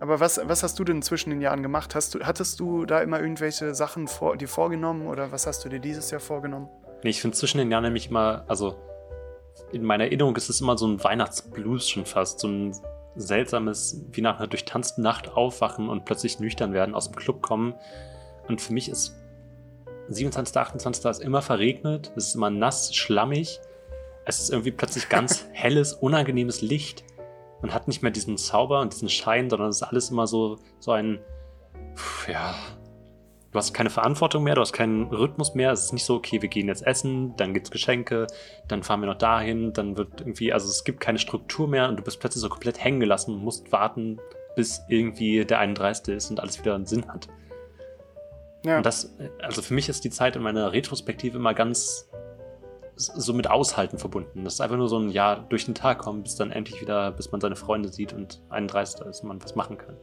[0.00, 1.94] Aber was, was hast du denn zwischen den Jahren gemacht?
[1.94, 5.68] Hast du, hattest du da immer irgendwelche Sachen vor, dir vorgenommen oder was hast du
[5.70, 6.68] dir dieses Jahr vorgenommen?
[7.02, 8.76] Nee, ich finde zwischen den Jahren nämlich immer, also
[9.72, 12.76] in meiner Erinnerung ist es immer so ein Weihnachtsblues schon fast, so ein
[13.16, 17.74] seltsames, wie nach einer durchtanzten Nacht aufwachen und plötzlich nüchtern werden, aus dem Club kommen.
[18.48, 19.16] Und für mich ist
[20.08, 21.04] 27., 28.
[21.04, 23.60] ist immer verregnet, es ist immer nass, schlammig.
[24.24, 27.04] Es ist irgendwie plötzlich ganz helles, unangenehmes Licht.
[27.62, 30.58] Man hat nicht mehr diesen Zauber und diesen Schein, sondern es ist alles immer so,
[30.78, 31.20] so ein,
[32.28, 32.54] ja,
[33.56, 35.72] du hast keine Verantwortung mehr, du hast keinen Rhythmus mehr.
[35.72, 38.26] Es ist nicht so, okay, wir gehen jetzt essen, dann gibt es Geschenke,
[38.68, 41.96] dann fahren wir noch dahin, dann wird irgendwie, also es gibt keine Struktur mehr und
[41.96, 44.20] du bist plötzlich so komplett hängen gelassen und musst warten,
[44.56, 46.14] bis irgendwie der 31.
[46.14, 47.28] ist und alles wieder einen Sinn hat.
[48.66, 48.76] Ja.
[48.76, 52.10] Und das, also für mich ist die Zeit in meiner Retrospektive immer ganz
[52.96, 54.44] so mit Aushalten verbunden.
[54.44, 57.10] Das ist einfach nur so ein Jahr durch den Tag kommen, bis dann endlich wieder,
[57.10, 59.00] bis man seine Freunde sieht und 31.
[59.06, 59.96] ist und man was machen kann.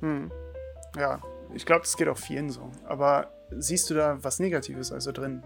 [0.00, 0.32] Hm.
[0.96, 1.20] Ja,
[1.54, 2.70] ich glaube, das geht auch vielen so.
[2.86, 5.42] Aber siehst du da was Negatives also drin?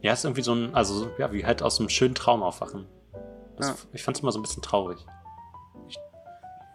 [0.00, 2.86] Ja, es ist irgendwie so ein, also ja, wie halt aus einem schönen Traum aufwachen.
[3.56, 3.74] Das, ja.
[3.92, 4.98] Ich fand es immer so ein bisschen traurig.
[5.88, 5.98] Ich,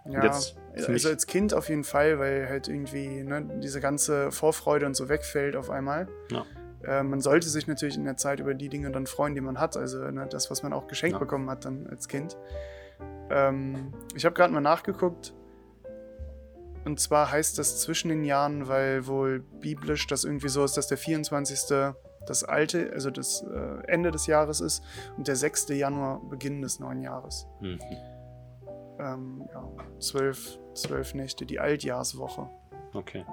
[0.09, 4.95] ja, also als Kind auf jeden Fall, weil halt irgendwie ne, diese ganze Vorfreude und
[4.95, 6.07] so wegfällt auf einmal.
[6.31, 6.45] Ja.
[6.83, 9.59] Äh, man sollte sich natürlich in der Zeit über die Dinge dann freuen, die man
[9.59, 9.77] hat.
[9.77, 11.19] Also ne, das, was man auch geschenkt ja.
[11.19, 12.37] bekommen hat dann als Kind.
[13.29, 15.33] Ähm, ich habe gerade mal nachgeguckt.
[16.89, 20.87] Und zwar heißt das zwischen den Jahren, weil wohl biblisch das irgendwie so ist, dass
[20.87, 21.93] der 24.
[22.25, 24.83] das alte, also das äh, Ende des Jahres ist
[25.15, 25.69] und der 6.
[25.69, 27.45] Januar Beginn des neuen Jahres.
[27.61, 27.79] Mhm.
[28.97, 29.69] Ähm, ja,
[29.99, 32.49] zwölf, zwölf Nächte, die Altjahrswoche.
[32.95, 33.23] Okay.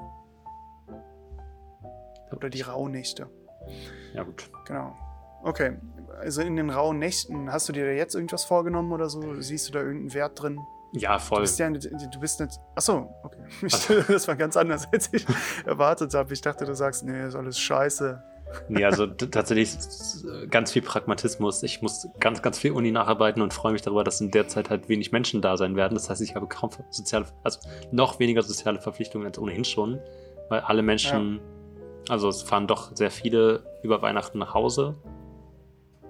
[2.30, 3.30] Oder die Rauhnächte.
[4.12, 4.50] Ja, gut.
[4.66, 4.94] Genau.
[5.44, 5.78] Okay.
[6.20, 9.40] Also in den rauen Nächten, hast du dir da jetzt irgendwas vorgenommen oder so?
[9.40, 10.60] Siehst du da irgendeinen Wert drin?
[10.92, 11.38] Ja, voll.
[11.38, 12.58] Du bist ja du bist nicht.
[12.74, 13.38] Achso, okay.
[14.08, 15.26] das war ganz anders, als ich
[15.64, 16.32] erwartet habe.
[16.32, 18.22] Ich dachte, du sagst, nee, ist alles scheiße.
[18.68, 19.76] Nee, also tatsächlich
[20.50, 21.62] ganz viel Pragmatismus.
[21.64, 24.70] Ich muss ganz, ganz viel Uni nacharbeiten und freue mich darüber, dass in der Zeit
[24.70, 25.94] halt wenig Menschen da sein werden.
[25.94, 27.58] Das heißt, ich habe kaum soziale, also
[27.90, 29.98] noch weniger soziale Verpflichtungen als ohnehin schon,
[30.48, 31.40] weil alle Menschen,
[32.06, 32.12] ja.
[32.12, 34.94] also es fahren doch sehr viele über Weihnachten nach Hause.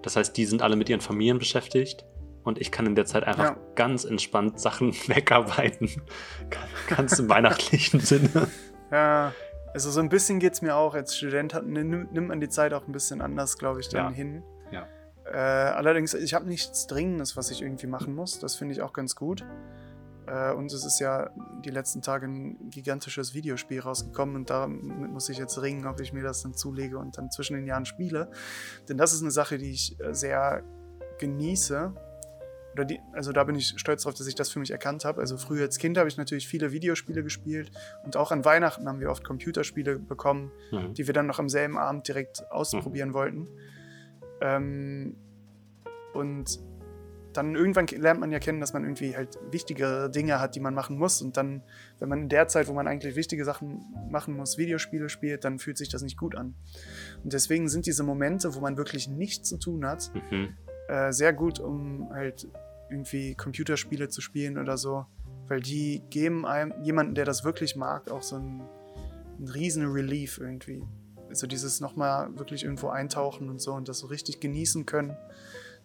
[0.02, 2.04] Das heißt, die sind alle mit ihren Familien beschäftigt
[2.46, 3.56] und ich kann in der Zeit einfach ja.
[3.74, 5.90] ganz entspannt Sachen wegarbeiten.
[6.88, 8.48] ganz im weihnachtlichen Sinne.
[8.90, 9.32] Ja,
[9.74, 10.94] also so ein bisschen geht es mir auch.
[10.94, 14.10] Als Student hat, nimmt man die Zeit auch ein bisschen anders, glaube ich, dann ja.
[14.12, 14.42] hin.
[14.70, 14.86] Ja.
[15.24, 18.38] Äh, allerdings, ich habe nichts Dringendes, was ich irgendwie machen muss.
[18.38, 19.44] Das finde ich auch ganz gut.
[20.28, 21.30] Äh, und es ist ja
[21.64, 26.12] die letzten Tage ein gigantisches Videospiel rausgekommen und damit muss ich jetzt ringen, ob ich
[26.12, 28.30] mir das dann zulege und dann zwischen den Jahren spiele.
[28.88, 30.62] Denn das ist eine Sache, die ich äh, sehr
[31.18, 31.92] genieße
[32.76, 35.20] oder die, also da bin ich stolz darauf, dass ich das für mich erkannt habe.
[35.20, 37.70] Also früher als Kind habe ich natürlich viele Videospiele gespielt
[38.04, 40.92] und auch an Weihnachten haben wir oft Computerspiele bekommen, mhm.
[40.92, 43.14] die wir dann noch am selben Abend direkt ausprobieren mhm.
[43.14, 43.48] wollten.
[44.42, 45.16] Ähm,
[46.12, 46.60] und
[47.32, 50.74] dann irgendwann lernt man ja kennen, dass man irgendwie halt wichtigere Dinge hat, die man
[50.74, 51.22] machen muss.
[51.22, 51.62] Und dann,
[51.98, 55.58] wenn man in der Zeit, wo man eigentlich wichtige Sachen machen muss, Videospiele spielt, dann
[55.58, 56.54] fühlt sich das nicht gut an.
[57.24, 60.56] Und deswegen sind diese Momente, wo man wirklich nichts zu tun hat, mhm.
[60.88, 62.48] äh, sehr gut, um halt
[62.90, 65.06] irgendwie Computerspiele zu spielen oder so,
[65.48, 68.62] weil die geben einem, jemanden, der das wirklich mag, auch so einen,
[69.38, 70.86] einen riesen Relief irgendwie.
[71.28, 75.16] Also dieses nochmal wirklich irgendwo eintauchen und so und das so richtig genießen können,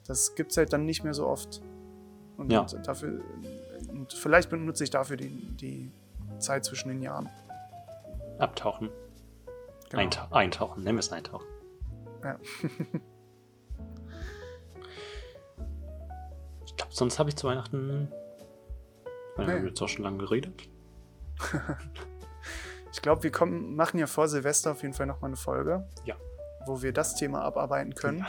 [0.05, 1.61] das gibt es halt dann nicht mehr so oft.
[2.37, 2.65] Und ja.
[2.83, 3.21] dafür,
[3.89, 5.91] und vielleicht benutze ich dafür die, die
[6.39, 7.29] Zeit zwischen den Jahren.
[8.39, 8.89] Abtauchen.
[9.89, 10.27] Genau.
[10.31, 11.47] Eintauchen, nennen wir es Eintauchen.
[12.23, 12.39] Ja.
[16.81, 18.11] glaube, sonst habe ich zu Weihnachten.
[19.35, 19.53] Wir nee.
[19.53, 20.67] haben jetzt auch schon lange geredet.
[22.91, 25.87] ich glaube, wir kommen, machen ja vor Silvester auf jeden Fall nochmal eine Folge.
[26.05, 26.15] Ja.
[26.65, 28.25] Wo wir das Thema abarbeiten können.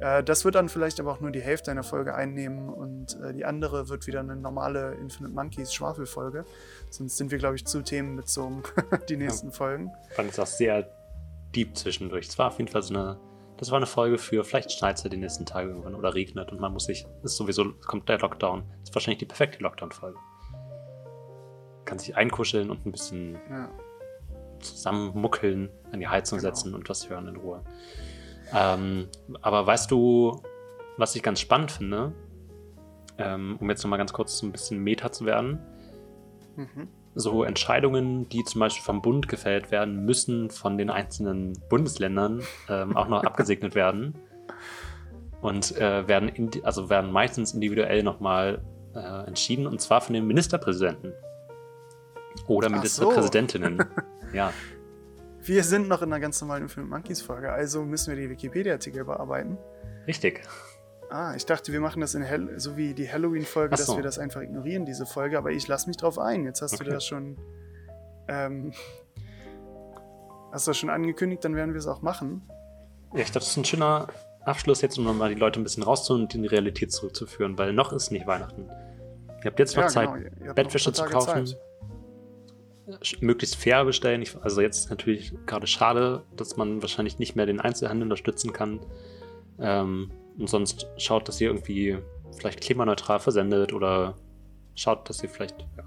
[0.00, 0.18] Ja.
[0.18, 3.32] Äh, das wird dann vielleicht aber auch nur die Hälfte einer Folge einnehmen und äh,
[3.32, 6.44] die andere wird wieder eine normale Infinite Monkeys Schwafelfolge.
[6.90, 8.62] Sonst sind wir, glaube ich, zu themenbezogen,
[9.08, 9.52] die nächsten ja.
[9.52, 9.90] Folgen.
[10.10, 10.88] Ich fand es auch sehr
[11.54, 12.28] deep zwischendurch.
[12.28, 13.18] Es war auf jeden Fall so eine
[13.62, 16.50] das war eine Folge für, vielleicht schneit es ja die nächsten Tage irgendwann oder regnet
[16.50, 18.64] und man muss sich, ist sowieso, kommt der Lockdown.
[18.80, 20.18] Das ist wahrscheinlich die perfekte Lockdown-Folge.
[21.84, 23.70] Kann sich einkuscheln und ein bisschen ja.
[24.58, 26.50] zusammenmuckeln, an die Heizung genau.
[26.50, 27.62] setzen und was hören in Ruhe.
[28.52, 29.06] Ähm,
[29.42, 30.42] aber weißt du,
[30.96, 32.12] was ich ganz spannend finde,
[33.16, 35.60] ähm, um jetzt nochmal ganz kurz ein bisschen Meta zu werden?
[36.56, 42.42] Mhm so Entscheidungen, die zum Beispiel vom Bund gefällt werden, müssen von den einzelnen Bundesländern
[42.68, 44.14] ähm, auch noch abgesegnet werden
[45.40, 48.62] und äh, werden, also werden meistens individuell nochmal
[48.94, 51.12] äh, entschieden und zwar von den Ministerpräsidenten.
[52.46, 52.76] Oder Ach so.
[52.76, 53.84] Ministerpräsidentinnen.
[54.32, 54.52] ja.
[55.44, 59.04] Wir sind noch in einer ganz normalen Film Monkeys Folge, also müssen wir die Wikipedia-Artikel
[59.04, 59.58] bearbeiten.
[60.06, 60.42] Richtig.
[61.14, 63.96] Ah, ich dachte, wir machen das in Hell so wie die Halloween-Folge, Ach dass so.
[63.96, 66.46] wir das einfach ignorieren, diese Folge, aber ich lasse mich drauf ein.
[66.46, 66.84] Jetzt hast Okay.
[66.84, 67.36] du das schon.
[68.28, 68.72] Ähm,
[70.52, 72.48] hast du das schon angekündigt, dann werden wir es auch machen.
[73.12, 74.06] Ja, ich dachte, das ist ein schöner
[74.46, 77.74] Abschluss jetzt, um nochmal die Leute ein bisschen rauszuholen und in die Realität zurückzuführen, weil
[77.74, 78.62] noch ist nicht Weihnachten.
[78.64, 80.08] Ihr habt jetzt noch Zeit,
[80.38, 81.46] genau, Bettwäsche zu kaufen.
[81.46, 81.58] Zeit.
[83.20, 84.22] möglichst fair bestellen.
[84.22, 88.54] Ich, also jetzt ist natürlich gerade schade, dass man wahrscheinlich nicht mehr den Einzelhandel unterstützen
[88.54, 88.80] kann.
[89.58, 91.98] Ähm, und sonst schaut, dass ihr irgendwie
[92.36, 94.16] vielleicht klimaneutral versendet oder
[94.74, 95.60] schaut, dass ihr vielleicht.
[95.76, 95.84] Ja.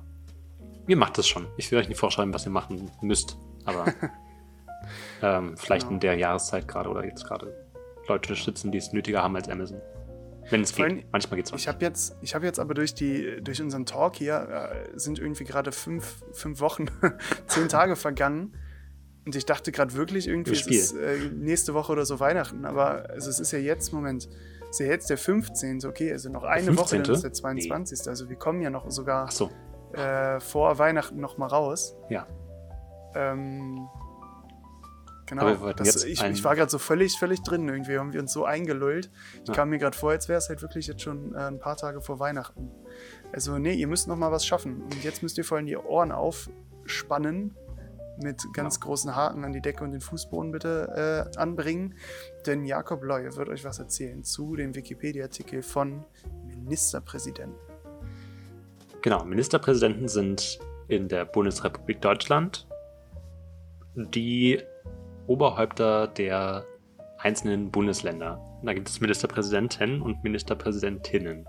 [0.88, 1.48] Ihr macht das schon.
[1.58, 3.86] Ich will euch nicht vorschreiben, was ihr machen müsst, aber
[5.22, 5.96] ähm, vielleicht Genau.
[5.96, 7.48] in der Jahreszeit gerade oder jetzt gerade
[8.08, 9.82] Leute unterstützen, die es nötiger haben als Amazon.
[10.52, 11.12] Wenn es geht.
[11.12, 11.58] Manchmal geht es auch.
[11.58, 14.36] Ich habe jetzt, ich hab jetzt aber durch, die, durch unseren Talk hier
[14.94, 16.86] äh, sind irgendwie gerade fünf, fünf Wochen,
[17.48, 18.56] zehn Tage vergangen.
[19.26, 22.64] Und ich dachte gerade wirklich irgendwie, es ist äh, nächste Woche oder so Weihnachten.
[22.66, 24.30] Aber also es ist ja jetzt, Moment,
[24.70, 25.84] es ist ja jetzt der 15.
[25.86, 27.14] Okay, also noch eine Woche, dann 15.?
[27.16, 28.08] ist der 22.
[28.08, 29.50] Also wir kommen ja noch sogar Achso,
[29.94, 31.96] äh, vor Weihnachten noch mal raus.
[32.10, 32.28] ja.
[33.16, 33.88] Ähm,
[35.26, 35.72] genau.
[35.72, 37.68] Das, ich, ich war gerade so völlig, völlig drin.
[37.70, 39.10] Irgendwie haben wir uns so eingelullt.
[39.42, 39.54] Ich Ja.
[39.56, 42.02] kam mir gerade vor, als wäre es halt wirklich jetzt schon äh, ein paar Tage
[42.02, 42.70] vor Weihnachten.
[43.32, 44.84] Also, nee, ihr müsst noch mal was schaffen.
[44.84, 47.56] Und jetzt müsst ihr vor allem die Ohren aufspannen.
[48.22, 51.96] Mit ganz großen Haken an die Decke und den Fußboden bitte äh, anbringen.
[52.46, 56.06] Denn Jakob Leue wird euch was erzählen zu dem Wikipedia-Artikel von
[56.48, 57.60] Ministerpräsidenten.
[59.02, 62.68] Genau, Ministerpräsidenten sind in der Bundesrepublik Deutschland
[63.96, 64.62] die
[65.28, 66.66] Oberhäupter der
[67.18, 68.44] einzelnen Bundesländer.
[68.64, 71.48] Da gibt es Ministerpräsidenten und Ministerpräsidentinnen.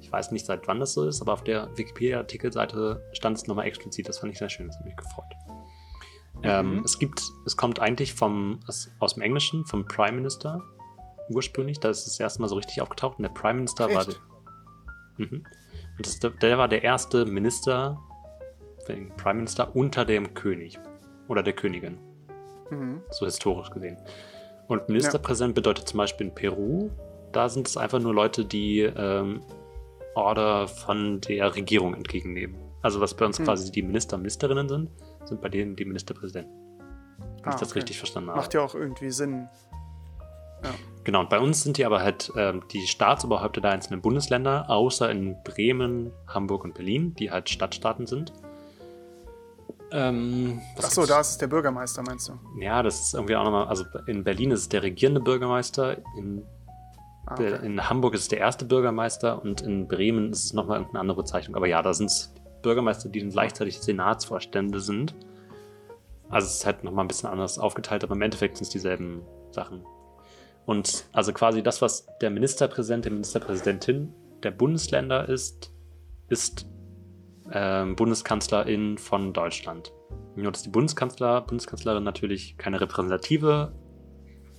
[0.00, 3.66] Ich weiß nicht, seit wann das so ist, aber auf der Wikipedia-Artikelseite stand es nochmal
[3.66, 4.08] explizit.
[4.08, 5.32] Das fand ich sehr schön, das hat mich gefreut.
[6.44, 6.82] Ähm, Mhm.
[6.84, 10.60] es gibt, es kommt eigentlich vom, aus, dem Englischen, vom Prime Minister
[11.28, 11.78] ursprünglich.
[11.80, 13.18] Da ist es das erste Mal so richtig aufgetaucht.
[13.18, 14.20] Und der Prime Minister war Echt?
[15.18, 15.44] der, Mhm.
[15.98, 17.98] Und das, der war der erste Minister,
[18.88, 20.78] der Prime Minister unter dem König
[21.28, 21.98] oder der Königin,
[22.70, 23.02] Mhm.
[23.10, 23.98] so historisch gesehen.
[24.68, 26.90] Und Ministerpräsident bedeutet zum Beispiel in Peru,
[27.32, 29.42] da sind es einfach nur Leute, die ähm,
[30.14, 32.56] Order von der Regierung entgegennehmen.
[32.82, 33.44] Also was bei uns Hm.
[33.44, 34.90] quasi die Minister, Ministerinnen sind,
[35.24, 36.52] sind bei denen die Ministerpräsidenten.
[37.18, 37.80] Wenn Ah, ich das okay.
[37.80, 38.38] richtig verstanden habe.
[38.40, 39.48] Macht ja auch irgendwie Sinn.
[41.02, 45.10] Genau, und bei uns sind die aber halt ähm, die Staatsoberhäupter der einzelnen Bundesländer, außer
[45.10, 48.32] in Bremen, Hamburg und Berlin, die halt Stadtstaaten sind.
[49.90, 52.34] Ähm, Achso, da ist es der Bürgermeister, meinst du?
[52.60, 56.44] Ja, das ist irgendwie auch nochmal, also in Berlin ist es der regierende Bürgermeister, in,
[57.26, 57.58] Ah, okay.
[57.66, 61.18] in Hamburg ist es der erste Bürgermeister und in Bremen ist es nochmal irgendeine andere
[61.18, 61.56] Bezeichnung.
[61.56, 62.32] Aber ja, da sind es
[62.62, 65.14] Bürgermeister, die dann gleichzeitig Senatsvorstände sind.
[66.28, 69.22] Also es ist halt nochmal ein bisschen anders aufgeteilt, aber im Endeffekt sind es dieselben
[69.50, 69.84] Sachen.
[70.64, 75.72] Und also quasi das, was der Ministerpräsident, der Ministerpräsidentin der Bundesländer ist,
[76.28, 76.66] ist
[77.52, 79.92] ähm, Bundeskanzlerin von Deutschland.
[80.36, 83.72] Nur dass die Bundeskanzler, Bundeskanzlerin natürlich keine repräsentative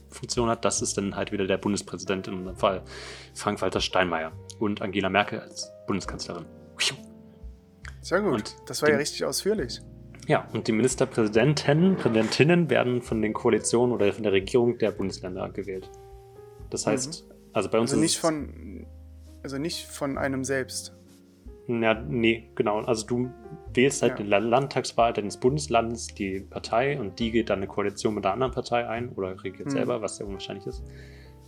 [0.10, 2.84] Funktion hat, das ist dann halt wieder der Bundespräsident in unserem Fall
[3.34, 6.46] Frank-Walter Steinmeier und Angela Merkel als Bundeskanzlerin.
[8.04, 8.34] Sehr gut.
[8.34, 9.82] Und das war ja richtig ausführlich.
[10.28, 15.50] Ja, und die Ministerpräsidenten, Präsidentinnen werden von den Koalitionen oder von der Regierung der Bundesländer
[15.50, 15.90] gewählt.
[16.70, 18.86] Das heißt, also bei uns Also ist nicht von,
[19.42, 20.94] also nicht von einem selbst.
[21.68, 22.80] Ja, nee, genau.
[22.82, 23.30] Also du
[23.74, 24.24] wählst halt Ja.
[24.26, 28.34] in der Landtagswahl deines Bundeslandes die Partei und die geht dann eine Koalition mit einer
[28.34, 29.72] anderen Partei ein oder regiert Hm.
[29.72, 30.84] selber, was sehr unwahrscheinlich ist.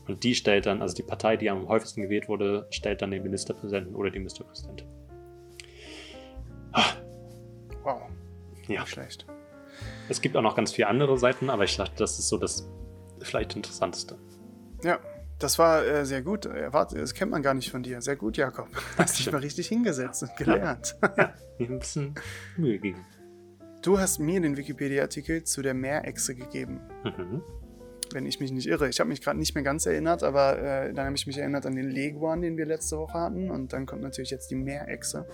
[0.08, 3.24] Und die stellt dann, also die Partei, die am häufigsten gewählt wurde, stellt dann den
[3.24, 4.88] Ministerpräsidenten oder die Ministerpräsidentin.
[7.84, 8.02] Wow,
[8.68, 9.26] Ja, nicht schlecht.
[10.10, 12.68] es gibt auch noch ganz viele andere Seiten, aber ich dachte, das ist so das
[13.22, 14.18] vielleicht interessanteste.
[14.84, 15.00] Ja,
[15.40, 16.46] das war äh, sehr gut.
[16.46, 18.02] Warte, das kennt man gar nicht von dir.
[18.02, 18.68] Sehr gut, Jakob.
[18.98, 19.34] Hast dich Dankeschön.
[19.34, 20.96] mal richtig hingesetzt und gelernt.
[21.18, 22.16] Ja, mir ein bisschen
[22.58, 23.06] Mühe gegeben.
[23.82, 27.44] Du hast mir den Wikipedia-Artikel zu der Meerechse gegeben, Mhm.
[28.14, 28.90] wenn ich mich nicht irre.
[28.90, 31.66] Ich habe mich gerade nicht mehr ganz erinnert, aber äh, dann habe ich mich erinnert
[31.66, 33.52] an den Leguan, den wir letzte Woche hatten.
[33.52, 35.28] Und dann kommt natürlich jetzt die Meerechse.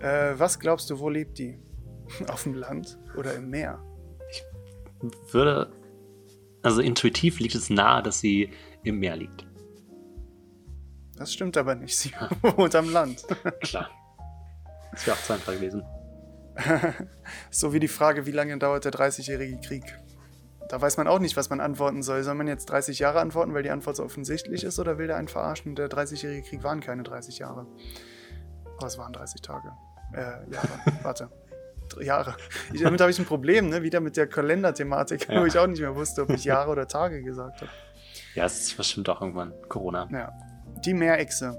[0.00, 1.58] Äh, was glaubst du, wo lebt die?
[2.28, 3.82] Auf dem Land oder im Meer?
[5.30, 5.72] Würde,
[6.62, 8.50] also intuitiv liegt es nahe, dass sie
[8.82, 9.46] im Meer liegt.
[11.16, 11.96] Das stimmt aber nicht.
[11.96, 12.12] Sie
[12.42, 13.24] wohnt am Land.
[13.60, 13.90] Klar.
[14.92, 15.82] Das wäre auch zu einfach gewesen.
[17.50, 19.84] So wie die Frage, wie lange dauert der 30-jährige Krieg?
[20.68, 22.22] Da weiß man auch nicht, was man antworten soll.
[22.22, 25.16] Soll man jetzt 30 Jahre antworten, weil die Antwort so offensichtlich ist, oder will der
[25.16, 25.74] einen verarschen?
[25.74, 27.66] Der 30-jährige Krieg waren keine 30 Jahre.
[28.78, 29.72] Aber es waren 30 Tage.
[30.12, 30.68] Äh, Jahre.
[31.02, 31.28] Warte.
[32.00, 32.34] Jahre.
[32.72, 33.82] Ich, damit habe ich ein Problem, ne?
[33.82, 35.40] wieder mit der Kalenderthematik, Ja.
[35.40, 37.70] wo ich auch nicht mehr wusste, ob ich Jahre oder Tage gesagt habe.
[38.34, 40.08] Ja, es ist bestimmt auch irgendwann Corona.
[40.10, 40.32] Ja.
[40.84, 41.56] Die Meerechse.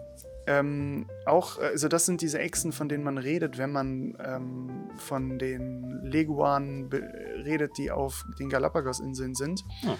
[0.47, 4.89] Ähm, auch, äh, also das sind diese Echsen, von denen man redet, wenn man ähm,
[4.97, 9.63] von den Leguanen redet, die auf den Galapagos-Inseln sind.
[9.81, 9.95] Hm.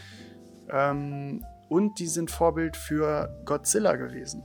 [0.70, 4.44] Ähm, und die sind Vorbild für Godzilla gewesen.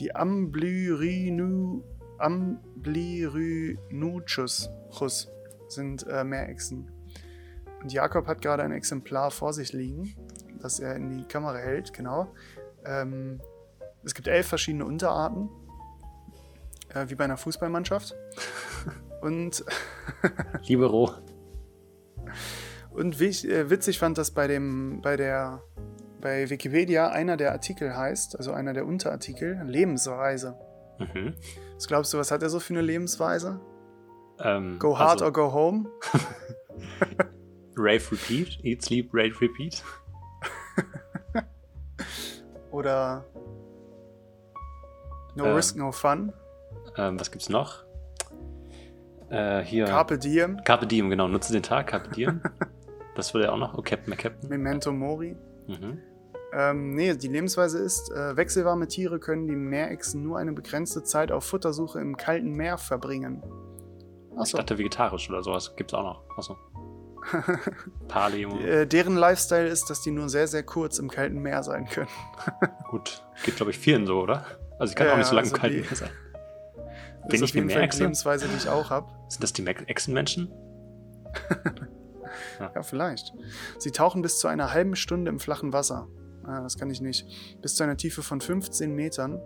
[0.00, 1.82] Die Amblyrinu,
[2.18, 5.28] Amblyrhynchus Chus
[5.68, 6.90] sind äh, Meerechsen.
[7.82, 10.16] Und Jakob hat gerade ein Exemplar vor sich liegen,
[10.60, 12.34] das er in die Kamera hält, genau.
[12.86, 13.42] Ähm,
[14.02, 15.50] es gibt elf verschiedene Unterarten,
[16.94, 18.14] äh, wie bei einer Fußballmannschaft.
[19.20, 19.66] Und,
[20.66, 21.12] Libero.
[22.90, 25.62] und wie ich, äh, witzig fand, dass bei dem, bei der,
[26.20, 30.56] bei Wikipedia einer der Artikel heißt, also einer der Unterartikel, Lebensweise.
[30.98, 31.34] Mhm.
[31.74, 33.60] Was glaubst du, was hat er so für eine Lebensweise?
[34.42, 35.88] Ähm, Go hard also, or go home?
[37.76, 38.58] Rave Repeat.
[38.64, 39.82] Eat, Sleep, Rave Repeat.
[42.70, 43.24] Oder
[45.34, 45.54] No Ähm.
[45.54, 46.32] risk, no fun?
[46.96, 47.84] Ähm, was gibt's noch?
[49.30, 49.84] Äh, hier.
[49.84, 50.60] Carpe diem?
[50.64, 51.28] Carpe Diem, genau.
[51.28, 52.40] Nutze den Tag, Carpe Diem.
[53.14, 53.74] das wurde ja auch noch.
[53.78, 54.50] Oh, Captain McCaptain.
[54.50, 55.36] Memento mori?
[55.68, 55.98] Mhm.
[56.52, 61.30] Ähm, nee, die Lebensweise ist, äh, wechselwarme Tiere können die Meerechsen nur eine begrenzte Zeit
[61.30, 63.42] auf Futtersuche im kalten Meer verbringen.
[64.32, 64.56] Ich Achso.
[64.56, 66.24] dachte vegetarisch oder sowas gibt's auch noch.
[66.36, 66.56] Achso.
[68.08, 68.58] Paleo.
[68.60, 72.08] Äh, deren Lifestyle ist, dass die nur sehr, sehr kurz im kalten Meer sein können.
[72.90, 73.22] Gut.
[73.44, 74.44] Geht, glaube ich, vielen so, oder?
[74.78, 76.10] Also ich kann Ja, auch nicht so lange also im kalten die- Meer sein.
[77.28, 77.98] Bin ist ich auf jeden Fall die?
[77.98, 79.06] Lebensweise, die ich auch habe.
[79.28, 80.50] Sind das die Echsenmenschen?
[82.58, 83.32] Ja, vielleicht.
[83.78, 86.08] Sie tauchen bis zu einer halben Stunde im flachen Wasser.
[86.50, 87.26] Ah, das kann ich nicht.
[87.62, 89.40] Bis zu einer Tiefe von 15 Metern.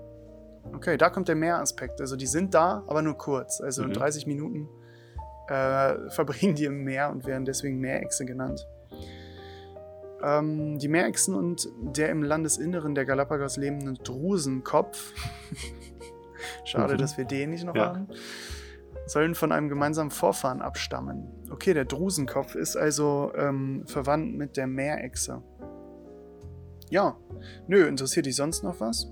[0.74, 2.00] Okay, da kommt der Meeraspekt.
[2.00, 3.60] Also die sind da, aber nur kurz.
[3.60, 3.92] Also Mhm.
[3.92, 4.68] 30 Minuten
[5.48, 8.66] äh, verbringen die im Meer und werden deswegen Meerechse genannt.
[10.22, 15.12] Ähm, die Meerechsen und der im Landesinneren der Galapagos lebende Drusenkopf,
[16.64, 16.98] schade, Mhm.
[16.98, 17.88] dass wir den nicht noch Ja.
[17.88, 18.08] haben,
[19.06, 21.26] sollen von einem gemeinsamen Vorfahren abstammen.
[21.50, 25.42] Okay, der Drusenkopf ist also ähm, verwandt mit der Meerechse.
[26.90, 27.16] Ja,
[27.66, 29.10] nö, interessiert dich sonst noch was?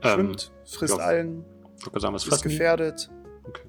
[0.00, 1.04] Schwimmt, frisst ja.
[1.04, 1.44] Algen,
[1.78, 3.10] Ich würde sagen, was ist gefährdet.
[3.46, 3.68] Okay.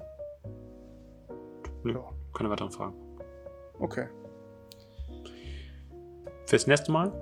[1.84, 2.94] Nö, Ja, keine weiteren Fragen.
[3.78, 4.08] okay.
[6.46, 7.12] Fürs nächste Mal?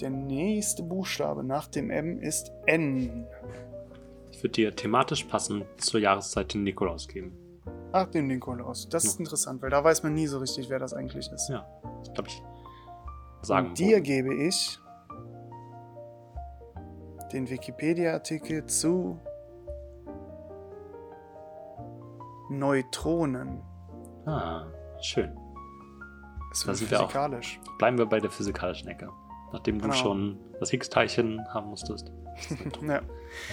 [0.00, 3.26] Der nächste Buchstabe nach dem M ist N.
[4.30, 7.36] Ich würde dir thematisch passend zur Jahreszeit den Nikolaus geben.
[7.92, 8.88] Ach, den Nikolaus.
[8.88, 9.20] Das ist Ja.
[9.20, 11.48] interessant, weil da weiß man nie so richtig, wer das eigentlich ist.
[11.50, 11.66] Ja,
[12.14, 12.42] glaube ich.
[13.42, 14.78] Sagen Und dir gebe ich
[17.32, 19.18] den Wikipedia-Artikel zu
[22.48, 23.62] Neutronen.
[24.26, 24.66] Ah,
[25.00, 25.36] schön.
[26.52, 27.04] Es Da sind wir auch.
[27.04, 27.60] physikalisch.
[27.78, 29.08] Bleiben wir bei der physikalischen Ecke.
[29.52, 29.94] Nachdem du Genau.
[29.94, 32.12] schon das Higgs-Teilchen haben musstest.
[32.82, 33.02] Ja.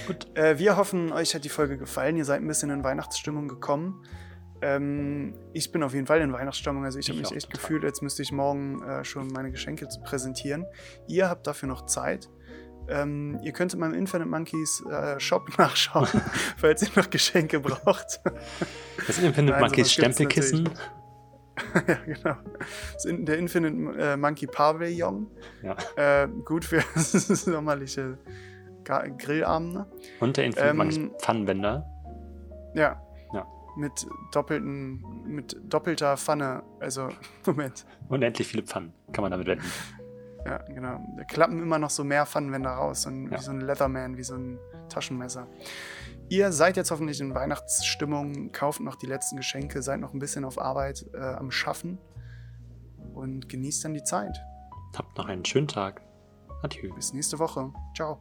[0.08, 0.36] Gut.
[0.38, 2.16] Äh, wir hoffen, euch hat die Folge gefallen.
[2.18, 4.02] Ihr seid ein bisschen in Weihnachtsstimmung gekommen.
[4.62, 6.84] Ähm, ich bin auf jeden Fall in Weihnachtsstimmung.
[6.84, 7.62] Also ich habe Ich mich echt total.
[7.62, 10.66] gefühlt, als müsste ich morgen äh, schon meine Geschenke präsentieren.
[11.08, 12.30] Ihr habt dafür noch Zeit.
[12.90, 16.08] Ähm, ihr könnt in meinem Infinite Monkeys äh, Shop nachschauen,
[16.58, 18.22] falls ihr noch Geschenke braucht.
[19.06, 20.70] Das Infinite Nein, Monkeys Stempelkissen.
[21.88, 22.36] ja, genau.
[22.94, 25.28] Das in, der Infinite äh, Monkey Pavillon.
[25.64, 25.76] Ja.
[26.24, 28.18] Äh, gut für sommerliche
[28.84, 29.86] Grillabende.
[30.20, 31.86] Und der Infinite Ähm, Monkeys Pfannenwender.
[32.74, 33.02] Ja.
[33.78, 36.64] Mit doppelten, mit doppelter Pfanne.
[36.80, 37.10] Also,
[37.46, 37.86] Moment.
[38.10, 39.64] Unendlich viele Pfannen kann man damit wenden.
[40.46, 41.00] Ja, genau.
[41.18, 43.04] Da klappen immer noch so mehr Pfannenwände raus.
[43.04, 43.38] So ein, Ja.
[43.38, 44.60] Wie so ein Leatherman, wie so ein
[44.90, 45.48] Taschenmesser.
[46.30, 50.44] Ihr seid jetzt hoffentlich in Weihnachtsstimmung, kauft noch die letzten Geschenke, seid noch ein bisschen
[50.44, 51.98] auf Arbeit äh, am Schaffen
[53.14, 54.38] und genießt dann die Zeit.
[54.98, 56.02] Habt noch einen schönen Tag.
[56.64, 56.94] Adieu.
[56.96, 57.72] Bis nächste Woche.
[57.96, 58.20] Ciao.